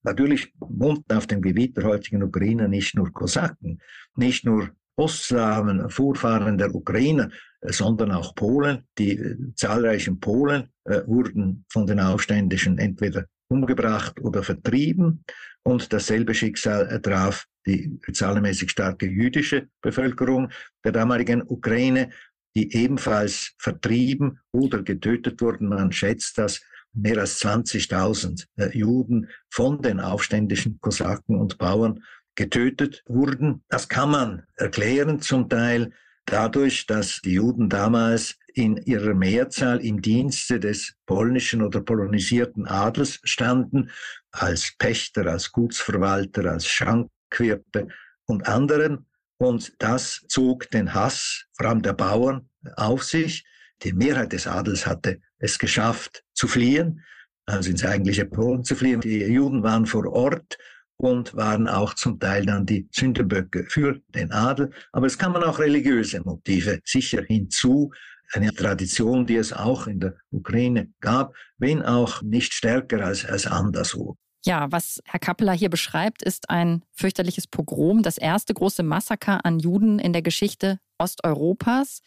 Natürlich 0.05 0.53
wohnten 0.59 1.12
auf 1.12 1.27
dem 1.27 1.42
Gebiet 1.42 1.77
der 1.77 1.85
heutigen 1.85 2.23
Ukraine 2.23 2.68
nicht 2.68 2.95
nur 2.95 3.12
Kosaken, 3.12 3.81
nicht 4.16 4.45
nur 4.45 4.71
Ostslawen, 4.97 5.88
Vorfahren 5.90 6.59
der 6.59 6.75
Ukrainer, 6.75 7.31
sondern 7.62 8.12
auch 8.12 8.35
Polen. 8.35 8.85
Die 8.98 9.18
äh, 9.18 9.37
zahlreichen 9.55 10.20
Polen 10.20 10.68
äh, 10.85 11.03
wurden 11.07 11.64
von 11.68 11.87
den 11.87 12.01
Aufständischen 12.01 12.79
entweder 12.79 13.27
umgebracht 13.48 14.20
oder 14.20 14.42
vertrieben. 14.42 15.25
Und 15.62 15.92
dasselbe 15.92 16.35
Schicksal 16.35 17.01
traf 17.03 17.46
die 17.66 18.01
zahlenmäßig 18.12 18.70
starke 18.70 19.07
jüdische 19.07 19.68
Bevölkerung 19.81 20.51
der 20.85 20.92
damaligen 20.92 21.42
Ukraine, 21.42 22.11
die 22.57 22.75
ebenfalls 22.75 23.53
vertrieben 23.59 24.40
oder 24.53 24.83
getötet 24.83 25.40
wurden. 25.40 25.68
Man 25.68 25.92
schätzt, 25.92 26.38
dass 26.38 26.61
mehr 26.92 27.18
als 27.18 27.40
20.000 27.42 28.46
äh, 28.57 28.77
Juden 28.77 29.29
von 29.51 29.81
den 29.81 30.01
aufständischen 30.01 30.79
Kosaken 30.81 31.37
und 31.37 31.59
Bauern 31.59 32.03
getötet 32.35 33.03
wurden. 33.07 33.62
Das 33.68 33.88
kann 33.88 34.11
man 34.11 34.42
erklären 34.57 35.20
zum 35.20 35.48
Teil 35.48 35.92
dadurch, 36.26 36.87
dass 36.87 37.20
die 37.20 37.35
Juden 37.35 37.68
damals 37.68 38.37
in 38.54 38.76
ihrer 38.76 39.14
Mehrzahl 39.14 39.85
im 39.85 40.02
Dienste 40.02 40.61
des 40.61 40.94
polnischen 41.06 41.62
oder 41.62 41.80
polonisierten 41.80 42.66
Adels 42.66 43.20
standen, 43.24 43.90
als 44.30 44.74
Pächter, 44.78 45.26
als 45.26 45.52
Gutsverwalter, 45.52 46.50
als 46.50 46.66
Schankwirte 46.66 47.88
und 48.26 48.46
anderen. 48.46 49.06
Und 49.38 49.72
das 49.78 50.24
zog 50.28 50.70
den 50.70 50.94
Hass, 50.94 51.46
vor 51.54 51.68
allem 51.68 51.82
der 51.82 51.94
Bauern, 51.94 52.48
auf 52.76 53.02
sich. 53.02 53.44
Die 53.82 53.92
Mehrheit 53.92 54.32
des 54.32 54.46
Adels 54.46 54.87
hatte 54.87 55.20
es 55.38 55.58
geschafft 55.58 56.22
zu 56.35 56.46
fliehen, 56.46 57.02
also 57.46 57.70
ins 57.70 57.85
eigentliche 57.85 58.26
Polen 58.26 58.62
zu 58.62 58.76
fliehen. 58.76 59.00
Die 59.00 59.18
Juden 59.24 59.62
waren 59.62 59.87
vor 59.87 60.06
Ort 60.12 60.58
und 61.02 61.34
waren 61.34 61.66
auch 61.66 61.94
zum 61.94 62.20
Teil 62.20 62.46
dann 62.46 62.64
die 62.64 62.88
Sündenböcke 62.92 63.66
für 63.68 64.00
den 64.14 64.30
Adel. 64.30 64.70
Aber 64.92 65.06
es 65.06 65.18
kamen 65.18 65.42
auch 65.42 65.58
religiöse 65.58 66.20
Motive 66.20 66.80
sicher 66.84 67.22
hinzu. 67.22 67.90
Eine 68.32 68.54
Tradition, 68.54 69.26
die 69.26 69.34
es 69.34 69.52
auch 69.52 69.88
in 69.88 69.98
der 69.98 70.14
Ukraine 70.30 70.88
gab, 71.00 71.34
wenn 71.58 71.82
auch 71.82 72.22
nicht 72.22 72.54
stärker 72.54 73.04
als, 73.04 73.24
als 73.24 73.48
anderswo. 73.48 74.16
Ja, 74.44 74.70
was 74.70 75.02
Herr 75.04 75.18
Kappeler 75.18 75.52
hier 75.52 75.70
beschreibt, 75.70 76.22
ist 76.22 76.48
ein 76.50 76.84
fürchterliches 76.92 77.48
Pogrom, 77.48 78.02
das 78.02 78.16
erste 78.16 78.54
große 78.54 78.84
Massaker 78.84 79.44
an 79.44 79.58
Juden 79.58 79.98
in 79.98 80.12
der 80.12 80.22
Geschichte 80.22 80.78
Osteuropas. 80.98 82.00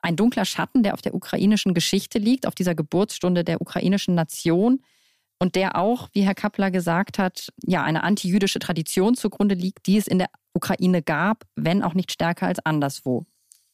Ein 0.00 0.14
dunkler 0.14 0.44
Schatten, 0.44 0.84
der 0.84 0.94
auf 0.94 1.02
der 1.02 1.14
ukrainischen 1.14 1.74
Geschichte 1.74 2.18
liegt, 2.18 2.46
auf 2.46 2.54
dieser 2.54 2.76
Geburtsstunde 2.76 3.42
der 3.42 3.60
ukrainischen 3.60 4.14
Nation 4.14 4.80
und 5.38 5.54
der 5.54 5.76
auch, 5.76 6.08
wie 6.12 6.22
Herr 6.22 6.34
Kappler 6.34 6.70
gesagt 6.70 7.18
hat, 7.18 7.48
ja, 7.62 7.82
eine 7.82 8.02
antijüdische 8.02 8.58
Tradition 8.58 9.14
zugrunde 9.14 9.54
liegt, 9.54 9.86
die 9.86 9.96
es 9.96 10.06
in 10.06 10.18
der 10.18 10.28
Ukraine 10.52 11.02
gab, 11.02 11.44
wenn 11.54 11.82
auch 11.82 11.94
nicht 11.94 12.12
stärker 12.12 12.46
als 12.46 12.58
anderswo. 12.64 13.26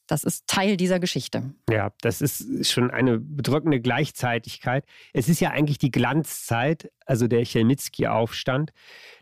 Das 0.06 0.22
ist 0.22 0.46
Teil 0.46 0.76
dieser 0.76 1.00
Geschichte. 1.00 1.54
Ja, 1.70 1.90
das 2.02 2.20
ist 2.20 2.70
schon 2.70 2.90
eine 2.90 3.18
bedrückende 3.18 3.80
Gleichzeitigkeit. 3.80 4.84
Es 5.14 5.30
ist 5.30 5.40
ja 5.40 5.50
eigentlich 5.50 5.78
die 5.78 5.90
Glanzzeit, 5.90 6.90
also 7.06 7.26
der 7.26 7.42
Chelmitzki-Aufstand, 7.44 8.72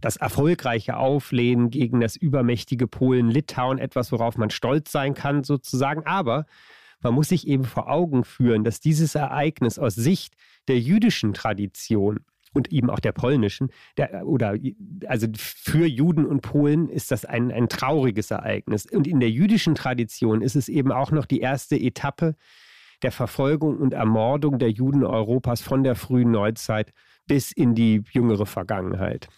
das 0.00 0.16
erfolgreiche 0.16 0.96
Auflehnen 0.96 1.70
gegen 1.70 2.00
das 2.00 2.16
übermächtige 2.16 2.88
Polen-Litauen, 2.88 3.78
etwas, 3.78 4.10
worauf 4.10 4.36
man 4.36 4.50
stolz 4.50 4.90
sein 4.90 5.14
kann, 5.14 5.44
sozusagen. 5.44 6.04
Aber 6.04 6.46
man 7.00 7.14
muss 7.14 7.28
sich 7.28 7.46
eben 7.46 7.64
vor 7.64 7.88
Augen 7.88 8.24
führen, 8.24 8.64
dass 8.64 8.80
dieses 8.80 9.14
Ereignis 9.14 9.78
aus 9.78 9.94
Sicht 9.94 10.34
der 10.66 10.80
jüdischen 10.80 11.32
Tradition 11.32 12.24
und 12.52 12.72
eben 12.72 12.90
auch 12.90 13.00
der 13.00 13.12
polnischen, 13.12 13.70
der, 13.96 14.26
oder 14.26 14.56
also 15.06 15.26
für 15.36 15.86
Juden 15.86 16.26
und 16.26 16.42
Polen 16.42 16.88
ist 16.88 17.10
das 17.10 17.24
ein, 17.24 17.50
ein 17.50 17.68
trauriges 17.68 18.30
Ereignis. 18.30 18.86
Und 18.86 19.06
in 19.06 19.20
der 19.20 19.30
jüdischen 19.30 19.74
Tradition 19.74 20.42
ist 20.42 20.56
es 20.56 20.68
eben 20.68 20.92
auch 20.92 21.10
noch 21.10 21.26
die 21.26 21.40
erste 21.40 21.76
Etappe 21.76 22.36
der 23.02 23.12
Verfolgung 23.12 23.78
und 23.78 23.94
Ermordung 23.94 24.58
der 24.58 24.70
Juden 24.70 25.04
Europas 25.04 25.60
von 25.60 25.82
der 25.82 25.96
frühen 25.96 26.30
Neuzeit 26.30 26.92
bis 27.26 27.52
in 27.52 27.74
die 27.74 28.02
jüngere 28.12 28.46
Vergangenheit. 28.46 29.28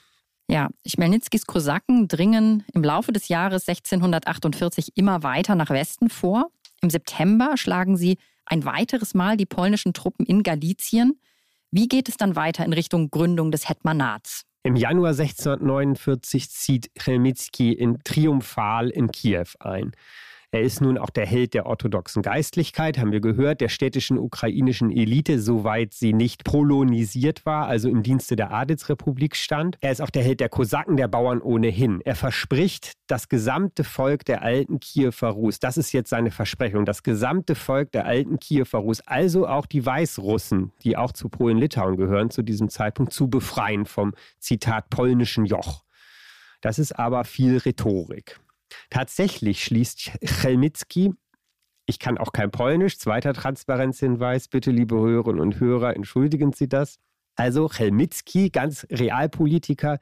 Ja, 0.50 0.68
Chmelnitzkis 0.87 1.46
Kosaken 1.46 2.07
dringen 2.07 2.64
im 2.74 2.85
Laufe 2.85 3.12
des 3.12 3.29
Jahres 3.29 3.66
1648 3.66 4.92
immer 4.94 5.22
weiter 5.22 5.55
nach 5.55 5.70
Westen 5.70 6.11
vor. 6.11 6.50
Im 6.83 6.90
September 6.90 7.57
schlagen 7.57 7.96
sie 7.96 8.18
ein 8.44 8.66
weiteres 8.66 9.14
Mal 9.14 9.38
die 9.38 9.46
polnischen 9.46 9.94
Truppen 9.94 10.27
in 10.27 10.42
Galizien. 10.42 11.18
Wie 11.76 11.88
geht 11.88 12.08
es 12.08 12.16
dann 12.16 12.37
weiter 12.37 12.64
in 12.64 12.72
Richtung 12.72 13.10
Gründung 13.10 13.50
des 13.50 13.68
Hetmanats? 13.68 14.44
Im 14.62 14.76
Januar 14.76 15.10
1649 15.10 16.48
zieht 16.48 16.88
Chmelnytsky 16.96 17.72
in 17.72 17.98
triumphal 18.04 18.90
in 18.90 19.10
Kiew 19.10 19.48
ein. 19.58 19.90
Er 20.54 20.62
ist 20.62 20.80
nun 20.80 20.98
auch 20.98 21.10
der 21.10 21.26
Held 21.26 21.52
der 21.52 21.66
orthodoxen 21.66 22.22
Geistlichkeit, 22.22 22.96
haben 22.96 23.10
wir 23.10 23.18
gehört, 23.18 23.60
der 23.60 23.68
städtischen 23.68 24.18
ukrainischen 24.18 24.92
Elite, 24.92 25.40
soweit 25.40 25.92
sie 25.94 26.12
nicht 26.12 26.44
polonisiert 26.44 27.44
war, 27.44 27.66
also 27.66 27.88
im 27.88 28.04
Dienste 28.04 28.36
der 28.36 28.52
Adelsrepublik 28.52 29.34
stand. 29.34 29.78
Er 29.80 29.90
ist 29.90 30.00
auch 30.00 30.10
der 30.10 30.22
Held 30.22 30.38
der 30.38 30.48
Kosaken, 30.48 30.96
der 30.96 31.08
Bauern 31.08 31.42
ohnehin. 31.42 32.00
Er 32.04 32.14
verspricht 32.14 32.92
das 33.08 33.28
gesamte 33.28 33.82
Volk 33.82 34.24
der 34.26 34.42
alten 34.42 34.78
Kiewer 34.78 35.30
Rus, 35.30 35.58
das 35.58 35.76
ist 35.76 35.90
jetzt 35.90 36.10
seine 36.10 36.30
Versprechung, 36.30 36.84
das 36.84 37.02
gesamte 37.02 37.56
Volk 37.56 37.90
der 37.90 38.06
alten 38.06 38.38
Kiewer 38.38 38.78
Rus, 38.78 39.00
also 39.00 39.48
auch 39.48 39.66
die 39.66 39.84
Weißrussen, 39.84 40.70
die 40.84 40.96
auch 40.96 41.10
zu 41.10 41.30
Polen-Litauen 41.30 41.96
gehören 41.96 42.30
zu 42.30 42.42
diesem 42.42 42.68
Zeitpunkt, 42.68 43.12
zu 43.12 43.26
befreien 43.26 43.86
vom 43.86 44.14
Zitat 44.38 44.88
polnischen 44.88 45.46
Joch. 45.46 45.82
Das 46.60 46.78
ist 46.78 46.96
aber 46.96 47.24
viel 47.24 47.58
Rhetorik. 47.58 48.38
Tatsächlich 48.90 49.64
schließt 49.64 50.12
Chelmitzki, 50.24 51.12
ich 51.87 51.98
kann 51.98 52.16
auch 52.16 52.32
kein 52.32 52.50
Polnisch, 52.50 52.98
zweiter 52.98 53.34
Transparenzhinweis, 53.34 54.48
bitte 54.48 54.70
liebe 54.70 54.96
Hörerinnen 54.96 55.40
und 55.40 55.60
Hörer, 55.60 55.94
entschuldigen 55.94 56.52
Sie 56.52 56.68
das. 56.68 56.98
Also 57.37 57.68
Chelmitzki, 57.68 58.50
ganz 58.50 58.87
Realpolitiker, 58.90 59.98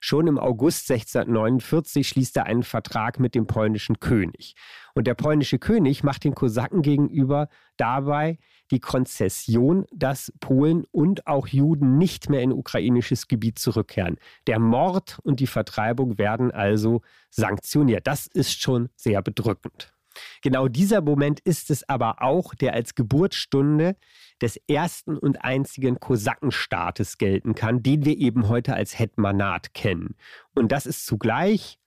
Schon 0.00 0.26
im 0.26 0.38
August 0.38 0.90
1649 0.90 2.06
schließt 2.06 2.36
er 2.36 2.46
einen 2.46 2.62
Vertrag 2.62 3.18
mit 3.18 3.34
dem 3.34 3.46
polnischen 3.46 3.98
König. 3.98 4.54
Und 4.94 5.06
der 5.06 5.14
polnische 5.14 5.58
König 5.58 6.02
macht 6.04 6.24
den 6.24 6.34
Kosaken 6.34 6.82
gegenüber 6.82 7.48
dabei 7.76 8.38
die 8.70 8.80
Konzession, 8.80 9.86
dass 9.92 10.32
Polen 10.40 10.84
und 10.90 11.26
auch 11.26 11.46
Juden 11.46 11.98
nicht 11.98 12.28
mehr 12.30 12.42
in 12.42 12.52
ukrainisches 12.52 13.28
Gebiet 13.28 13.58
zurückkehren. 13.58 14.16
Der 14.46 14.58
Mord 14.58 15.18
und 15.22 15.40
die 15.40 15.46
Vertreibung 15.46 16.18
werden 16.18 16.50
also 16.50 17.02
sanktioniert. 17.30 18.06
Das 18.06 18.26
ist 18.26 18.60
schon 18.60 18.88
sehr 18.96 19.22
bedrückend. 19.22 19.92
Genau 20.42 20.68
dieser 20.68 21.02
Moment 21.02 21.40
ist 21.40 21.70
es 21.70 21.88
aber 21.88 22.22
auch, 22.22 22.54
der 22.54 22.74
als 22.74 22.94
Geburtsstunde 22.94 23.96
des 24.40 24.56
ersten 24.68 25.16
und 25.16 25.44
einzigen 25.44 26.00
Kosakenstaates 26.00 27.18
gelten 27.18 27.54
kann, 27.54 27.82
den 27.82 28.04
wir 28.04 28.16
eben 28.16 28.48
heute 28.48 28.74
als 28.74 28.98
Hetmanat 28.98 29.74
kennen. 29.74 30.16
Und 30.54 30.72
das 30.72 30.86
ist 30.86 31.06
zugleich 31.06 31.78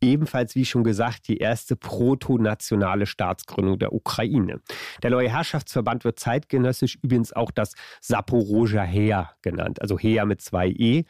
ebenfalls, 0.00 0.54
wie 0.54 0.64
schon 0.64 0.84
gesagt, 0.84 1.28
die 1.28 1.38
erste 1.38 1.76
protonationale 1.76 3.06
Staatsgründung 3.06 3.78
der 3.78 3.92
Ukraine. 3.92 4.60
Der 5.02 5.10
neue 5.10 5.30
Herrschaftsverband 5.30 6.04
wird 6.04 6.18
zeitgenössisch 6.18 6.98
übrigens 7.02 7.32
auch 7.32 7.50
das 7.50 7.74
Saporoger 8.00 8.82
Heer 8.82 9.30
genannt, 9.42 9.80
also 9.82 9.98
Heer 9.98 10.26
mit 10.26 10.40
zwei 10.40 10.68
E. 10.68 11.04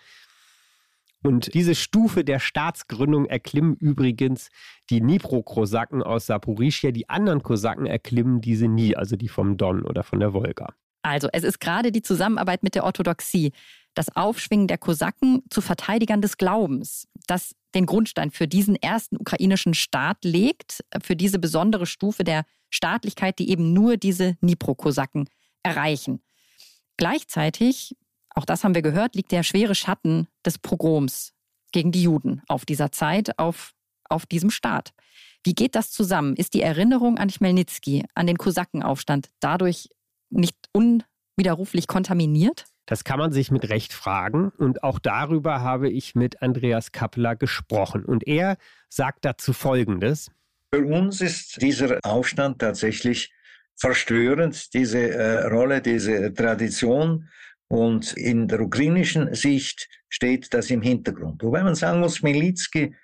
Und 1.22 1.52
diese 1.52 1.74
Stufe 1.74 2.24
der 2.24 2.38
Staatsgründung 2.38 3.26
erklimmen 3.26 3.76
übrigens 3.76 4.48
die 4.88 5.00
Dnipro-Kosaken 5.00 6.02
aus 6.02 6.26
Saporischia. 6.26 6.92
Die 6.92 7.10
anderen 7.10 7.42
Kosaken 7.42 7.84
erklimmen 7.86 8.40
diese 8.40 8.68
nie, 8.68 8.96
also 8.96 9.16
die 9.16 9.28
vom 9.28 9.58
Don 9.58 9.82
oder 9.82 10.02
von 10.02 10.18
der 10.18 10.32
Wolga. 10.32 10.74
Also, 11.02 11.28
es 11.32 11.44
ist 11.44 11.60
gerade 11.60 11.92
die 11.92 12.02
Zusammenarbeit 12.02 12.62
mit 12.62 12.74
der 12.74 12.84
Orthodoxie, 12.84 13.52
das 13.94 14.14
Aufschwingen 14.14 14.66
der 14.66 14.78
Kosaken 14.78 15.42
zu 15.50 15.60
Verteidigern 15.60 16.22
des 16.22 16.36
Glaubens, 16.36 17.08
das 17.26 17.54
den 17.74 17.86
Grundstein 17.86 18.30
für 18.30 18.48
diesen 18.48 18.76
ersten 18.76 19.16
ukrainischen 19.16 19.74
Staat 19.74 20.24
legt, 20.24 20.84
für 21.02 21.16
diese 21.16 21.38
besondere 21.38 21.86
Stufe 21.86 22.24
der 22.24 22.44
Staatlichkeit, 22.68 23.38
die 23.38 23.50
eben 23.50 23.72
nur 23.72 23.96
diese 23.96 24.34
Dnipro-Kosaken 24.36 25.28
erreichen. 25.62 26.22
Gleichzeitig 26.96 27.96
auch 28.34 28.44
das 28.44 28.62
haben 28.62 28.74
wir 28.74 28.82
gehört, 28.82 29.16
liegt 29.16 29.32
der 29.32 29.42
schwere 29.42 29.74
Schatten 29.74 30.28
des 30.46 30.58
Pogroms 30.58 31.32
gegen 31.72 31.92
die 31.92 32.02
Juden 32.02 32.42
auf 32.46 32.64
dieser 32.64 32.92
Zeit, 32.92 33.38
auf 33.38 33.74
auf 34.10 34.26
diesem 34.26 34.50
Staat. 34.50 34.92
Wie 35.44 35.54
geht 35.54 35.74
das 35.74 35.90
zusammen? 35.90 36.36
Ist 36.36 36.54
die 36.54 36.62
Erinnerung 36.62 37.16
an 37.18 37.30
Chmelnytsky, 37.30 38.04
an 38.14 38.26
den 38.26 38.36
Kosakenaufstand 38.36 39.30
dadurch 39.40 39.88
nicht 40.28 40.56
unwiderruflich 40.72 41.86
kontaminiert? 41.86 42.66
Das 42.90 43.04
kann 43.04 43.20
man 43.20 43.30
sich 43.30 43.52
mit 43.52 43.68
Recht 43.68 43.92
fragen. 43.92 44.50
Und 44.58 44.82
auch 44.82 44.98
darüber 44.98 45.60
habe 45.60 45.88
ich 45.88 46.16
mit 46.16 46.42
Andreas 46.42 46.90
Kappeler 46.90 47.36
gesprochen. 47.36 48.04
Und 48.04 48.26
er 48.26 48.56
sagt 48.88 49.24
dazu 49.24 49.52
Folgendes. 49.52 50.32
Für 50.74 50.84
uns 50.84 51.20
ist 51.20 51.62
dieser 51.62 52.00
Aufstand 52.02 52.58
tatsächlich 52.58 53.32
verstörend, 53.76 54.74
diese 54.74 55.08
äh, 55.08 55.46
Rolle, 55.46 55.80
diese 55.80 56.34
Tradition. 56.34 57.28
Und 57.68 58.14
in 58.14 58.48
der 58.48 58.60
ukrainischen 58.60 59.32
Sicht 59.36 59.88
steht 60.08 60.52
das 60.52 60.68
im 60.68 60.82
Hintergrund. 60.82 61.44
Wobei 61.44 61.62
man 61.62 61.76
sagen 61.76 62.00
muss, 62.00 62.22
Militsky 62.22 62.96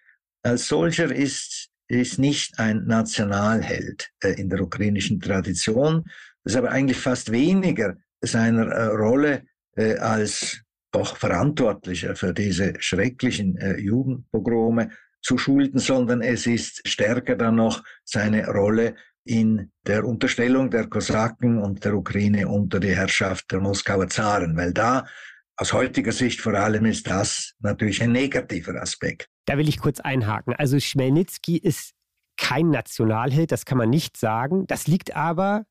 als 0.42 0.66
solcher 0.66 1.14
ist, 1.14 1.68
ist 1.86 2.18
nicht 2.18 2.58
ein 2.58 2.86
Nationalheld 2.86 4.10
äh, 4.18 4.30
in 4.32 4.50
der 4.50 4.62
ukrainischen 4.62 5.20
Tradition. 5.20 6.02
Das 6.42 6.54
ist 6.54 6.56
aber 6.56 6.72
eigentlich 6.72 6.98
fast 6.98 7.30
weniger 7.30 7.96
seiner 8.20 8.66
äh, 8.66 8.86
Rolle 8.86 9.44
äh, 9.76 9.96
als 9.96 10.62
doch 10.92 11.16
Verantwortlicher 11.16 12.16
für 12.16 12.32
diese 12.32 12.74
schrecklichen 12.78 13.56
äh, 13.56 13.78
Judenpogrome 13.78 14.90
zu 15.22 15.38
schulden, 15.38 15.78
sondern 15.78 16.22
es 16.22 16.46
ist 16.46 16.88
stärker 16.88 17.36
dann 17.36 17.56
noch 17.56 17.82
seine 18.04 18.46
Rolle 18.46 18.94
in 19.24 19.72
der 19.86 20.04
Unterstellung 20.04 20.70
der 20.70 20.86
Kosaken 20.86 21.60
und 21.60 21.84
der 21.84 21.94
Ukraine 21.94 22.48
unter 22.48 22.78
die 22.78 22.94
Herrschaft 22.94 23.50
der 23.50 23.60
Moskauer 23.60 24.08
Zaren, 24.08 24.56
weil 24.56 24.72
da 24.72 25.06
aus 25.56 25.72
heutiger 25.72 26.12
Sicht 26.12 26.40
vor 26.40 26.54
allem 26.54 26.84
ist 26.84 27.08
das 27.08 27.54
natürlich 27.60 28.02
ein 28.02 28.12
negativer 28.12 28.80
Aspekt. 28.80 29.28
Da 29.46 29.58
will 29.58 29.68
ich 29.68 29.78
kurz 29.78 30.00
einhaken. 30.00 30.54
Also 30.54 30.78
Schmelnitsky 30.78 31.56
ist 31.56 31.92
kein 32.36 32.70
Nationalheld, 32.70 33.50
das 33.52 33.64
kann 33.64 33.78
man 33.78 33.90
nicht 33.90 34.16
sagen. 34.16 34.66
Das 34.66 34.86
liegt 34.86 35.16
aber 35.16 35.64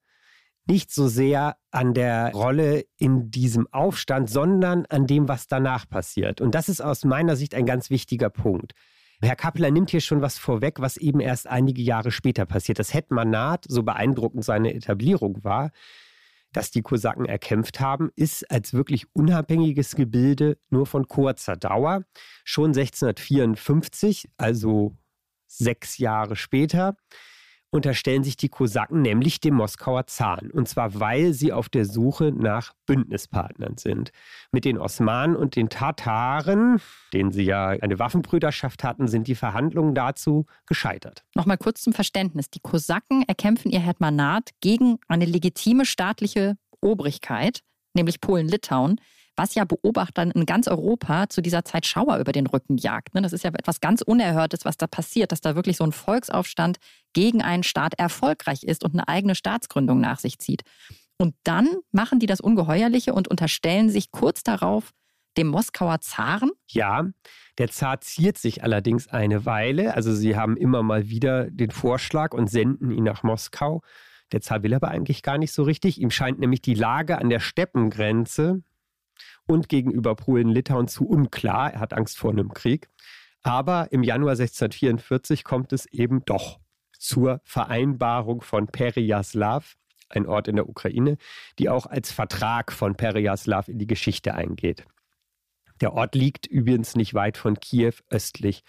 nicht 0.68 0.92
so 0.92 1.08
sehr 1.08 1.58
an 1.72 1.94
der 1.94 2.32
Rolle 2.34 2.86
in 2.98 3.32
diesem 3.32 3.68
Aufstand, 3.72 4.30
sondern 4.30 4.86
an 4.88 5.08
dem, 5.08 5.28
was 5.28 5.48
danach 5.48 5.88
passiert. 5.88 6.42
Und 6.42 6.56
das 6.56 6.70
ist 6.70 6.82
aus 6.82 7.06
meiner 7.06 7.36
Sicht 7.36 7.54
ein 7.54 7.66
ganz 7.66 7.90
wichtiger 7.90 8.30
Punkt. 8.30 8.74
Herr 9.22 9.36
Kappeler 9.36 9.72
nimmt 9.72 9.92
hier 9.92 10.02
schon 10.02 10.22
was 10.22 10.38
vorweg, 10.38 10.80
was 10.80 10.98
eben 10.98 11.20
erst 11.20 11.48
einige 11.48 11.82
Jahre 11.82 12.12
später 12.12 12.46
passiert. 12.46 12.80
Das 12.80 12.94
Hetmanat, 12.94 13.66
so 13.68 13.84
beeindruckend 13.84 14.44
seine 14.44 14.74
Etablierung 14.74 15.44
war, 15.44 15.72
das 16.52 16.72
die 16.72 16.82
Kosaken 16.82 17.26
erkämpft 17.26 17.80
haben, 17.80 18.12
ist 18.16 18.50
als 18.50 18.74
wirklich 18.74 19.08
unabhängiges 19.14 19.96
Gebilde 19.96 20.58
nur 20.70 20.86
von 20.86 21.08
kurzer 21.08 21.56
Dauer. 21.58 22.04
Schon 22.44 22.70
1654, 22.70 24.30
also 24.38 24.96
sechs 25.48 25.98
Jahre 25.98 26.36
später, 26.36 26.98
unterstellen 27.72 28.24
sich 28.24 28.38
die 28.38 28.50
Kosaken 28.50 29.02
nämlich 29.02 29.40
dem 29.40 29.56
Moskauer 29.56 30.08
Zahn. 30.08 30.52
Und 30.52 30.68
zwar, 30.68 31.00
weil 31.00 31.34
sie 31.34 31.52
auf 31.52 31.70
der 31.70 31.86
Suche 31.86 32.32
nach 32.32 32.74
Bündnispartnern 32.86 33.78
sind. 33.78 34.12
Mit 34.52 34.66
den 34.66 34.78
Osmanen 34.78 35.36
und 35.36 35.56
den 35.56 35.70
Tataren, 35.70 36.80
denen 37.14 37.32
sie 37.32 37.44
ja 37.44 37.68
eine 37.68 38.00
Waffenbrüderschaft 38.00 38.84
hatten, 38.84 39.08
sind 39.08 39.28
die 39.28 39.36
Verhandlungen 39.36 39.94
dazu 39.94 40.46
gescheitert. 40.66 41.24
Nochmal 41.36 41.58
kurz 41.58 41.82
zum 41.82 41.94
Verständnis. 41.94 42.50
Die 42.50 42.60
Kosaken 42.60 43.24
erkämpfen 43.28 43.72
ihr 43.72 43.82
Hetmanat 43.82 44.52
gegen 44.62 45.00
eine 45.08 45.26
legitime 45.26 45.86
staatliche 45.86 46.58
Obrigkeit, 46.82 47.60
nämlich 47.94 48.22
Polen-Litauen 48.22 49.00
was 49.36 49.56
ja 49.56 49.66
Beobachtern 49.66 50.32
in 50.32 50.46
ganz 50.46 50.68
Europa 50.68 51.30
zu 51.30 51.42
dieser 51.42 51.66
Zeit 51.66 51.86
Schauer 51.86 52.18
über 52.18 52.32
den 52.32 52.48
Rücken 52.48 52.78
jagt. 52.78 53.14
Ne? 53.14 53.22
Das 53.22 53.34
ist 53.34 53.44
ja 53.44 53.52
etwas 53.52 53.82
ganz 53.82 54.02
Unerhörtes, 54.02 54.66
was 54.66 54.78
da 54.78 54.88
passiert, 54.88 55.32
dass 55.32 55.42
da 55.42 55.56
wirklich 55.56 55.78
so 55.78 55.84
ein 55.84 55.92
Volksaufstand 55.92 56.78
gegen 57.14 57.42
einen 57.42 57.64
Staat 57.64 57.94
erfolgreich 57.96 58.64
ist 58.64 58.84
und 58.84 58.94
eine 58.94 59.08
eigene 59.08 59.36
Staatsgründung 59.36 60.00
nach 60.00 60.20
sich 60.20 60.40
zieht. 60.40 60.64
Und 61.18 61.36
dann 61.44 61.68
machen 61.92 62.20
die 62.20 62.28
das 62.28 62.42
Ungeheuerliche 62.42 63.14
und 63.14 63.28
unterstellen 63.28 63.90
sich 63.90 64.12
kurz 64.12 64.44
darauf 64.44 64.92
dem 65.38 65.48
Moskauer 65.48 66.00
Zaren? 66.02 66.52
Ja, 66.70 67.06
der 67.58 67.70
Zar 67.70 68.02
ziert 68.02 68.38
sich 68.38 68.64
allerdings 68.64 69.08
eine 69.08 69.46
Weile. 69.46 69.94
Also 69.94 70.14
sie 70.14 70.36
haben 70.36 70.58
immer 70.58 70.84
mal 70.84 71.10
wieder 71.10 71.50
den 71.50 71.72
Vorschlag 71.72 72.34
und 72.34 72.50
senden 72.50 72.92
ihn 72.92 73.04
nach 73.04 73.24
Moskau. 73.24 73.82
Der 74.32 74.42
Zar 74.42 74.64
will 74.64 74.74
aber 74.74 74.90
eigentlich 74.90 75.22
gar 75.24 75.38
nicht 75.38 75.52
so 75.52 75.64
richtig. 75.64 76.00
Ihm 76.00 76.12
scheint 76.12 76.40
nämlich 76.40 76.62
die 76.62 76.74
Lage 76.74 77.18
an 77.18 77.30
der 77.30 77.40
Steppengrenze 77.40 78.64
und 79.48 79.70
gegenüber 79.70 80.16
Polen-Litauen 80.16 80.88
zu 80.88 81.08
unklar. 81.08 81.74
Er 81.74 81.80
hat 81.80 81.94
Angst 81.94 82.18
vor 82.18 82.32
einem 82.32 82.54
Krieg. 82.54 82.90
Aber 83.44 83.92
im 83.92 84.04
Januar 84.04 84.32
1644 84.32 85.44
kommt 85.44 85.72
es 85.72 85.86
eben 85.86 86.26
doch 86.26 86.60
zur 86.98 87.42
Vereinbarung 87.44 88.42
von 88.42 88.68
Periaslav, 88.68 89.76
ein 90.10 90.26
Ort 90.26 90.48
in 90.48 90.56
der 90.56 90.68
Ukraine, 90.68 91.18
die 91.60 91.70
auch 91.70 91.86
als 91.86 92.12
Vertrag 92.12 92.72
von 92.72 92.96
Periaslav 92.96 93.68
in 93.68 93.78
die 93.78 93.88
Geschichte 93.88 94.34
eingeht. 94.34 94.86
Der 95.82 95.94
Ort 95.94 96.16
liegt 96.16 96.48
übrigens 96.48 96.96
nicht 96.96 97.14
weit 97.14 97.38
von 97.38 97.60
Kiew 97.60 97.94
östlich 98.10 98.64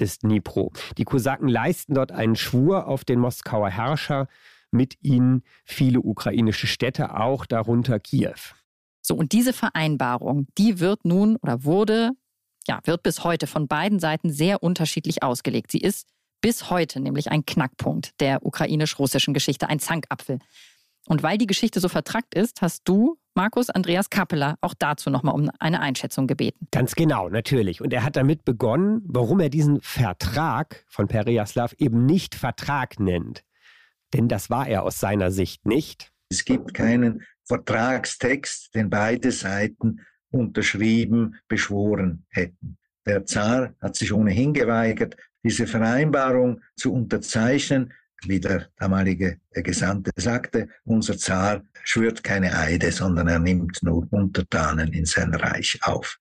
des 0.00 0.20
Dnipro. 0.20 0.72
Die 0.98 1.04
Kosaken 1.04 1.48
leisten 1.48 1.94
dort 1.94 2.12
einen 2.12 2.36
Schwur 2.36 2.86
auf 2.86 3.04
den 3.04 3.18
Moskauer 3.20 3.70
Herrscher, 3.70 4.28
mit 4.70 4.96
ihnen 5.02 5.42
viele 5.64 6.00
ukrainische 6.00 6.66
Städte, 6.66 7.16
auch 7.16 7.46
darunter 7.46 8.00
Kiew. 8.00 8.34
So, 9.06 9.14
und 9.14 9.32
diese 9.32 9.52
Vereinbarung, 9.52 10.46
die 10.56 10.80
wird 10.80 11.04
nun 11.04 11.36
oder 11.36 11.64
wurde, 11.64 12.12
ja, 12.66 12.80
wird 12.84 13.02
bis 13.02 13.22
heute 13.22 13.46
von 13.46 13.68
beiden 13.68 14.00
Seiten 14.00 14.32
sehr 14.32 14.62
unterschiedlich 14.62 15.22
ausgelegt. 15.22 15.70
Sie 15.70 15.78
ist 15.78 16.08
bis 16.40 16.70
heute 16.70 17.00
nämlich 17.00 17.30
ein 17.30 17.44
Knackpunkt 17.44 18.18
der 18.20 18.44
ukrainisch-russischen 18.46 19.34
Geschichte, 19.34 19.68
ein 19.68 19.78
Zankapfel. 19.78 20.38
Und 21.06 21.22
weil 21.22 21.36
die 21.36 21.46
Geschichte 21.46 21.80
so 21.80 21.88
vertrackt 21.90 22.34
ist, 22.34 22.62
hast 22.62 22.88
du, 22.88 23.18
Markus 23.34 23.68
Andreas 23.68 24.08
Kappeler, 24.08 24.56
auch 24.62 24.74
dazu 24.78 25.10
nochmal 25.10 25.34
um 25.34 25.50
eine 25.58 25.80
Einschätzung 25.80 26.26
gebeten. 26.26 26.66
Ganz 26.70 26.94
genau, 26.94 27.28
natürlich. 27.28 27.82
Und 27.82 27.92
er 27.92 28.04
hat 28.04 28.16
damit 28.16 28.46
begonnen, 28.46 29.02
warum 29.04 29.40
er 29.40 29.50
diesen 29.50 29.82
Vertrag 29.82 30.84
von 30.88 31.08
Periaslav 31.08 31.74
eben 31.78 32.06
nicht 32.06 32.34
Vertrag 32.34 32.98
nennt. 33.00 33.44
Denn 34.14 34.28
das 34.28 34.48
war 34.48 34.66
er 34.66 34.84
aus 34.84 34.98
seiner 34.98 35.30
Sicht 35.30 35.66
nicht. 35.66 36.13
Es 36.34 36.44
gibt 36.44 36.74
keinen 36.74 37.22
Vertragstext, 37.44 38.74
den 38.74 38.90
beide 38.90 39.30
Seiten 39.30 40.00
unterschrieben, 40.30 41.36
beschworen 41.46 42.26
hätten. 42.30 42.76
Der 43.06 43.24
Zar 43.24 43.74
hat 43.80 43.94
sich 43.94 44.12
ohnehin 44.12 44.52
geweigert, 44.52 45.16
diese 45.44 45.68
Vereinbarung 45.68 46.60
zu 46.76 46.92
unterzeichnen. 46.92 47.92
Wie 48.26 48.40
der 48.40 48.68
damalige 48.78 49.38
Gesandte 49.52 50.10
sagte, 50.16 50.68
unser 50.82 51.16
Zar 51.18 51.62
schwört 51.84 52.24
keine 52.24 52.58
Eide, 52.58 52.90
sondern 52.90 53.28
er 53.28 53.38
nimmt 53.38 53.80
nur 53.84 54.08
Untertanen 54.10 54.92
in 54.92 55.04
sein 55.04 55.32
Reich 55.34 55.78
auf. 55.82 56.18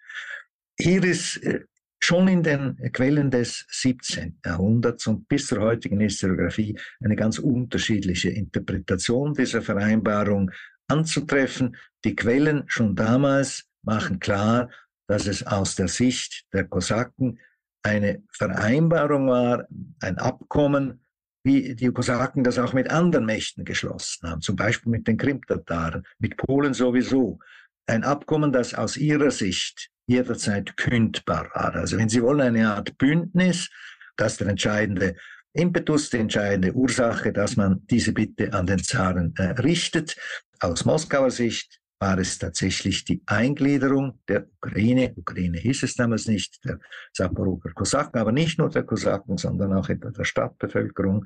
Hier 0.78 1.04
ist 1.04 1.38
äh, 1.38 1.62
schon 2.04 2.28
in 2.28 2.44
den 2.44 2.78
Quellen 2.92 3.32
des 3.32 3.66
17. 3.70 4.40
Jahrhunderts 4.46 5.08
und 5.08 5.28
bis 5.30 5.48
zur 5.48 5.62
heutigen 5.62 6.02
Historiografie 6.02 6.78
eine 7.02 7.16
ganz 7.16 7.40
unterschiedliche 7.40 8.30
Interpretation 8.30 9.34
dieser 9.34 9.62
Vereinbarung 9.62 10.52
anzutreffen. 10.88 11.78
Die 12.04 12.16
Quellen 12.16 12.66
schon 12.68 12.96
damals 12.96 13.70
machen 13.84 14.20
klar, 14.20 14.70
dass 15.08 15.28
es 15.28 15.48
aus 15.48 15.76
der 15.76 15.88
Sicht 15.88 16.46
der 16.52 16.66
Kosaken 16.66 17.40
eine 17.84 18.22
Vereinbarung 18.32 19.28
war, 19.28 19.66
ein 20.02 20.18
Abkommen, 20.18 21.06
wie 21.46 21.74
die 21.76 21.92
Kosaken 21.92 22.44
das 22.44 22.60
auch 22.60 22.74
mit 22.74 22.90
anderen 22.90 23.26
Mächten 23.26 23.64
geschlossen 23.64 24.30
haben, 24.30 24.42
zum 24.42 24.58
Beispiel 24.58 24.92
mit 24.92 25.08
den 25.08 25.18
Krimtataren, 25.18 26.06
mit 26.20 26.36
Polen 26.36 26.74
sowieso. 26.74 27.40
Ein 27.86 28.04
Abkommen, 28.04 28.52
das 28.52 28.74
aus 28.74 28.98
ihrer 28.98 29.32
Sicht 29.32 29.93
jederzeit 30.06 30.76
kündbar 30.78 31.50
war. 31.54 31.76
Also 31.76 31.98
wenn 31.98 32.10
Sie 32.10 32.22
wollen, 32.22 32.42
eine 32.42 32.74
Art 32.74 32.98
Bündnis, 32.98 33.70
das 34.18 34.38
der 34.38 34.48
entscheidende 34.48 35.16
Impetus, 35.54 36.10
die 36.10 36.18
entscheidende 36.18 36.74
Ursache, 36.74 37.32
dass 37.32 37.56
man 37.56 37.86
diese 37.88 38.12
Bitte 38.12 38.54
an 38.54 38.66
den 38.66 38.84
Zaren 38.84 39.34
äh, 39.38 39.62
richtet. 39.62 40.16
Aus 40.60 40.86
Moskauer 40.86 41.32
Sicht 41.32 41.80
war 42.00 42.18
es 42.18 42.38
tatsächlich 42.38 43.06
die 43.06 43.22
Eingliederung 43.28 44.20
der 44.28 44.48
Ukraine. 44.58 45.14
Ukraine 45.16 45.60
hieß 45.60 45.84
es 45.84 45.96
damals 45.96 46.28
nicht, 46.28 46.64
der 46.66 46.80
Saporoger 47.14 47.72
Kosaken, 47.72 48.20
aber 48.20 48.32
nicht 48.32 48.58
nur 48.58 48.70
der 48.70 48.84
Kosaken, 48.84 49.38
sondern 49.38 49.74
auch 49.74 49.88
etwa 49.90 50.10
der 50.10 50.26
Stadtbevölkerung 50.26 51.26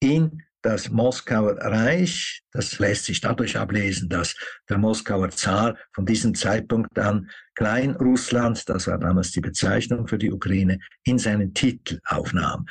in 0.00 0.42
das 0.62 0.90
Moskauer 0.90 1.56
Reich. 1.58 2.42
Das 2.52 2.78
lässt 2.78 3.04
sich 3.06 3.20
dadurch 3.20 3.56
ablesen, 3.56 4.08
dass 4.08 4.34
der 4.68 4.78
Moskauer 4.78 5.30
Zar 5.30 5.76
von 5.92 6.06
diesem 6.06 6.34
Zeitpunkt 6.34 6.98
an 6.98 7.30
Kleinrussland, 7.54 8.68
das 8.68 8.86
war 8.86 8.98
damals 8.98 9.32
die 9.32 9.40
Bezeichnung 9.40 10.06
für 10.06 10.18
die 10.18 10.30
Ukraine, 10.30 10.78
in 11.04 11.18
seinen 11.18 11.54
Titel 11.54 11.98
aufnahm. 12.06 12.66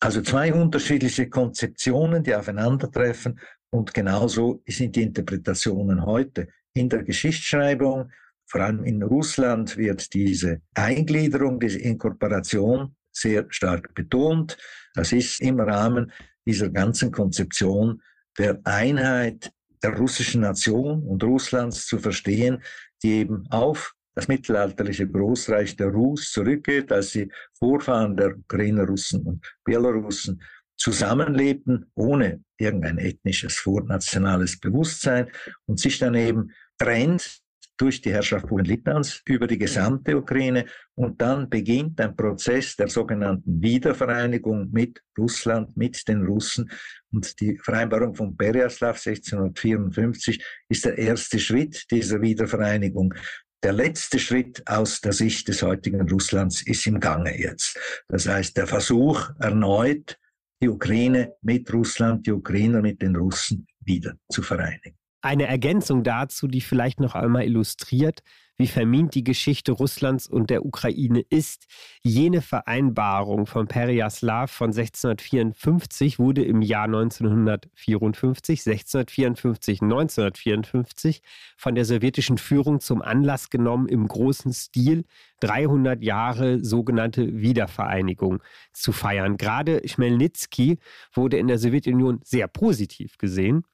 Also 0.00 0.22
zwei 0.22 0.52
unterschiedliche 0.52 1.28
Konzeptionen, 1.28 2.22
die 2.22 2.34
aufeinandertreffen 2.34 3.38
und 3.70 3.92
genauso 3.92 4.62
sind 4.66 4.96
die 4.96 5.02
Interpretationen 5.02 6.04
heute. 6.04 6.48
In 6.72 6.88
der 6.88 7.02
Geschichtsschreibung, 7.02 8.10
vor 8.46 8.60
allem 8.62 8.84
in 8.84 9.02
Russland, 9.02 9.76
wird 9.76 10.12
diese 10.14 10.62
Eingliederung, 10.74 11.60
diese 11.60 11.78
Inkorporation 11.78 12.96
sehr 13.12 13.46
stark 13.50 13.94
betont. 13.94 14.56
Das 14.94 15.12
ist 15.12 15.40
im 15.40 15.60
Rahmen 15.60 16.12
dieser 16.50 16.68
ganzen 16.68 17.12
Konzeption 17.12 18.02
der 18.36 18.60
Einheit 18.64 19.52
der 19.82 19.96
russischen 19.96 20.40
Nation 20.40 21.02
und 21.04 21.22
Russlands 21.22 21.86
zu 21.86 21.98
verstehen, 21.98 22.62
die 23.02 23.12
eben 23.12 23.46
auf 23.50 23.94
das 24.14 24.26
mittelalterliche 24.26 25.08
Großreich 25.08 25.76
der 25.76 25.88
Rus 25.88 26.32
zurückgeht, 26.32 26.90
als 26.90 27.12
die 27.12 27.30
Vorfahren 27.54 28.16
der 28.16 28.36
Ukrainer 28.36 28.84
Russen 28.84 29.22
und 29.22 29.56
Belarussen 29.64 30.42
zusammenlebten, 30.76 31.90
ohne 31.94 32.42
irgendein 32.58 32.98
ethnisches, 32.98 33.56
vornationales 33.56 34.58
Bewusstsein 34.58 35.30
und 35.66 35.78
sich 35.78 35.98
dann 35.98 36.14
eben 36.14 36.50
trennt 36.78 37.39
durch 37.80 38.02
die 38.02 38.12
Herrschaft 38.12 38.46
Polen-Litauens 38.46 39.22
über 39.26 39.46
die 39.46 39.56
gesamte 39.56 40.16
Ukraine. 40.16 40.66
Und 40.94 41.20
dann 41.20 41.48
beginnt 41.48 42.00
ein 42.00 42.14
Prozess 42.14 42.76
der 42.76 42.88
sogenannten 42.88 43.62
Wiedervereinigung 43.62 44.70
mit 44.70 45.02
Russland, 45.18 45.76
mit 45.76 46.06
den 46.06 46.24
Russen. 46.24 46.70
Und 47.10 47.40
die 47.40 47.56
Vereinbarung 47.58 48.14
von 48.14 48.36
Pereaslav 48.36 48.96
1654 48.96 50.44
ist 50.68 50.84
der 50.84 50.98
erste 50.98 51.38
Schritt 51.38 51.86
dieser 51.90 52.20
Wiedervereinigung. 52.20 53.14
Der 53.62 53.72
letzte 53.72 54.18
Schritt 54.18 54.62
aus 54.66 55.00
der 55.00 55.12
Sicht 55.12 55.48
des 55.48 55.62
heutigen 55.62 56.08
Russlands 56.08 56.62
ist 56.62 56.86
im 56.86 57.00
Gange 57.00 57.38
jetzt. 57.38 57.78
Das 58.08 58.28
heißt, 58.28 58.56
der 58.56 58.66
Versuch 58.66 59.30
erneut, 59.38 60.18
die 60.62 60.68
Ukraine 60.68 61.34
mit 61.40 61.72
Russland, 61.72 62.26
die 62.26 62.32
Ukrainer 62.32 62.82
mit 62.82 63.00
den 63.00 63.16
Russen 63.16 63.66
wieder 63.80 64.14
zu 64.30 64.42
vereinigen. 64.42 64.99
Eine 65.22 65.46
Ergänzung 65.46 66.02
dazu, 66.02 66.48
die 66.48 66.62
vielleicht 66.62 66.98
noch 66.98 67.14
einmal 67.14 67.44
illustriert, 67.44 68.22
wie 68.60 68.66
vermint 68.66 69.14
die 69.14 69.24
Geschichte 69.24 69.72
Russlands 69.72 70.26
und 70.26 70.50
der 70.50 70.66
Ukraine 70.66 71.20
ist. 71.30 71.66
Jene 72.02 72.42
Vereinbarung 72.42 73.46
von 73.46 73.66
Peryaslav 73.66 74.50
von 74.50 74.68
1654 74.68 76.18
wurde 76.18 76.44
im 76.44 76.60
Jahr 76.60 76.84
1954, 76.84 78.60
1654, 78.66 79.80
1954 79.80 81.22
von 81.56 81.74
der 81.74 81.86
sowjetischen 81.86 82.36
Führung 82.36 82.80
zum 82.80 83.00
Anlass 83.00 83.48
genommen, 83.48 83.88
im 83.88 84.06
großen 84.06 84.52
Stil 84.52 85.04
300 85.40 86.02
Jahre 86.02 86.62
sogenannte 86.62 87.40
Wiedervereinigung 87.40 88.42
zu 88.74 88.92
feiern. 88.92 89.38
Gerade 89.38 89.80
Chmelnytsky 89.80 90.78
wurde 91.14 91.38
in 91.38 91.46
der 91.46 91.58
Sowjetunion 91.58 92.20
sehr 92.24 92.46
positiv 92.46 93.16
gesehen. 93.16 93.64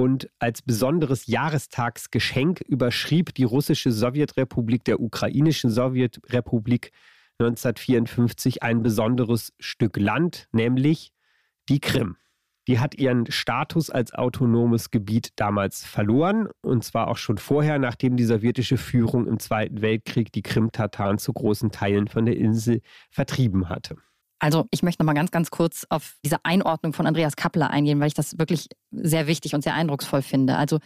Und 0.00 0.30
als 0.38 0.62
besonderes 0.62 1.26
Jahrestagsgeschenk 1.26 2.60
überschrieb 2.60 3.34
die 3.34 3.42
russische 3.42 3.90
Sowjetrepublik 3.90 4.84
der 4.84 5.00
ukrainischen 5.00 5.70
Sowjetrepublik 5.70 6.92
1954 7.40 8.62
ein 8.62 8.82
besonderes 8.82 9.52
Stück 9.58 9.96
Land, 9.96 10.46
nämlich 10.52 11.12
die 11.68 11.80
Krim. 11.80 12.16
Die 12.68 12.78
hat 12.78 12.94
ihren 12.96 13.30
Status 13.30 13.90
als 13.90 14.12
autonomes 14.12 14.90
Gebiet 14.90 15.32
damals 15.36 15.84
verloren, 15.84 16.48
und 16.60 16.84
zwar 16.84 17.08
auch 17.08 17.16
schon 17.16 17.38
vorher, 17.38 17.78
nachdem 17.78 18.16
die 18.16 18.24
sowjetische 18.24 18.76
Führung 18.76 19.26
im 19.26 19.40
Zweiten 19.40 19.80
Weltkrieg 19.80 20.30
die 20.32 20.42
Krim-Tataren 20.42 21.18
zu 21.18 21.32
großen 21.32 21.70
Teilen 21.72 22.06
von 22.06 22.26
der 22.26 22.36
Insel 22.36 22.82
vertrieben 23.10 23.68
hatte. 23.68 23.96
Also 24.38 24.66
ich 24.70 24.82
möchte 24.82 25.02
noch 25.02 25.06
mal 25.06 25.14
ganz, 25.14 25.30
ganz 25.30 25.50
kurz 25.50 25.84
auf 25.88 26.16
diese 26.24 26.44
Einordnung 26.44 26.92
von 26.92 27.06
Andreas 27.06 27.36
Kappeler 27.36 27.70
eingehen, 27.70 27.98
weil 28.00 28.08
ich 28.08 28.14
das 28.14 28.38
wirklich 28.38 28.68
sehr 28.90 29.26
wichtig 29.26 29.54
und 29.54 29.62
sehr 29.62 29.74
eindrucksvoll 29.74 30.22
finde. 30.22 30.56
Also 30.56 30.78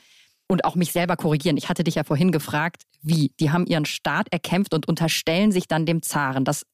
und 0.49 0.65
auch 0.65 0.75
mich 0.75 0.93
selber 0.93 1.17
korrigieren. 1.17 1.57
Ich 1.57 1.69
hatte 1.69 1.85
dich 1.85 1.95
ja 1.95 2.05
vorhin 2.05 2.33
gefragt, 2.33 2.83
wie? 3.01 3.33
Die 3.41 3.51
haben 3.51 3.67
ihren 3.67 3.87
Staat 3.87 4.29
erkämpft 4.31 4.75
und 4.75 4.87
unterstellen 4.87 5.53
sich 5.53 5.67
dann 5.67 5.87
dem 5.87 6.03
Zaren. 6.03 6.45
Das 6.45 6.67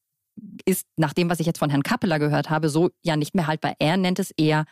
ist 0.65 0.85
nach 0.97 1.13
dem, 1.13 1.29
was 1.29 1.39
ich 1.39 1.45
jetzt 1.45 1.59
von 1.59 1.69
Herrn 1.69 1.83
Kappeler 1.83 2.19
gehört 2.19 2.49
habe, 2.49 2.69
so 2.69 2.89
ja 3.03 3.15
nicht 3.15 3.35
mehr 3.35 3.47
haltbar. 3.47 3.73
Er 3.79 3.97
nennt 3.97 4.19
es 4.19 4.31
eher 4.31 4.65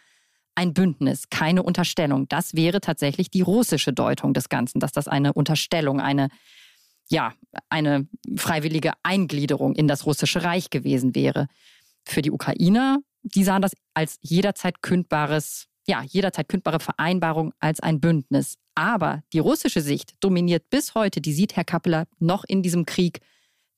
ein 0.56 0.74
Bündnis, 0.74 1.30
keine 1.30 1.64
Unterstellung. 1.64 2.28
Das 2.28 2.56
wäre 2.56 2.82
tatsächlich 2.82 3.30
die 3.30 3.42
russische 3.42 3.94
Deutung 3.94 4.34
des 4.34 4.50
Ganzen, 4.50 4.80
dass 4.80 4.92
das 4.92 5.08
eine 5.08 5.34
Unterstellung, 5.34 6.02
eine 6.02 6.30
ja, 7.10 7.34
eine 7.70 8.06
freiwillige 8.36 8.92
Eingliederung 9.02 9.76
in 9.76 9.88
das 9.88 10.06
russische 10.06 10.44
Reich 10.44 10.70
gewesen 10.70 11.16
wäre 11.16 11.48
für 12.08 12.22
die 12.22 12.32
Ukrainer, 12.32 13.00
die 13.24 13.44
sahen 13.44 13.62
das 13.62 13.72
als 13.94 14.18
jederzeit 14.22 14.82
kündbares, 14.82 15.68
ja, 15.88 16.04
jederzeit 16.04 16.50
kündbare 16.50 16.80
Vereinbarung 16.80 17.54
als 17.60 17.80
ein 17.80 18.00
Bündnis. 18.00 18.56
Aber 18.76 19.24
die 19.34 19.40
russische 19.40 19.82
Sicht 19.82 20.14
dominiert 20.20 20.70
bis 20.70 20.96
heute, 20.96 21.22
die 21.22 21.34
sieht 21.34 21.56
Herr 21.56 21.64
Kappeler 21.64 22.06
noch 22.20 22.44
in 22.44 22.62
diesem 22.62 22.86
Krieg, 22.86 23.22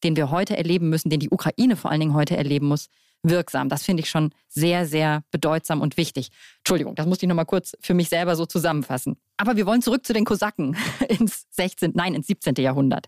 den 0.03 0.15
wir 0.15 0.29
heute 0.31 0.57
erleben 0.57 0.89
müssen, 0.89 1.09
den 1.09 1.19
die 1.19 1.29
Ukraine 1.29 1.75
vor 1.75 1.91
allen 1.91 1.99
Dingen 1.99 2.13
heute 2.13 2.37
erleben 2.37 2.67
muss, 2.67 2.87
wirksam. 3.23 3.69
Das 3.69 3.83
finde 3.83 4.01
ich 4.01 4.09
schon 4.09 4.31
sehr, 4.47 4.85
sehr 4.85 5.23
bedeutsam 5.31 5.81
und 5.81 5.97
wichtig. 5.97 6.29
Entschuldigung, 6.59 6.95
das 6.95 7.05
musste 7.05 7.25
ich 7.25 7.29
nochmal 7.29 7.45
kurz 7.45 7.75
für 7.81 7.93
mich 7.93 8.09
selber 8.09 8.35
so 8.35 8.45
zusammenfassen. 8.45 9.17
Aber 9.37 9.57
wir 9.57 9.65
wollen 9.65 9.81
zurück 9.81 10.05
zu 10.05 10.13
den 10.13 10.25
Kosaken 10.25 10.77
ins 11.09 11.47
16., 11.51 11.91
nein, 11.95 12.13
ins 12.13 12.27
17. 12.27 12.55
Jahrhundert. 12.55 13.07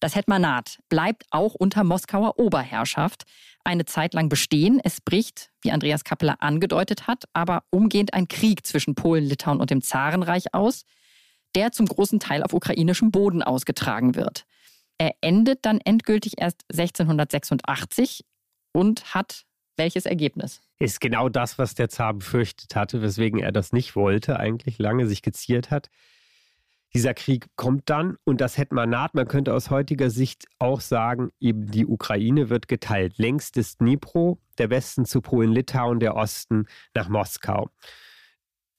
Das 0.00 0.14
Hetmanat 0.14 0.78
bleibt 0.88 1.24
auch 1.30 1.54
unter 1.54 1.82
Moskauer 1.82 2.38
Oberherrschaft 2.38 3.24
eine 3.64 3.86
Zeit 3.86 4.14
lang 4.14 4.28
bestehen. 4.28 4.80
Es 4.84 5.00
bricht, 5.00 5.50
wie 5.62 5.72
Andreas 5.72 6.04
Kappeler 6.04 6.42
angedeutet 6.42 7.06
hat, 7.06 7.24
aber 7.32 7.64
umgehend 7.70 8.12
ein 8.14 8.28
Krieg 8.28 8.66
zwischen 8.66 8.94
Polen, 8.94 9.24
Litauen 9.24 9.60
und 9.60 9.70
dem 9.70 9.82
Zarenreich 9.82 10.54
aus, 10.54 10.84
der 11.54 11.72
zum 11.72 11.86
großen 11.86 12.20
Teil 12.20 12.42
auf 12.42 12.52
ukrainischem 12.52 13.10
Boden 13.10 13.42
ausgetragen 13.42 14.14
wird. 14.14 14.44
Er 14.98 15.14
endet 15.20 15.64
dann 15.64 15.80
endgültig 15.80 16.34
erst 16.38 16.64
1686 16.70 18.24
und 18.72 19.14
hat 19.14 19.46
welches 19.76 20.06
Ergebnis? 20.06 20.62
Ist 20.78 21.00
genau 21.00 21.28
das, 21.28 21.58
was 21.58 21.74
der 21.74 21.88
Zar 21.88 22.14
befürchtet 22.14 22.74
hatte, 22.74 23.02
weswegen 23.02 23.40
er 23.40 23.52
das 23.52 23.72
nicht 23.72 23.94
wollte, 23.96 24.38
eigentlich 24.38 24.78
lange 24.78 25.06
sich 25.06 25.22
geziert 25.22 25.70
hat. 25.70 25.90
Dieser 26.96 27.12
Krieg 27.12 27.48
kommt 27.56 27.90
dann 27.90 28.16
und 28.24 28.40
das 28.40 28.56
Hetmanat, 28.56 29.14
man 29.14 29.28
könnte 29.28 29.52
aus 29.52 29.68
heutiger 29.68 30.08
Sicht 30.08 30.46
auch 30.58 30.80
sagen, 30.80 31.30
eben 31.40 31.70
die 31.70 31.84
Ukraine 31.84 32.48
wird 32.48 32.68
geteilt. 32.68 33.18
Längst 33.18 33.58
ist 33.58 33.82
Dnipro, 33.82 34.38
der 34.56 34.70
Westen 34.70 35.04
zu 35.04 35.20
Polen-Litauen, 35.20 36.00
der 36.00 36.16
Osten 36.16 36.64
nach 36.94 37.10
Moskau. 37.10 37.68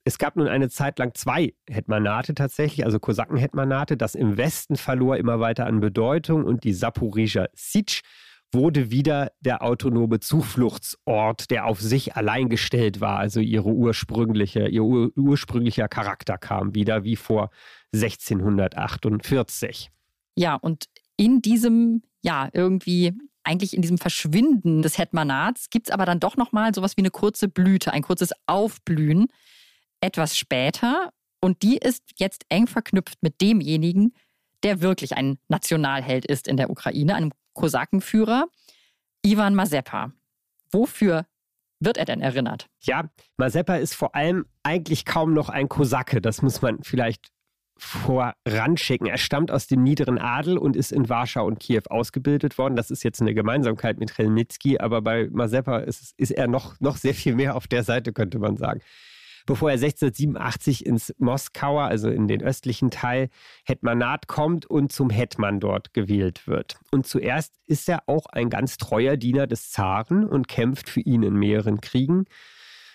Es 0.03 0.17
gab 0.17 0.35
nun 0.35 0.47
eine 0.47 0.67
Zeit 0.67 0.97
lang 0.97 1.13
zwei 1.13 1.53
Hetmanate 1.69 2.33
tatsächlich, 2.33 2.85
also 2.85 2.99
Kosaken-Hetmanate. 2.99 3.97
Das 3.97 4.15
im 4.15 4.35
Westen 4.35 4.77
verlor 4.77 5.17
immer 5.17 5.39
weiter 5.39 5.67
an 5.67 5.79
Bedeutung 5.79 6.43
und 6.43 6.63
die 6.63 6.73
Saporizia 6.73 7.49
Sitsch 7.53 8.01
wurde 8.53 8.91
wieder 8.91 9.31
der 9.41 9.61
autonome 9.61 10.19
Zufluchtsort, 10.19 11.51
der 11.51 11.65
auf 11.65 11.81
sich 11.81 12.15
allein 12.15 12.49
gestellt 12.49 13.01
war. 13.01 13.19
Also 13.19 13.39
ihre 13.39 13.69
ursprüngliche, 13.69 14.67
ihr 14.67 14.83
ur, 14.83 15.11
ursprünglicher 15.15 15.87
Charakter 15.87 16.37
kam 16.37 16.73
wieder 16.73 17.03
wie 17.03 17.15
vor 17.15 17.49
1648. 17.93 19.89
Ja, 20.35 20.55
und 20.55 20.85
in 21.17 21.41
diesem, 21.41 22.03
ja, 22.21 22.49
irgendwie 22.53 23.13
eigentlich 23.43 23.73
in 23.73 23.81
diesem 23.81 23.97
Verschwinden 23.97 24.81
des 24.81 24.97
Hetmanats 24.97 25.69
gibt 25.69 25.87
es 25.87 25.93
aber 25.93 26.05
dann 26.05 26.19
doch 26.19 26.35
nochmal 26.35 26.73
sowas 26.73 26.97
wie 26.97 27.01
eine 27.01 27.11
kurze 27.11 27.47
Blüte, 27.47 27.93
ein 27.93 28.01
kurzes 28.01 28.31
Aufblühen 28.45 29.27
etwas 30.01 30.37
später. 30.37 31.11
Und 31.41 31.63
die 31.63 31.77
ist 31.77 32.03
jetzt 32.17 32.45
eng 32.49 32.67
verknüpft 32.67 33.21
mit 33.21 33.41
demjenigen, 33.41 34.13
der 34.63 34.81
wirklich 34.81 35.15
ein 35.15 35.37
Nationalheld 35.47 36.25
ist 36.25 36.47
in 36.47 36.57
der 36.57 36.69
Ukraine, 36.69 37.15
einem 37.15 37.31
Kosakenführer, 37.57 38.45
Ivan 39.25 39.55
Mazepa. 39.55 40.13
Wofür 40.71 41.25
wird 41.79 41.97
er 41.97 42.05
denn 42.05 42.21
erinnert? 42.21 42.67
Ja, 42.81 43.09
Mazepa 43.35 43.75
ist 43.75 43.93
vor 43.93 44.15
allem 44.15 44.45
eigentlich 44.63 45.05
kaum 45.05 45.33
noch 45.33 45.49
ein 45.49 45.67
Kosake. 45.67 46.21
Das 46.21 46.41
muss 46.41 46.61
man 46.61 46.81
vielleicht 46.83 47.29
voranschicken. 47.77 49.07
Er 49.07 49.17
stammt 49.17 49.51
aus 49.51 49.67
dem 49.67 49.83
niederen 49.83 50.17
Adel 50.17 50.57
und 50.57 50.75
ist 50.75 50.91
in 50.91 51.09
Warschau 51.09 51.45
und 51.45 51.59
Kiew 51.59 51.83
ausgebildet 51.89 52.57
worden. 52.57 52.75
Das 52.75 52.89
ist 52.89 53.03
jetzt 53.03 53.21
eine 53.21 53.35
Gemeinsamkeit 53.35 53.99
mit 53.99 54.17
Relnitsky, 54.17 54.79
aber 54.79 55.01
bei 55.01 55.29
Mazepa 55.31 55.79
ist, 55.79 56.13
ist 56.17 56.31
er 56.31 56.47
noch, 56.47 56.79
noch 56.79 56.97
sehr 56.97 57.13
viel 57.13 57.35
mehr 57.35 57.55
auf 57.55 57.67
der 57.67 57.83
Seite, 57.83 58.13
könnte 58.13 58.39
man 58.39 58.57
sagen 58.57 58.81
bevor 59.47 59.71
er 59.71 59.77
1687 59.77 60.85
ins 60.85 61.15
Moskauer, 61.17 61.85
also 61.85 62.09
in 62.09 62.27
den 62.27 62.43
östlichen 62.43 62.91
Teil, 62.91 63.29
Hetmanat 63.65 64.27
kommt 64.27 64.67
und 64.67 64.91
zum 64.91 65.09
Hetman 65.09 65.59
dort 65.59 65.93
gewählt 65.95 66.47
wird. 66.47 66.77
Und 66.91 67.07
zuerst 67.07 67.55
ist 67.65 67.89
er 67.89 68.03
auch 68.07 68.27
ein 68.27 68.51
ganz 68.51 68.77
treuer 68.77 69.17
Diener 69.17 69.47
des 69.47 69.71
Zaren 69.71 70.27
und 70.27 70.47
kämpft 70.47 70.89
für 70.89 71.01
ihn 71.01 71.23
in 71.23 71.33
mehreren 71.33 71.81
Kriegen. 71.81 72.25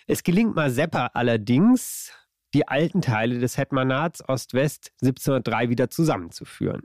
Es 0.07 0.23
gelingt 0.23 0.55
Mazeppa 0.55 1.11
allerdings, 1.15 2.13
die 2.55 2.69
alten 2.69 3.01
Teile 3.01 3.39
des 3.39 3.57
Hetmanats 3.57 4.23
Ost-West 4.29 4.93
1703 5.01 5.71
wieder 5.71 5.91
zusammenzuführen. 5.91 6.83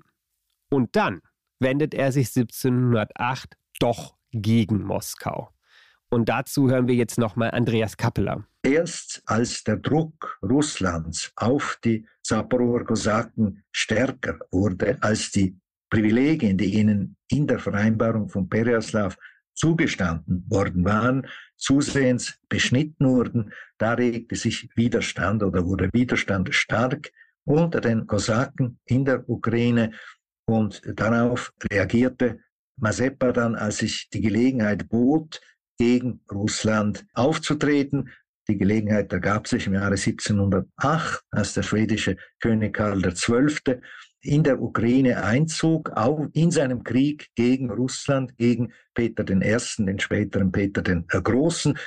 Und 0.72 0.96
dann 0.96 1.22
wendet 1.60 1.94
er 1.94 2.12
sich 2.12 2.28
1708 2.28 3.58
doch 3.80 4.16
gegen 4.32 4.84
Moskau. 4.84 5.52
Und 6.10 6.30
dazu 6.30 6.70
hören 6.70 6.88
wir 6.88 6.96
jetzt 6.96 7.18
nochmal 7.18 7.52
Andreas 7.52 7.98
Kappeler. 7.98 8.46
Erst 8.64 9.22
als 9.26 9.64
der 9.64 9.78
Druck 9.78 10.40
Russlands 10.42 11.32
auf 11.36 11.80
die 11.84 12.08
Saporower 12.22 12.86
Kosaken 12.86 13.64
stärker 13.72 14.40
wurde, 14.52 14.98
als 15.02 15.32
die 15.32 15.60
Privilegien, 15.90 16.58
die 16.58 16.76
ihnen 16.76 17.16
in 17.30 17.48
der 17.48 17.60
Vereinbarung 17.60 18.30
von 18.30 18.50
Pereaslav 18.50 19.18
zugestanden 19.54 20.46
worden 20.50 20.86
waren, 20.86 21.28
zusehends 21.56 22.40
beschnitten 22.48 23.08
wurden, 23.08 23.52
da 23.78 23.94
regte 23.94 24.36
sich 24.36 24.70
Widerstand 24.76 25.44
oder 25.44 25.66
wurde 25.66 25.90
Widerstand 25.94 26.54
stark 26.54 27.12
unter 27.46 27.82
den 27.82 28.06
Kosaken 28.06 28.80
in 28.86 29.06
der 29.06 29.28
Ukraine 29.30 29.92
und 30.46 30.82
darauf 30.96 31.54
reagierte 31.72 32.40
Mazepa 32.80 33.32
dann, 33.32 33.56
als 33.56 33.78
sich 33.78 34.10
die 34.10 34.22
Gelegenheit 34.22 34.90
bot, 34.90 35.42
gegen 35.78 36.22
Russland 36.32 37.06
aufzutreten. 37.14 38.10
Die 38.50 38.58
Gelegenheit 38.58 39.12
ergab 39.12 39.48
sich 39.48 39.68
im 39.68 39.74
Jahre 39.74 39.96
1708, 39.96 41.22
als 41.32 41.54
der 41.54 41.64
schwedische 41.64 42.18
König 42.40 42.76
Karl 42.76 43.02
XII. 43.02 43.82
in 44.22 44.44
der 44.44 44.62
Ukraine 44.62 45.24
einzog, 45.24 45.92
auch 45.92 46.28
in 46.34 46.52
seinem 46.52 46.84
Krieg 46.84 47.30
gegen 47.36 47.70
Russland, 47.70 48.38
gegen 48.38 48.74
Peter 48.94 49.24
I., 49.30 49.86
den 49.86 50.00
späteren 50.00 50.52
Peter 50.52 50.82
den 50.82 51.06
Großen. 51.08 51.78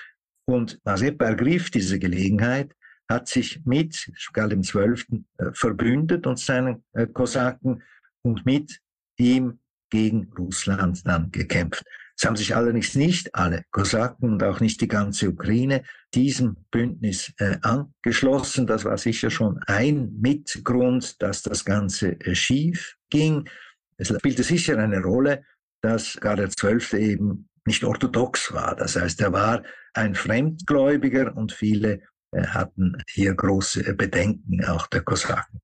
Und 0.46 0.78
Mazepa 0.84 1.26
ergriff 1.26 1.70
diese 1.70 1.98
Gelegenheit, 1.98 2.74
hat 3.08 3.26
sich 3.26 3.60
mit 3.64 4.10
Karl 4.32 4.56
XII. 4.60 5.24
Äh, 5.38 5.50
verbündet 5.52 6.26
und 6.26 6.38
seinen 6.38 6.84
äh, 6.92 7.06
Kosaken 7.06 7.82
und 8.22 8.46
mit 8.46 8.80
ihm 9.18 9.58
gegen 9.90 10.32
Russland 10.38 11.04
dann 11.06 11.30
gekämpft. 11.32 11.84
Es 12.20 12.26
haben 12.26 12.36
sich 12.36 12.54
allerdings 12.54 12.94
nicht 12.96 13.34
alle 13.34 13.64
Kosaken 13.70 14.32
und 14.32 14.42
auch 14.42 14.60
nicht 14.60 14.82
die 14.82 14.88
ganze 14.88 15.30
Ukraine 15.30 15.84
diesem 16.12 16.66
Bündnis 16.70 17.32
äh, 17.38 17.56
angeschlossen. 17.62 18.66
Das 18.66 18.84
war 18.84 18.98
sicher 18.98 19.30
schon 19.30 19.58
ein 19.66 20.12
Mitgrund, 20.20 21.22
dass 21.22 21.40
das 21.40 21.64
Ganze 21.64 22.20
äh, 22.20 22.34
schief 22.34 22.98
ging. 23.08 23.48
Es 23.96 24.08
spielte 24.08 24.42
sicher 24.42 24.76
eine 24.76 25.00
Rolle, 25.00 25.46
dass 25.80 26.18
Karl 26.20 26.46
XII. 26.46 27.00
eben 27.00 27.48
nicht 27.64 27.84
orthodox 27.84 28.52
war. 28.52 28.76
Das 28.76 28.96
heißt, 28.96 29.22
er 29.22 29.32
war 29.32 29.62
ein 29.94 30.14
Fremdgläubiger 30.14 31.34
und 31.34 31.52
viele 31.52 32.02
äh, 32.32 32.46
hatten 32.48 33.02
hier 33.08 33.32
große 33.32 33.94
Bedenken, 33.94 34.62
auch 34.66 34.86
der 34.88 35.00
Kosaken. 35.00 35.62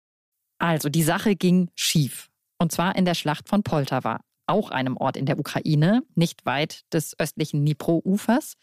Also 0.59 0.89
die 0.89 1.03
Sache 1.03 1.37
ging 1.37 1.69
schief. 1.75 2.31
Und 2.59 2.73
zwar 2.73 2.97
in 2.97 3.05
der 3.05 3.15
Schlacht 3.15 3.51
von 3.51 3.63
Poltawa, 3.63 4.21
auch 4.47 4.71
einem 4.71 4.97
Ort 4.97 5.17
in 5.17 5.27
der 5.27 5.39
Ukraine, 5.39 6.03
nicht 6.15 6.47
weit 6.47 6.85
des 6.93 7.19
östlichen 7.19 7.65
Dnipro-Ufers. 7.65 8.55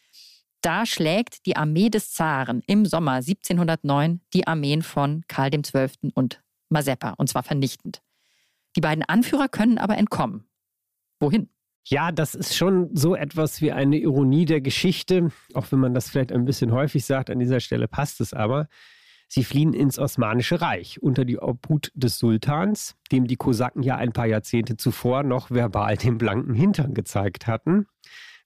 Da 0.62 0.86
schlägt 0.86 1.46
die 1.46 1.58
Armee 1.58 1.90
des 1.90 2.14
Zaren 2.14 2.64
im 2.68 2.86
Sommer 2.86 3.16
1709 3.16 4.22
die 4.34 4.48
Armeen 4.48 4.82
von 4.82 5.24
Karl 5.28 5.52
XII. 5.52 6.12
und 6.14 6.42
Mazepa, 6.70 7.12
und 7.12 7.30
zwar 7.30 7.44
vernichtend. 7.44 8.02
Die 8.76 8.82
beiden 8.82 9.04
Anführer 9.04 9.48
können 9.50 9.78
aber 9.78 9.98
entkommen. 9.98 10.48
Wohin? 11.20 11.50
Ja, 11.86 12.12
das 12.12 12.34
ist 12.34 12.56
schon 12.56 12.96
so 12.96 13.14
etwas 13.16 13.62
wie 13.62 13.72
eine 13.72 13.98
Ironie 13.98 14.46
der 14.46 14.62
Geschichte, 14.62 15.32
auch 15.54 15.72
wenn 15.72 15.80
man 15.80 15.94
das 15.94 16.10
vielleicht 16.10 16.32
ein 16.32 16.46
bisschen 16.46 16.72
häufig 16.72 17.06
sagt, 17.06 17.30
an 17.30 17.40
dieser 17.40 17.60
Stelle 17.60 17.88
passt 17.88 18.22
es 18.22 18.34
aber. 18.34 18.70
Sie 19.36 19.44
fliehen 19.44 19.74
ins 19.74 19.98
Osmanische 19.98 20.62
Reich 20.62 21.02
unter 21.02 21.26
die 21.26 21.40
Obhut 21.40 21.92
des 21.96 22.20
Sultans, 22.20 22.96
dem 23.12 23.26
die 23.26 23.36
Kosaken 23.36 23.82
ja 23.82 23.96
ein 23.96 24.12
paar 24.12 24.28
Jahrzehnte 24.28 24.78
zuvor 24.78 25.24
noch 25.24 25.50
verbal 25.50 25.98
den 25.98 26.20
blanken 26.20 26.54
Hintern 26.54 26.94
gezeigt 26.94 27.48
hatten. 27.48 27.88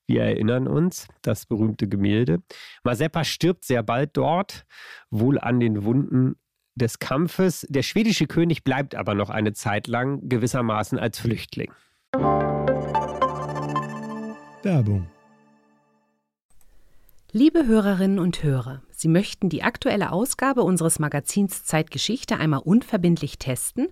Wir 0.06 0.22
erinnern 0.22 0.66
uns, 0.66 1.10
das 1.24 1.46
berühmte 1.46 1.90
Gemälde. 1.90 2.42
Mazepa 2.86 3.26
stirbt 3.26 3.66
sehr 3.66 3.84
bald 3.84 4.16
dort, 4.16 4.66
wohl 5.10 5.38
an 5.38 5.60
den 5.60 5.84
Wunden 5.84 6.38
des 6.76 7.00
Kampfes. 7.00 7.68
Der 7.70 7.84
schwedische 7.84 8.26
König 8.26 8.64
bleibt 8.64 8.96
aber 8.96 9.14
noch 9.14 9.30
eine 9.30 9.52
Zeit 9.52 9.88
lang 9.88 10.30
gewissermaßen 10.30 10.98
als 10.98 11.20
Flüchtling. 11.20 11.74
Werbung 14.64 15.10
Liebe 17.34 17.68
Hörerinnen 17.68 18.20
und 18.20 18.42
Hörer, 18.42 18.82
Sie 19.00 19.10
möchten 19.10 19.50
die 19.50 19.62
aktuelle 19.62 20.12
Ausgabe 20.12 20.64
unseres 20.64 20.98
Magazins 20.98 21.64
Zeitgeschichte 21.64 22.38
einmal 22.38 22.62
unverbindlich 22.62 23.38
testen? 23.38 23.90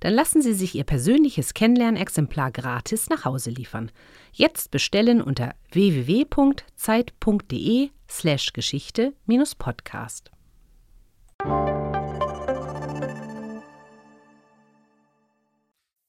Dann 0.00 0.14
lassen 0.14 0.42
Sie 0.42 0.52
sich 0.52 0.74
Ihr 0.74 0.82
persönliches 0.82 1.54
Kennenlernexemplar 1.54 2.50
gratis 2.50 3.08
nach 3.08 3.24
Hause 3.24 3.50
liefern. 3.50 3.92
Jetzt 4.32 4.72
bestellen 4.72 5.22
unter 5.22 5.54
www.zeit.de/slash 5.70 8.52
Geschichte-Podcast. 8.52 10.32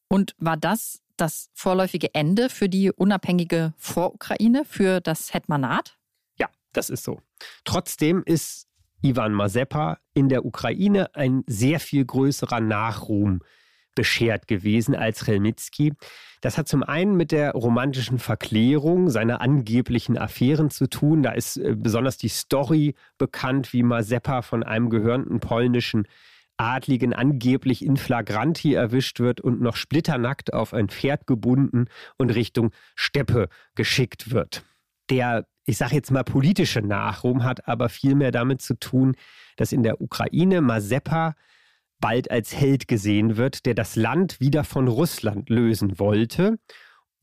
Und 0.08 0.36
war 0.39 0.58
das 0.58 1.04
das 1.18 1.52
vorläufige 1.54 2.16
Ende 2.16 2.50
für 2.50 2.68
die 2.68 2.91
unabhängige 2.91 3.76
Vorukraine, 3.78 4.66
für 4.66 5.02
das 5.02 5.36
Hetmanat? 5.36 5.99
Das 6.74 6.89
ist 6.89 7.03
so. 7.03 7.20
Trotzdem 7.63 8.24
ist 8.26 8.67
Ivan 9.01 9.34
Mazepa 9.34 9.99
in 10.13 10.30
der 10.30 10.45
Ukraine 10.45 11.15
ein 11.15 11.43
sehr 11.47 11.80
viel 11.80 12.05
größerer 12.05 12.59
Nachruhm 12.59 13.41
beschert 13.95 14.47
gewesen 14.47 14.95
als 14.95 15.28
Relnitsky. 15.28 15.93
Das 16.41 16.57
hat 16.57 16.67
zum 16.67 16.84
einen 16.84 17.15
mit 17.15 17.32
der 17.32 17.51
romantischen 17.51 18.17
Verklärung 18.17 19.09
seiner 19.09 19.41
angeblichen 19.41 20.17
Affären 20.17 20.70
zu 20.70 20.88
tun. 20.88 21.22
Da 21.22 21.32
ist 21.32 21.57
äh, 21.57 21.76
besonders 21.76 22.17
die 22.17 22.30
Story 22.30 22.95
bekannt, 23.17 23.74
wie 23.74 23.84
Mazepa 23.84 24.41
von 24.41 24.63
einem 24.63 24.89
gehörnten 24.89 25.39
polnischen 25.39 26.07
Adligen 26.55 27.13
angeblich 27.13 27.86
in 27.86 27.97
flagranti 27.97 28.74
erwischt 28.74 29.20
wird 29.20 29.39
und 29.39 29.61
noch 29.61 29.76
splitternackt 29.76 30.53
auf 30.53 30.74
ein 30.74 30.89
Pferd 30.89 31.26
gebunden 31.26 31.86
und 32.17 32.32
Richtung 32.32 32.72
Steppe 32.95 33.47
geschickt 33.76 34.32
wird. 34.32 34.63
Der 35.09 35.45
ich 35.70 35.78
sage 35.78 35.95
jetzt 35.95 36.09
mal, 36.09 36.24
politische 36.24 36.82
Nachruhm 36.82 37.43
hat 37.43 37.67
aber 37.67 37.89
viel 37.89 38.15
mehr 38.15 38.32
damit 38.32 38.61
zu 38.61 38.74
tun, 38.74 39.15
dass 39.55 39.72
in 39.72 39.84
der 39.84 40.01
Ukraine 40.01 40.61
Mazepa 40.61 41.36
bald 41.99 42.32
als 42.32 42.55
Held 42.55 42.88
gesehen 42.88 43.38
wird, 43.38 43.67
der 43.67 43.76
das 43.76 43.95
Land 43.95 44.39
wieder 44.39 44.63
von 44.63 44.88
Russland 44.88 45.49
lösen 45.49 45.99
wollte. 45.99 46.57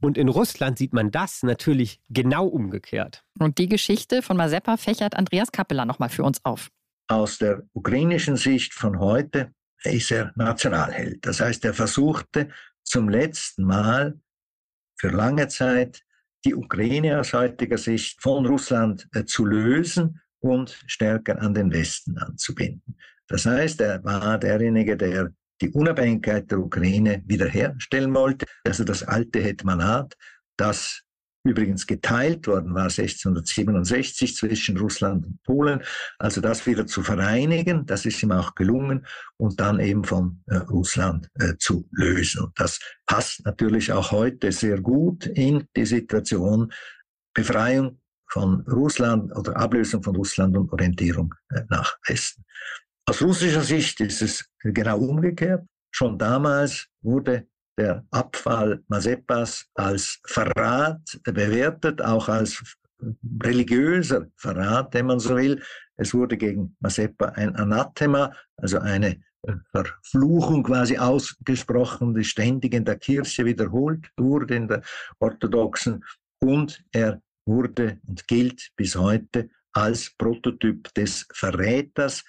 Und 0.01 0.17
in 0.17 0.29
Russland 0.29 0.79
sieht 0.79 0.93
man 0.93 1.11
das 1.11 1.43
natürlich 1.43 2.01
genau 2.09 2.47
umgekehrt. 2.47 3.25
Und 3.39 3.59
die 3.59 3.69
Geschichte 3.69 4.23
von 4.23 4.37
Mazepa 4.37 4.77
fächert 4.77 5.17
Andreas 5.17 5.51
Kappeler 5.51 5.85
nochmal 5.85 6.11
für 6.11 6.23
uns 6.23 6.45
auf. 6.45 6.71
Aus 7.09 7.39
der 7.39 7.65
ukrainischen 7.73 8.37
Sicht 8.37 8.75
von 8.75 9.01
heute 9.01 9.51
ist 9.83 10.13
er 10.13 10.33
Nationalheld. 10.37 11.27
Das 11.27 11.41
heißt, 11.41 11.65
er 11.65 11.75
versuchte 11.75 12.51
zum 12.85 13.09
letzten 13.09 13.65
Mal 13.65 14.21
für 14.97 15.09
lange 15.09 15.49
Zeit 15.49 16.06
die 16.47 16.55
Ukraine 16.55 17.19
aus 17.21 17.33
heutiger 17.33 17.77
Sicht 17.77 18.23
von 18.23 18.47
Russland 18.47 19.09
äh, 19.15 19.25
zu 19.25 19.45
lösen 19.45 20.21
und 20.39 20.79
stärker 20.87 21.43
an 21.43 21.53
den 21.55 21.73
Westen 21.73 22.17
anzubinden. 22.19 22.97
Das 23.27 23.45
heißt, 23.45 23.81
er 23.81 24.03
war 24.05 24.39
derjenige, 24.39 24.97
der 24.97 25.33
die 25.61 25.71
Unabhängigkeit 25.71 26.51
der 26.51 26.61
Ukraine 26.61 27.23
wiederherstellen 27.27 28.15
wollte, 28.15 28.47
also 28.65 28.85
das 28.85 29.03
alte 29.03 29.41
Hetmanat, 29.41 30.15
das 30.57 31.03
übrigens 31.49 31.87
geteilt 31.87 32.47
worden 32.47 32.75
war 32.75 32.85
1667 32.85 34.37
zwischen 34.37 34.77
Russland 34.77 35.27
und 35.27 35.43
Polen. 35.43 35.83
Also 36.19 36.41
das 36.41 36.67
wieder 36.67 36.87
zu 36.87 37.03
vereinigen, 37.03 37.87
das 37.87 38.07
ist 38.07 38.23
ihm 38.23 38.33
auch 38.33 38.55
gelungen 38.55 39.07
und 39.37 39.61
dann 39.61 39.81
eben 39.81 40.05
von 40.05 40.43
äh, 40.47 40.57
Russland 40.57 41.29
äh, 41.35 41.55
zu 41.59 41.89
lösen. 41.93 42.45
Und 42.45 42.59
das 42.59 42.81
passt 43.07 43.45
natürlich 43.45 43.93
auch 43.93 44.13
heute 44.13 44.53
sehr 44.53 44.81
gut 44.81 45.27
in 45.27 45.67
die 45.77 45.87
Situation 45.87 46.73
Befreiung 47.35 48.01
von 48.29 48.63
Russland 48.63 49.35
oder 49.37 49.57
Ablösung 49.57 50.03
von 50.03 50.17
Russland 50.17 50.57
und 50.57 50.73
Orientierung 50.73 51.35
äh, 51.51 51.63
nach 51.69 51.97
Westen. 52.07 52.45
Aus 53.09 53.23
russischer 53.23 53.63
Sicht 53.63 54.01
ist 54.01 54.23
es 54.23 54.51
genau 54.63 54.99
umgekehrt. 54.99 55.65
Schon 55.93 56.19
damals 56.19 56.89
wurde 57.03 57.47
der 57.79 58.05
Abfall 58.11 58.83
Mazepas 58.89 59.67
als 59.75 60.21
Verrat 60.27 61.21
bewertet, 61.25 62.01
auch 62.03 62.29
als 62.29 62.77
religiöser 63.43 64.27
Verrat, 64.37 64.95
wenn 64.95 65.07
man 65.07 65.21
so 65.21 65.37
will. 65.37 65.63
Es 65.97 66.15
wurde 66.15 66.37
gegen 66.37 66.77
Mazepa 66.81 67.27
ein 67.27 67.55
Anathema, 67.57 68.33
also 68.57 68.79
eine 68.79 69.21
Verfluchung 69.71 70.63
quasi 70.63 70.97
ausgesprochen, 70.99 72.15
die 72.15 72.25
ständig 72.25 72.75
in 72.75 72.85
der 72.85 72.99
Kirche 72.99 73.45
wiederholt 73.45 74.11
wurde, 74.17 74.57
in 74.57 74.69
der 74.69 74.83
orthodoxen. 75.19 76.05
Und 76.41 76.83
er 76.93 77.21
wurde 77.47 77.99
und 78.07 78.27
gilt 78.27 78.71
bis 78.77 78.97
heute 78.97 79.49
als 79.73 80.11
Prototyp 80.19 80.93
des 80.95 81.27
Verräters. 81.33 82.25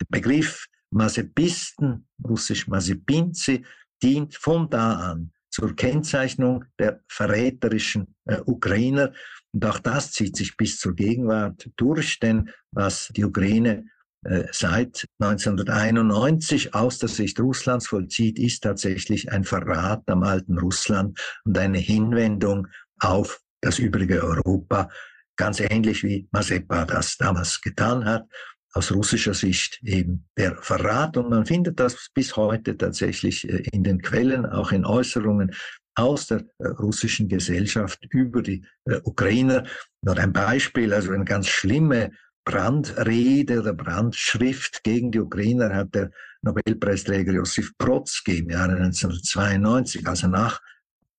Der 0.00 0.06
Begriff 0.10 0.66
Mazepisten, 0.90 2.06
russisch 2.22 2.68
Mazepinzi, 2.68 3.64
dient 4.02 4.34
von 4.34 4.68
da 4.68 4.94
an 4.94 5.32
zur 5.50 5.76
Kennzeichnung 5.76 6.64
der 6.78 7.00
verräterischen 7.08 8.14
äh, 8.24 8.40
Ukrainer. 8.46 9.12
Und 9.52 9.66
auch 9.66 9.78
das 9.78 10.12
zieht 10.12 10.36
sich 10.36 10.56
bis 10.56 10.78
zur 10.78 10.94
Gegenwart 10.94 11.70
durch, 11.76 12.18
denn 12.20 12.50
was 12.70 13.08
die 13.14 13.24
Ukraine 13.24 13.84
äh, 14.24 14.44
seit 14.50 15.06
1991 15.18 16.74
aus 16.74 16.98
der 16.98 17.08
Sicht 17.08 17.38
Russlands 17.38 17.88
vollzieht, 17.88 18.38
ist 18.38 18.62
tatsächlich 18.62 19.30
ein 19.30 19.44
Verrat 19.44 20.02
am 20.06 20.22
alten 20.22 20.58
Russland 20.58 21.20
und 21.44 21.58
eine 21.58 21.78
Hinwendung 21.78 22.68
auf 23.00 23.40
das 23.60 23.78
übrige 23.78 24.22
Europa, 24.22 24.88
ganz 25.36 25.60
ähnlich 25.60 26.02
wie 26.02 26.28
Mazepa 26.30 26.84
das 26.84 27.16
damals 27.16 27.60
getan 27.60 28.04
hat. 28.04 28.26
Aus 28.74 28.92
russischer 28.92 29.34
Sicht 29.34 29.80
eben 29.82 30.24
der 30.36 30.56
Verrat. 30.56 31.16
Und 31.16 31.30
man 31.30 31.46
findet 31.46 31.78
das 31.78 32.08
bis 32.14 32.36
heute 32.36 32.76
tatsächlich 32.76 33.48
äh, 33.48 33.62
in 33.72 33.84
den 33.84 34.00
Quellen, 34.00 34.46
auch 34.46 34.72
in 34.72 34.84
Äußerungen 34.84 35.54
aus 35.94 36.26
der 36.26 36.44
äh, 36.58 36.68
russischen 36.68 37.28
Gesellschaft 37.28 37.98
über 38.10 38.42
die 38.42 38.64
äh, 38.86 39.00
Ukrainer. 39.04 39.64
Nur 40.02 40.18
ein 40.18 40.32
Beispiel, 40.32 40.92
also 40.92 41.12
eine 41.12 41.24
ganz 41.24 41.48
schlimme 41.48 42.12
Brandrede 42.44 43.60
oder 43.60 43.72
Brandschrift 43.72 44.82
gegen 44.82 45.12
die 45.12 45.20
Ukrainer 45.20 45.74
hat 45.74 45.94
der 45.94 46.10
Nobelpreisträger 46.42 47.32
Josif 47.32 47.76
Brodsky 47.78 48.38
im 48.38 48.50
Jahre 48.50 48.72
1992, 48.72 50.06
also 50.08 50.26
nach 50.26 50.60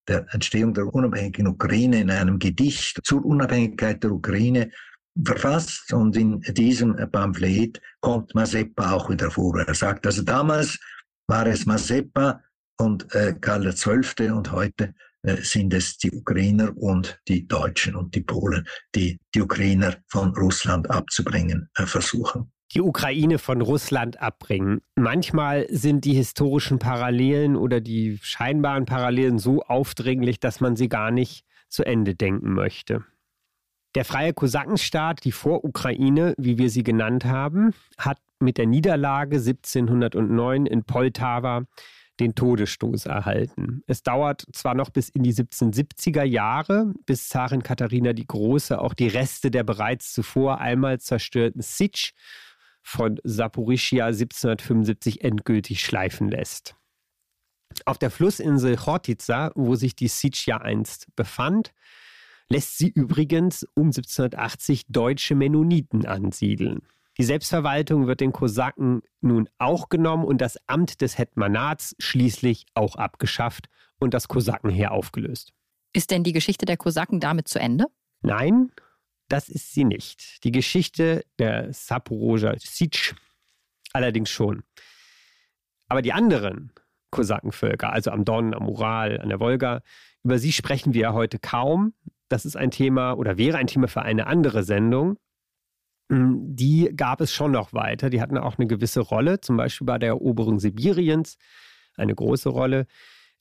der 0.10 0.26
Entstehung 0.34 0.74
der 0.74 0.94
unabhängigen 0.94 1.48
Ukraine, 1.48 2.02
in 2.02 2.12
einem 2.12 2.40
Gedicht 2.40 3.00
zur 3.06 3.24
Unabhängigkeit 3.24 4.04
der 4.04 4.12
Ukraine 4.12 4.72
verfasst. 5.26 5.94
Und 5.94 6.16
in 6.16 6.42
diesem 6.42 6.96
Pamphlet 7.12 7.82
kommt 8.02 8.34
Mazepa 8.36 8.92
auch 8.92 9.10
wieder 9.10 9.32
vor. 9.32 9.60
Er 9.60 9.74
sagt, 9.74 10.06
also 10.06 10.24
damals 10.24 10.80
war 11.28 11.46
es 11.48 11.66
Mazepa 11.66 12.42
und 12.78 13.14
äh, 13.16 13.34
Karl 13.40 13.70
XII. 13.70 14.32
und 14.32 14.52
heute 14.52 14.94
äh, 15.24 15.38
sind 15.38 15.74
es 15.74 15.98
die 15.98 16.12
Ukrainer 16.12 16.76
und 16.76 17.20
die 17.28 17.48
Deutschen 17.48 17.96
und 17.96 18.14
die 18.14 18.22
Polen, 18.22 18.68
die 18.94 19.20
die 19.34 19.42
Ukrainer 19.42 19.96
von 20.08 20.36
Russland 20.36 20.90
abzubringen 20.90 21.70
äh, 21.76 21.86
versuchen. 21.86 22.52
Die 22.74 22.82
Ukraine 22.82 23.38
von 23.38 23.62
Russland 23.62 24.20
abbringen. 24.20 24.82
Manchmal 24.96 25.68
sind 25.70 26.06
die 26.06 26.16
historischen 26.16 26.80
Parallelen 26.80 27.56
oder 27.56 27.82
die 27.82 28.18
scheinbaren 28.22 28.86
Parallelen 28.86 29.38
so 29.38 29.62
aufdringlich, 29.62 30.40
dass 30.40 30.60
man 30.60 30.76
sie 30.76 30.90
gar 30.90 31.12
nicht 31.12 31.46
zu 31.70 31.86
Ende 31.86 32.16
denken 32.16 32.54
möchte. 32.54 33.06
Der 33.96 34.06
freie 34.06 34.34
Kosakenstaat, 34.34 35.24
die 35.24 35.32
Vorukraine, 35.32 36.34
wie 36.38 36.58
wir 36.58 36.70
sie 36.70 36.84
genannt 36.84 37.26
haben, 37.26 37.74
hat 37.98 38.18
mit 38.40 38.58
der 38.58 38.66
Niederlage 38.66 39.38
1709 39.38 40.66
in 40.66 40.84
Poltawa 40.84 41.66
den 42.20 42.36
Todesstoß 42.36 43.06
erhalten. 43.06 43.84
Es 43.88 44.04
dauert 44.04 44.46
zwar 44.54 44.76
noch 44.76 44.90
bis 44.90 45.10
in 45.10 45.24
die 45.24 45.34
1770er 45.34 46.24
Jahre, 46.24 46.94
bis 47.06 47.30
Zarin 47.30 47.64
Katharina 47.64 48.14
die 48.14 48.28
Große 48.28 48.80
auch 48.80 48.94
die 48.94 49.08
Reste 49.08 49.52
der 49.52 49.64
bereits 49.64 50.14
zuvor 50.14 50.60
einmal 50.60 51.00
zerstörten 51.00 51.62
Sitsch 51.62 52.14
von 52.82 53.20
Saporischia 53.24 54.08
1775 54.08 55.24
endgültig 55.24 55.82
schleifen 55.82 56.30
lässt. 56.30 56.76
Auf 57.86 57.98
der 57.98 58.12
Flussinsel 58.12 58.76
Chortica, 58.76 59.52
wo 59.56 59.76
sich 59.76 59.96
die 59.96 60.08
Sitsch 60.08 60.48
ja 60.48 60.58
einst 60.58 61.08
befand, 61.16 61.74
lässt 62.50 62.78
sie 62.78 62.90
übrigens 62.90 63.66
um 63.76 63.88
1780 63.88 64.86
deutsche 64.88 65.36
Mennoniten 65.36 66.06
ansiedeln. 66.06 66.82
Die 67.18 67.24
Selbstverwaltung 67.24 68.08
wird 68.08 68.22
den 68.22 68.32
Kosaken 68.32 69.02
nun 69.22 69.48
auch 69.60 69.90
genommen 69.90 70.26
und 70.26 70.40
das 70.40 70.58
Amt 70.68 71.02
des 71.02 71.18
Hetmanats 71.18 71.96
schließlich 72.00 72.66
auch 72.74 72.96
abgeschafft 72.96 73.68
und 74.00 74.14
das 74.14 74.28
Kosakenheer 74.28 74.92
aufgelöst. 74.92 75.54
Ist 75.94 76.10
denn 76.10 76.24
die 76.24 76.34
Geschichte 76.34 76.66
der 76.66 76.78
Kosaken 76.78 77.20
damit 77.20 77.48
zu 77.48 77.60
Ende? 77.60 77.86
Nein, 78.22 78.72
das 79.30 79.48
ist 79.48 79.74
sie 79.74 79.84
nicht. 79.84 80.44
Die 80.44 80.52
Geschichte 80.52 81.24
der 81.38 81.72
Saporoja 81.72 82.56
Sitsch 82.58 83.14
allerdings 83.94 84.32
schon. 84.32 84.64
Aber 85.88 86.02
die 86.02 86.14
anderen 86.14 86.72
Kosakenvölker, 87.12 87.94
also 87.94 88.10
am 88.10 88.26
Don, 88.26 88.56
am 88.56 88.68
Ural, 88.68 89.20
an 89.20 89.30
der 89.30 89.40
Wolga, 89.40 89.82
über 90.24 90.40
sie 90.40 90.52
sprechen 90.52 90.94
wir 90.94 91.02
ja 91.02 91.14
heute 91.14 91.38
kaum. 91.38 91.94
Das 92.34 92.46
ist 92.46 92.56
ein 92.56 92.72
Thema 92.72 93.14
oder 93.14 93.38
wäre 93.38 93.60
ein 93.60 93.68
Thema 93.68 93.88
für 93.88 94.02
eine 94.02 94.26
andere 94.26 94.64
Sendung. 94.64 95.18
Hm, 96.12 96.56
die 96.56 96.92
gab 96.96 97.22
es 97.22 97.32
schon 97.32 97.52
noch 97.52 97.74
weiter. 97.74 98.10
Die 98.10 98.22
hatten 98.22 98.40
auch 98.40 98.58
eine 98.58 98.66
gewisse 98.66 99.02
Rolle, 99.02 99.40
zum 99.40 99.56
Beispiel 99.56 99.86
bei 99.86 100.00
der 100.00 100.10
Eroberung 100.10 100.60
Sibiriens, 100.60 101.38
eine 101.96 102.16
große 102.16 102.50
Rolle. 102.50 102.88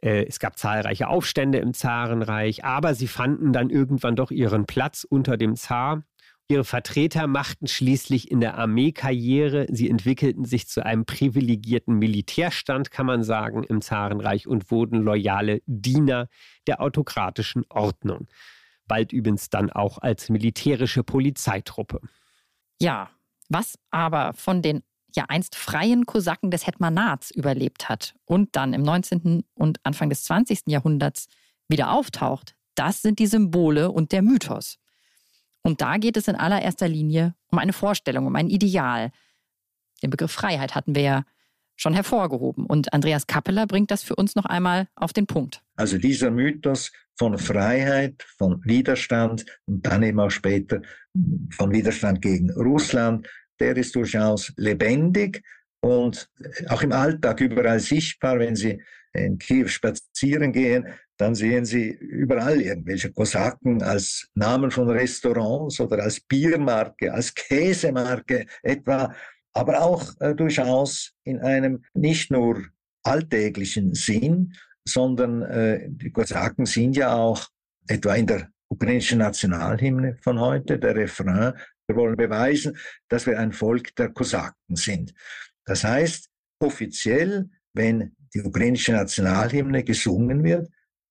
Äh, 0.02 0.26
es 0.26 0.38
gab 0.38 0.58
zahlreiche 0.58 1.08
Aufstände 1.08 1.56
im 1.56 1.72
Zarenreich, 1.72 2.66
aber 2.66 2.94
sie 2.94 3.06
fanden 3.06 3.54
dann 3.54 3.70
irgendwann 3.70 4.14
doch 4.14 4.30
ihren 4.30 4.66
Platz 4.66 5.06
unter 5.08 5.38
dem 5.38 5.56
Zar. 5.56 6.04
Ihre 6.48 6.64
Vertreter 6.64 7.26
machten 7.26 7.68
schließlich 7.68 8.30
in 8.30 8.40
der 8.40 8.58
Armee 8.58 8.92
Karriere. 8.92 9.68
Sie 9.70 9.88
entwickelten 9.88 10.44
sich 10.44 10.68
zu 10.68 10.84
einem 10.84 11.06
privilegierten 11.06 11.98
Militärstand, 11.98 12.90
kann 12.90 13.06
man 13.06 13.22
sagen, 13.22 13.64
im 13.64 13.80
Zarenreich 13.80 14.46
und 14.46 14.70
wurden 14.70 15.00
loyale 15.00 15.62
Diener 15.64 16.28
der 16.66 16.82
autokratischen 16.82 17.64
Ordnung. 17.70 18.28
Bald 18.86 19.12
übrigens 19.12 19.50
dann 19.50 19.70
auch 19.70 19.98
als 19.98 20.28
militärische 20.28 21.02
Polizeitruppe. 21.02 22.00
Ja, 22.80 23.10
was 23.48 23.78
aber 23.90 24.32
von 24.34 24.62
den 24.62 24.82
ja 25.14 25.26
einst 25.28 25.56
freien 25.56 26.06
Kosaken 26.06 26.50
des 26.50 26.66
Hetmanats 26.66 27.30
überlebt 27.30 27.88
hat 27.88 28.14
und 28.24 28.56
dann 28.56 28.72
im 28.72 28.82
19. 28.82 29.44
und 29.54 29.78
Anfang 29.84 30.08
des 30.08 30.24
20. 30.24 30.62
Jahrhunderts 30.66 31.28
wieder 31.68 31.92
auftaucht, 31.92 32.56
das 32.74 33.02
sind 33.02 33.18
die 33.18 33.26
Symbole 33.26 33.90
und 33.90 34.12
der 34.12 34.22
Mythos. 34.22 34.78
Und 35.62 35.80
da 35.80 35.96
geht 35.98 36.16
es 36.16 36.28
in 36.28 36.34
allererster 36.34 36.88
Linie 36.88 37.34
um 37.48 37.58
eine 37.58 37.72
Vorstellung, 37.72 38.26
um 38.26 38.34
ein 38.34 38.48
Ideal. 38.48 39.12
Den 40.02 40.10
Begriff 40.10 40.32
Freiheit 40.32 40.74
hatten 40.74 40.94
wir 40.94 41.02
ja 41.02 41.24
schon 41.82 41.94
hervorgehoben. 41.94 42.64
Und 42.64 42.92
Andreas 42.92 43.26
Kappeler 43.26 43.66
bringt 43.66 43.90
das 43.90 44.02
für 44.02 44.14
uns 44.14 44.34
noch 44.34 44.46
einmal 44.46 44.88
auf 44.94 45.12
den 45.12 45.26
Punkt. 45.26 45.60
Also 45.76 45.98
dieser 45.98 46.30
Mythos 46.30 46.92
von 47.18 47.36
Freiheit, 47.38 48.24
von 48.38 48.64
Widerstand 48.64 49.44
und 49.66 49.84
dann 49.84 50.02
eben 50.02 50.20
auch 50.20 50.30
später 50.30 50.80
von 51.50 51.72
Widerstand 51.72 52.22
gegen 52.22 52.50
Russland, 52.52 53.28
der 53.60 53.76
ist 53.76 53.94
durchaus 53.94 54.52
lebendig 54.56 55.42
und 55.80 56.28
auch 56.68 56.82
im 56.82 56.92
Alltag 56.92 57.40
überall 57.40 57.80
sichtbar. 57.80 58.38
Wenn 58.38 58.56
Sie 58.56 58.80
in 59.12 59.38
Kiew 59.38 59.68
spazieren 59.68 60.52
gehen, 60.52 60.86
dann 61.18 61.34
sehen 61.34 61.64
Sie 61.64 61.90
überall 61.90 62.60
irgendwelche 62.60 63.12
Kosaken 63.12 63.82
als 63.82 64.28
Namen 64.34 64.70
von 64.70 64.88
Restaurants 64.88 65.78
oder 65.80 66.02
als 66.02 66.20
Biermarke, 66.20 67.12
als 67.12 67.34
Käsemarke 67.34 68.46
etwa, 68.62 69.14
aber 69.54 69.82
auch 69.82 70.12
äh, 70.20 70.34
durchaus 70.34 71.12
in 71.24 71.40
einem 71.40 71.84
nicht 71.94 72.30
nur 72.30 72.62
alltäglichen 73.02 73.94
Sinn, 73.94 74.54
sondern 74.84 75.42
äh, 75.42 75.88
die 75.88 76.10
Kosaken 76.10 76.66
sind 76.66 76.96
ja 76.96 77.14
auch 77.14 77.48
etwa 77.86 78.14
in 78.14 78.26
der 78.26 78.48
ukrainischen 78.68 79.18
Nationalhymne 79.18 80.16
von 80.22 80.40
heute, 80.40 80.78
der 80.78 80.96
Refrain, 80.96 81.54
wir 81.86 81.96
wollen 81.96 82.16
beweisen, 82.16 82.76
dass 83.08 83.26
wir 83.26 83.38
ein 83.38 83.52
Volk 83.52 83.94
der 83.96 84.10
Kosaken 84.10 84.76
sind. 84.76 85.12
Das 85.64 85.84
heißt, 85.84 86.28
offiziell, 86.58 87.50
wenn 87.74 88.16
die 88.34 88.40
ukrainische 88.40 88.92
Nationalhymne 88.92 89.84
gesungen 89.84 90.42
wird, 90.42 90.68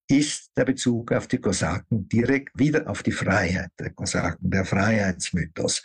ist 0.09 0.51
der 0.57 0.65
Bezug 0.65 1.11
auf 1.11 1.27
die 1.27 1.37
Kosaken 1.37 2.09
direkt 2.09 2.57
wieder 2.57 2.89
auf 2.89 3.03
die 3.03 3.11
Freiheit 3.11 3.71
der 3.79 3.91
Kosaken, 3.91 4.49
der 4.49 4.65
Freiheitsmythos. 4.65 5.83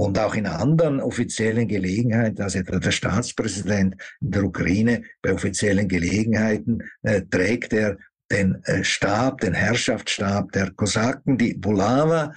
Und 0.00 0.18
auch 0.18 0.34
in 0.34 0.46
anderen 0.46 0.98
offiziellen 0.98 1.68
Gelegenheiten, 1.68 2.40
also 2.40 2.58
etwa 2.58 2.78
der 2.78 2.90
Staatspräsident 2.90 3.96
der 4.20 4.44
Ukraine, 4.44 5.02
bei 5.20 5.34
offiziellen 5.34 5.88
Gelegenheiten 5.88 6.82
äh, 7.02 7.20
trägt 7.30 7.74
er 7.74 7.98
den 8.30 8.64
äh, 8.64 8.82
Stab, 8.82 9.42
den 9.42 9.52
Herrschaftsstab 9.52 10.52
der 10.52 10.70
Kosaken, 10.70 11.36
die 11.36 11.52
Bulava, 11.52 12.32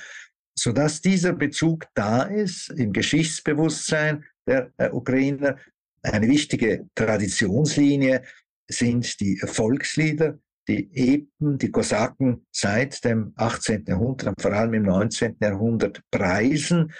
sodass 0.59 0.99
dieser 0.99 1.31
Bezug 1.31 1.85
da 1.93 2.23
ist 2.23 2.69
im 2.71 2.91
Geschichtsbewusstsein 2.91 4.25
der 4.45 4.73
äh, 4.75 4.89
Ukrainer. 4.89 5.55
Eine 6.01 6.27
wichtige 6.27 6.89
Traditionslinie 6.95 8.23
sind 8.67 9.21
die 9.21 9.37
Volkslieder, 9.37 10.37
die 10.67 10.89
Epen, 10.93 11.57
die 11.57 11.71
Kosaken 11.71 12.45
seit 12.51 13.05
dem 13.05 13.31
18. 13.37 13.85
Jahrhundert, 13.87 14.41
vor 14.41 14.51
allem 14.51 14.73
im 14.73 14.83
19. 14.83 15.37
Jahrhundert 15.39 16.01
preisen 16.11 16.91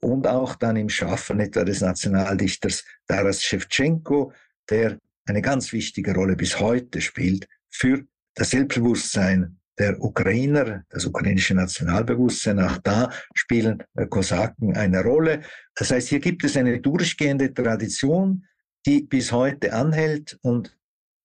und 0.00 0.26
auch 0.26 0.54
dann 0.56 0.76
im 0.76 0.88
Schaffen 0.88 1.40
etwa 1.40 1.64
des 1.64 1.80
Nationaldichters 1.80 2.84
Taras 3.06 3.42
Shevchenko, 3.42 4.32
der 4.68 4.98
eine 5.26 5.42
ganz 5.42 5.72
wichtige 5.72 6.14
Rolle 6.14 6.36
bis 6.36 6.58
heute 6.58 7.00
spielt 7.00 7.46
für 7.68 8.04
das 8.34 8.50
Selbstbewusstsein 8.50 9.58
der 9.78 10.02
Ukrainer, 10.02 10.84
das 10.90 11.06
ukrainische 11.06 11.54
Nationalbewusstsein, 11.54 12.60
auch 12.60 12.78
da 12.78 13.10
spielen 13.34 13.82
Kosaken 14.10 14.76
eine 14.76 15.02
Rolle. 15.02 15.40
Das 15.74 15.90
heißt, 15.90 16.08
hier 16.08 16.20
gibt 16.20 16.44
es 16.44 16.56
eine 16.56 16.80
durchgehende 16.80 17.52
Tradition, 17.52 18.44
die 18.86 19.02
bis 19.02 19.32
heute 19.32 19.72
anhält 19.72 20.38
und 20.42 20.76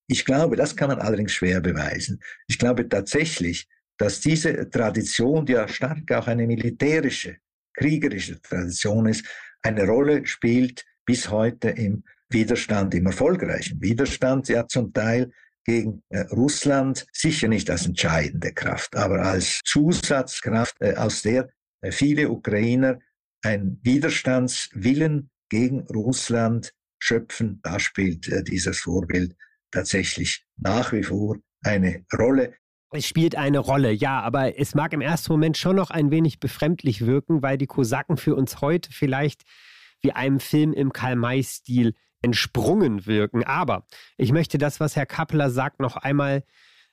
ich 0.08 0.24
glaube, 0.24 0.56
das 0.56 0.76
kann 0.76 0.88
man 0.88 1.00
allerdings 1.00 1.32
schwer 1.32 1.60
beweisen. 1.60 2.20
Ich 2.46 2.58
glaube 2.58 2.88
tatsächlich, 2.88 3.66
dass 3.98 4.20
diese 4.20 4.70
Tradition, 4.70 5.46
ja 5.46 5.66
stark 5.66 6.10
auch 6.12 6.28
eine 6.28 6.46
militärische 6.46 7.38
kriegerische 7.76 8.40
Tradition 8.40 9.06
ist, 9.06 9.24
eine 9.62 9.86
Rolle 9.86 10.26
spielt 10.26 10.84
bis 11.04 11.30
heute 11.30 11.70
im 11.70 12.04
Widerstand, 12.28 12.94
im 12.94 13.06
erfolgreichen 13.06 13.80
Widerstand, 13.80 14.48
ja 14.48 14.66
zum 14.66 14.92
Teil 14.92 15.30
gegen 15.64 16.02
äh, 16.10 16.20
Russland 16.32 17.06
sicher 17.12 17.48
nicht 17.48 17.70
als 17.70 17.86
entscheidende 17.86 18.52
Kraft, 18.52 18.94
aber 18.96 19.22
als 19.22 19.60
Zusatzkraft, 19.64 20.76
äh, 20.80 20.94
aus 20.94 21.22
der 21.22 21.48
äh, 21.80 21.90
viele 21.90 22.30
Ukrainer 22.30 23.00
einen 23.42 23.80
Widerstandswillen 23.82 25.30
gegen 25.48 25.80
Russland 25.88 26.72
schöpfen. 26.98 27.60
Da 27.62 27.78
spielt 27.78 28.28
äh, 28.28 28.42
dieses 28.42 28.80
Vorbild 28.80 29.36
tatsächlich 29.70 30.46
nach 30.56 30.92
wie 30.92 31.02
vor 31.02 31.36
eine 31.62 32.04
Rolle. 32.16 32.54
Es 32.92 33.06
spielt 33.06 33.34
eine 33.34 33.58
Rolle, 33.58 33.90
ja, 33.90 34.20
aber 34.20 34.58
es 34.58 34.74
mag 34.74 34.92
im 34.92 35.00
ersten 35.00 35.32
Moment 35.32 35.56
schon 35.58 35.76
noch 35.76 35.90
ein 35.90 36.10
wenig 36.10 36.38
befremdlich 36.38 37.04
wirken, 37.04 37.42
weil 37.42 37.58
die 37.58 37.66
Kosaken 37.66 38.16
für 38.16 38.36
uns 38.36 38.60
heute 38.60 38.92
vielleicht 38.92 39.42
wie 40.00 40.12
einem 40.12 40.38
Film 40.38 40.72
im 40.72 40.92
Karl-May-Stil 40.92 41.94
entsprungen 42.22 43.06
wirken. 43.06 43.44
Aber 43.44 43.86
ich 44.16 44.32
möchte 44.32 44.58
das, 44.58 44.78
was 44.78 44.94
Herr 44.94 45.06
Kappeler 45.06 45.50
sagt, 45.50 45.80
noch 45.80 45.96
einmal 45.96 46.44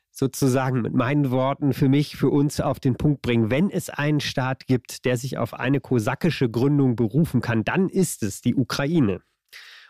sozusagen 0.09 0.81
mit 0.81 0.93
meinen 0.93 1.31
Worten 1.31 1.73
für 1.73 1.89
mich, 1.89 2.15
für 2.15 2.29
uns 2.29 2.59
auf 2.59 2.79
den 2.79 2.95
Punkt 2.95 3.21
bringen. 3.21 3.49
Wenn 3.49 3.69
es 3.69 3.89
einen 3.89 4.19
Staat 4.19 4.67
gibt, 4.67 5.05
der 5.05 5.17
sich 5.17 5.37
auf 5.37 5.53
eine 5.53 5.79
kosakische 5.79 6.49
Gründung 6.49 6.95
berufen 6.95 7.41
kann, 7.41 7.63
dann 7.63 7.89
ist 7.89 8.23
es 8.23 8.41
die 8.41 8.55
Ukraine. 8.55 9.21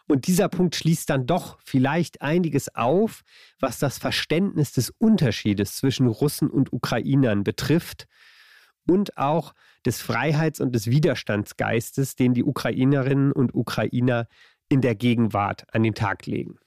Und 0.07 0.27
dieser 0.27 0.49
Punkt 0.49 0.75
schließt 0.75 1.09
dann 1.09 1.25
doch 1.25 1.57
vielleicht 1.63 2.21
einiges 2.21 2.75
auf, 2.75 3.23
was 3.59 3.79
das 3.79 3.97
Verständnis 3.97 4.73
des 4.73 4.89
Unterschiedes 4.89 5.77
zwischen 5.77 6.07
Russen 6.07 6.49
und 6.49 6.73
Ukrainern 6.73 7.43
betrifft 7.43 8.07
und 8.85 9.17
auch 9.17 9.53
des 9.85 10.01
Freiheits- 10.01 10.59
und 10.59 10.73
des 10.73 10.87
Widerstandsgeistes, 10.87 12.15
den 12.15 12.33
die 12.33 12.43
Ukrainerinnen 12.43 13.31
und 13.31 13.55
Ukrainer 13.55 14.27
in 14.69 14.81
der 14.81 14.95
Gegenwart 14.95 15.65
an 15.73 15.83
den 15.83 15.93
Tag 15.93 16.25
legen. 16.25 16.57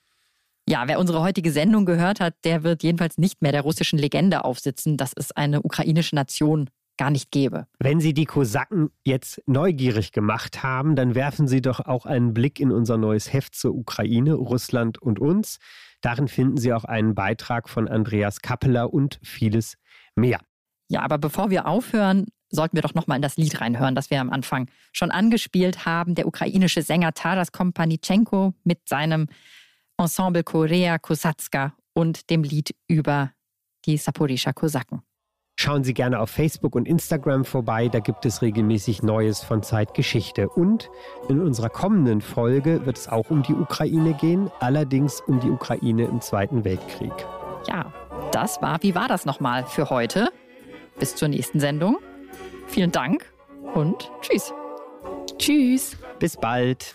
Ja, 0.69 0.89
wer 0.89 0.99
unsere 0.99 1.21
heutige 1.21 1.53
Sendung 1.53 1.87
gehört 1.87 2.19
hat, 2.19 2.35
der 2.45 2.65
wird 2.65 2.83
jedenfalls 2.83 3.19
nicht 3.19 3.41
mehr 3.41 3.53
der 3.53 3.61
russischen 3.61 3.99
Legende 3.99 4.45
aufsitzen, 4.45 4.97
dass 4.97 5.13
es 5.15 5.31
eine 5.31 5.63
ukrainische 5.63 6.17
Nation 6.17 6.71
gar 6.97 7.11
nicht 7.11 7.31
gäbe. 7.31 7.67
Wenn 7.79 8.01
Sie 8.01 8.15
die 8.15 8.25
Kosaken 8.25 8.91
jetzt 9.05 9.43
neugierig 9.47 10.13
gemacht 10.13 10.63
haben, 10.63 10.97
dann 10.97 11.15
werfen 11.15 11.49
Sie 11.49 11.61
doch 11.61 11.81
auch 11.81 12.07
einen 12.07 12.35
Blick 12.35 12.61
in 12.61 12.73
unser 12.73 12.97
neues 12.97 13.33
Heft 13.33 13.55
zur 13.55 13.75
Ukraine, 13.75 14.35
Russland 14.35 14.99
und 14.99 15.19
uns. 15.19 15.59
Darin 16.01 16.29
finden 16.29 16.57
Sie 16.57 16.73
auch 16.73 16.85
einen 16.85 17.15
Beitrag 17.15 17.69
von 17.69 17.89
Andreas 17.89 18.41
Kappeler 18.41 18.93
und 18.93 19.19
vieles 19.23 19.77
mehr. 20.15 20.41
Ja, 20.89 21.03
aber 21.03 21.19
bevor 21.19 21.51
wir 21.51 21.67
aufhören, 21.67 22.27
sollten 22.51 22.77
wir 22.77 22.83
doch 22.83 22.95
noch 22.95 23.07
mal 23.07 23.17
in 23.17 23.23
das 23.23 23.37
Lied 23.37 23.61
reinhören, 23.61 23.95
das 23.95 24.11
wir 24.11 24.21
am 24.21 24.31
Anfang 24.31 24.69
schon 24.93 25.11
angespielt 25.11 25.85
haben. 25.85 26.15
Der 26.15 26.27
ukrainische 26.27 26.83
Sänger 26.83 27.13
Taras 27.13 27.53
Kompanitschenko 27.53 28.55
mit 28.65 28.89
seinem 28.89 29.27
Ensemble 29.99 30.45
Korea 30.45 30.99
Kosatska 30.99 31.75
und 31.95 32.31
dem 32.31 32.43
Lied 32.43 32.75
über 32.87 33.33
die 33.85 33.97
Saporischer 33.97 34.53
Kosaken. 34.53 35.03
Schauen 35.59 35.85
Sie 35.85 35.95
gerne 35.95 36.21
auf 36.21 36.29
Facebook 36.29 36.75
und 36.75 36.87
Instagram 36.87 37.47
vorbei, 37.47 37.89
da 37.89 38.01
gibt 38.01 38.27
es 38.27 38.43
regelmäßig 38.43 39.03
Neues 39.03 39.43
von 39.43 39.63
Zeitgeschichte. 39.63 40.51
Und 40.51 40.91
in 41.31 41.41
unserer 41.41 41.71
kommenden 41.71 42.21
Folge 42.21 42.85
wird 42.85 42.99
es 42.99 43.09
auch 43.09 43.31
um 43.31 43.43
die 43.43 43.55
Ukraine 43.55 44.13
gehen, 44.13 44.51
allerdings 44.61 45.23
um 45.23 45.41
die 45.41 45.49
Ukraine 45.49 46.05
im 46.05 46.21
Zweiten 46.21 46.65
Weltkrieg. 46.65 47.13
Ja, 47.69 47.91
das 48.33 48.61
war, 48.61 48.83
wie 48.83 48.95
war 48.95 49.09
das 49.09 49.25
nochmal 49.25 49.65
für 49.65 49.89
heute? 49.89 50.29
Bis 50.99 51.17
zur 51.17 51.29
nächsten 51.29 51.59
Sendung. 51.59 51.97
Vielen 52.67 52.93
Dank 52.93 53.25
und 53.75 54.11
tschüss. 54.21 54.53
Tschüss. 55.39 55.97
Bis 56.19 56.37
bald. 56.37 56.95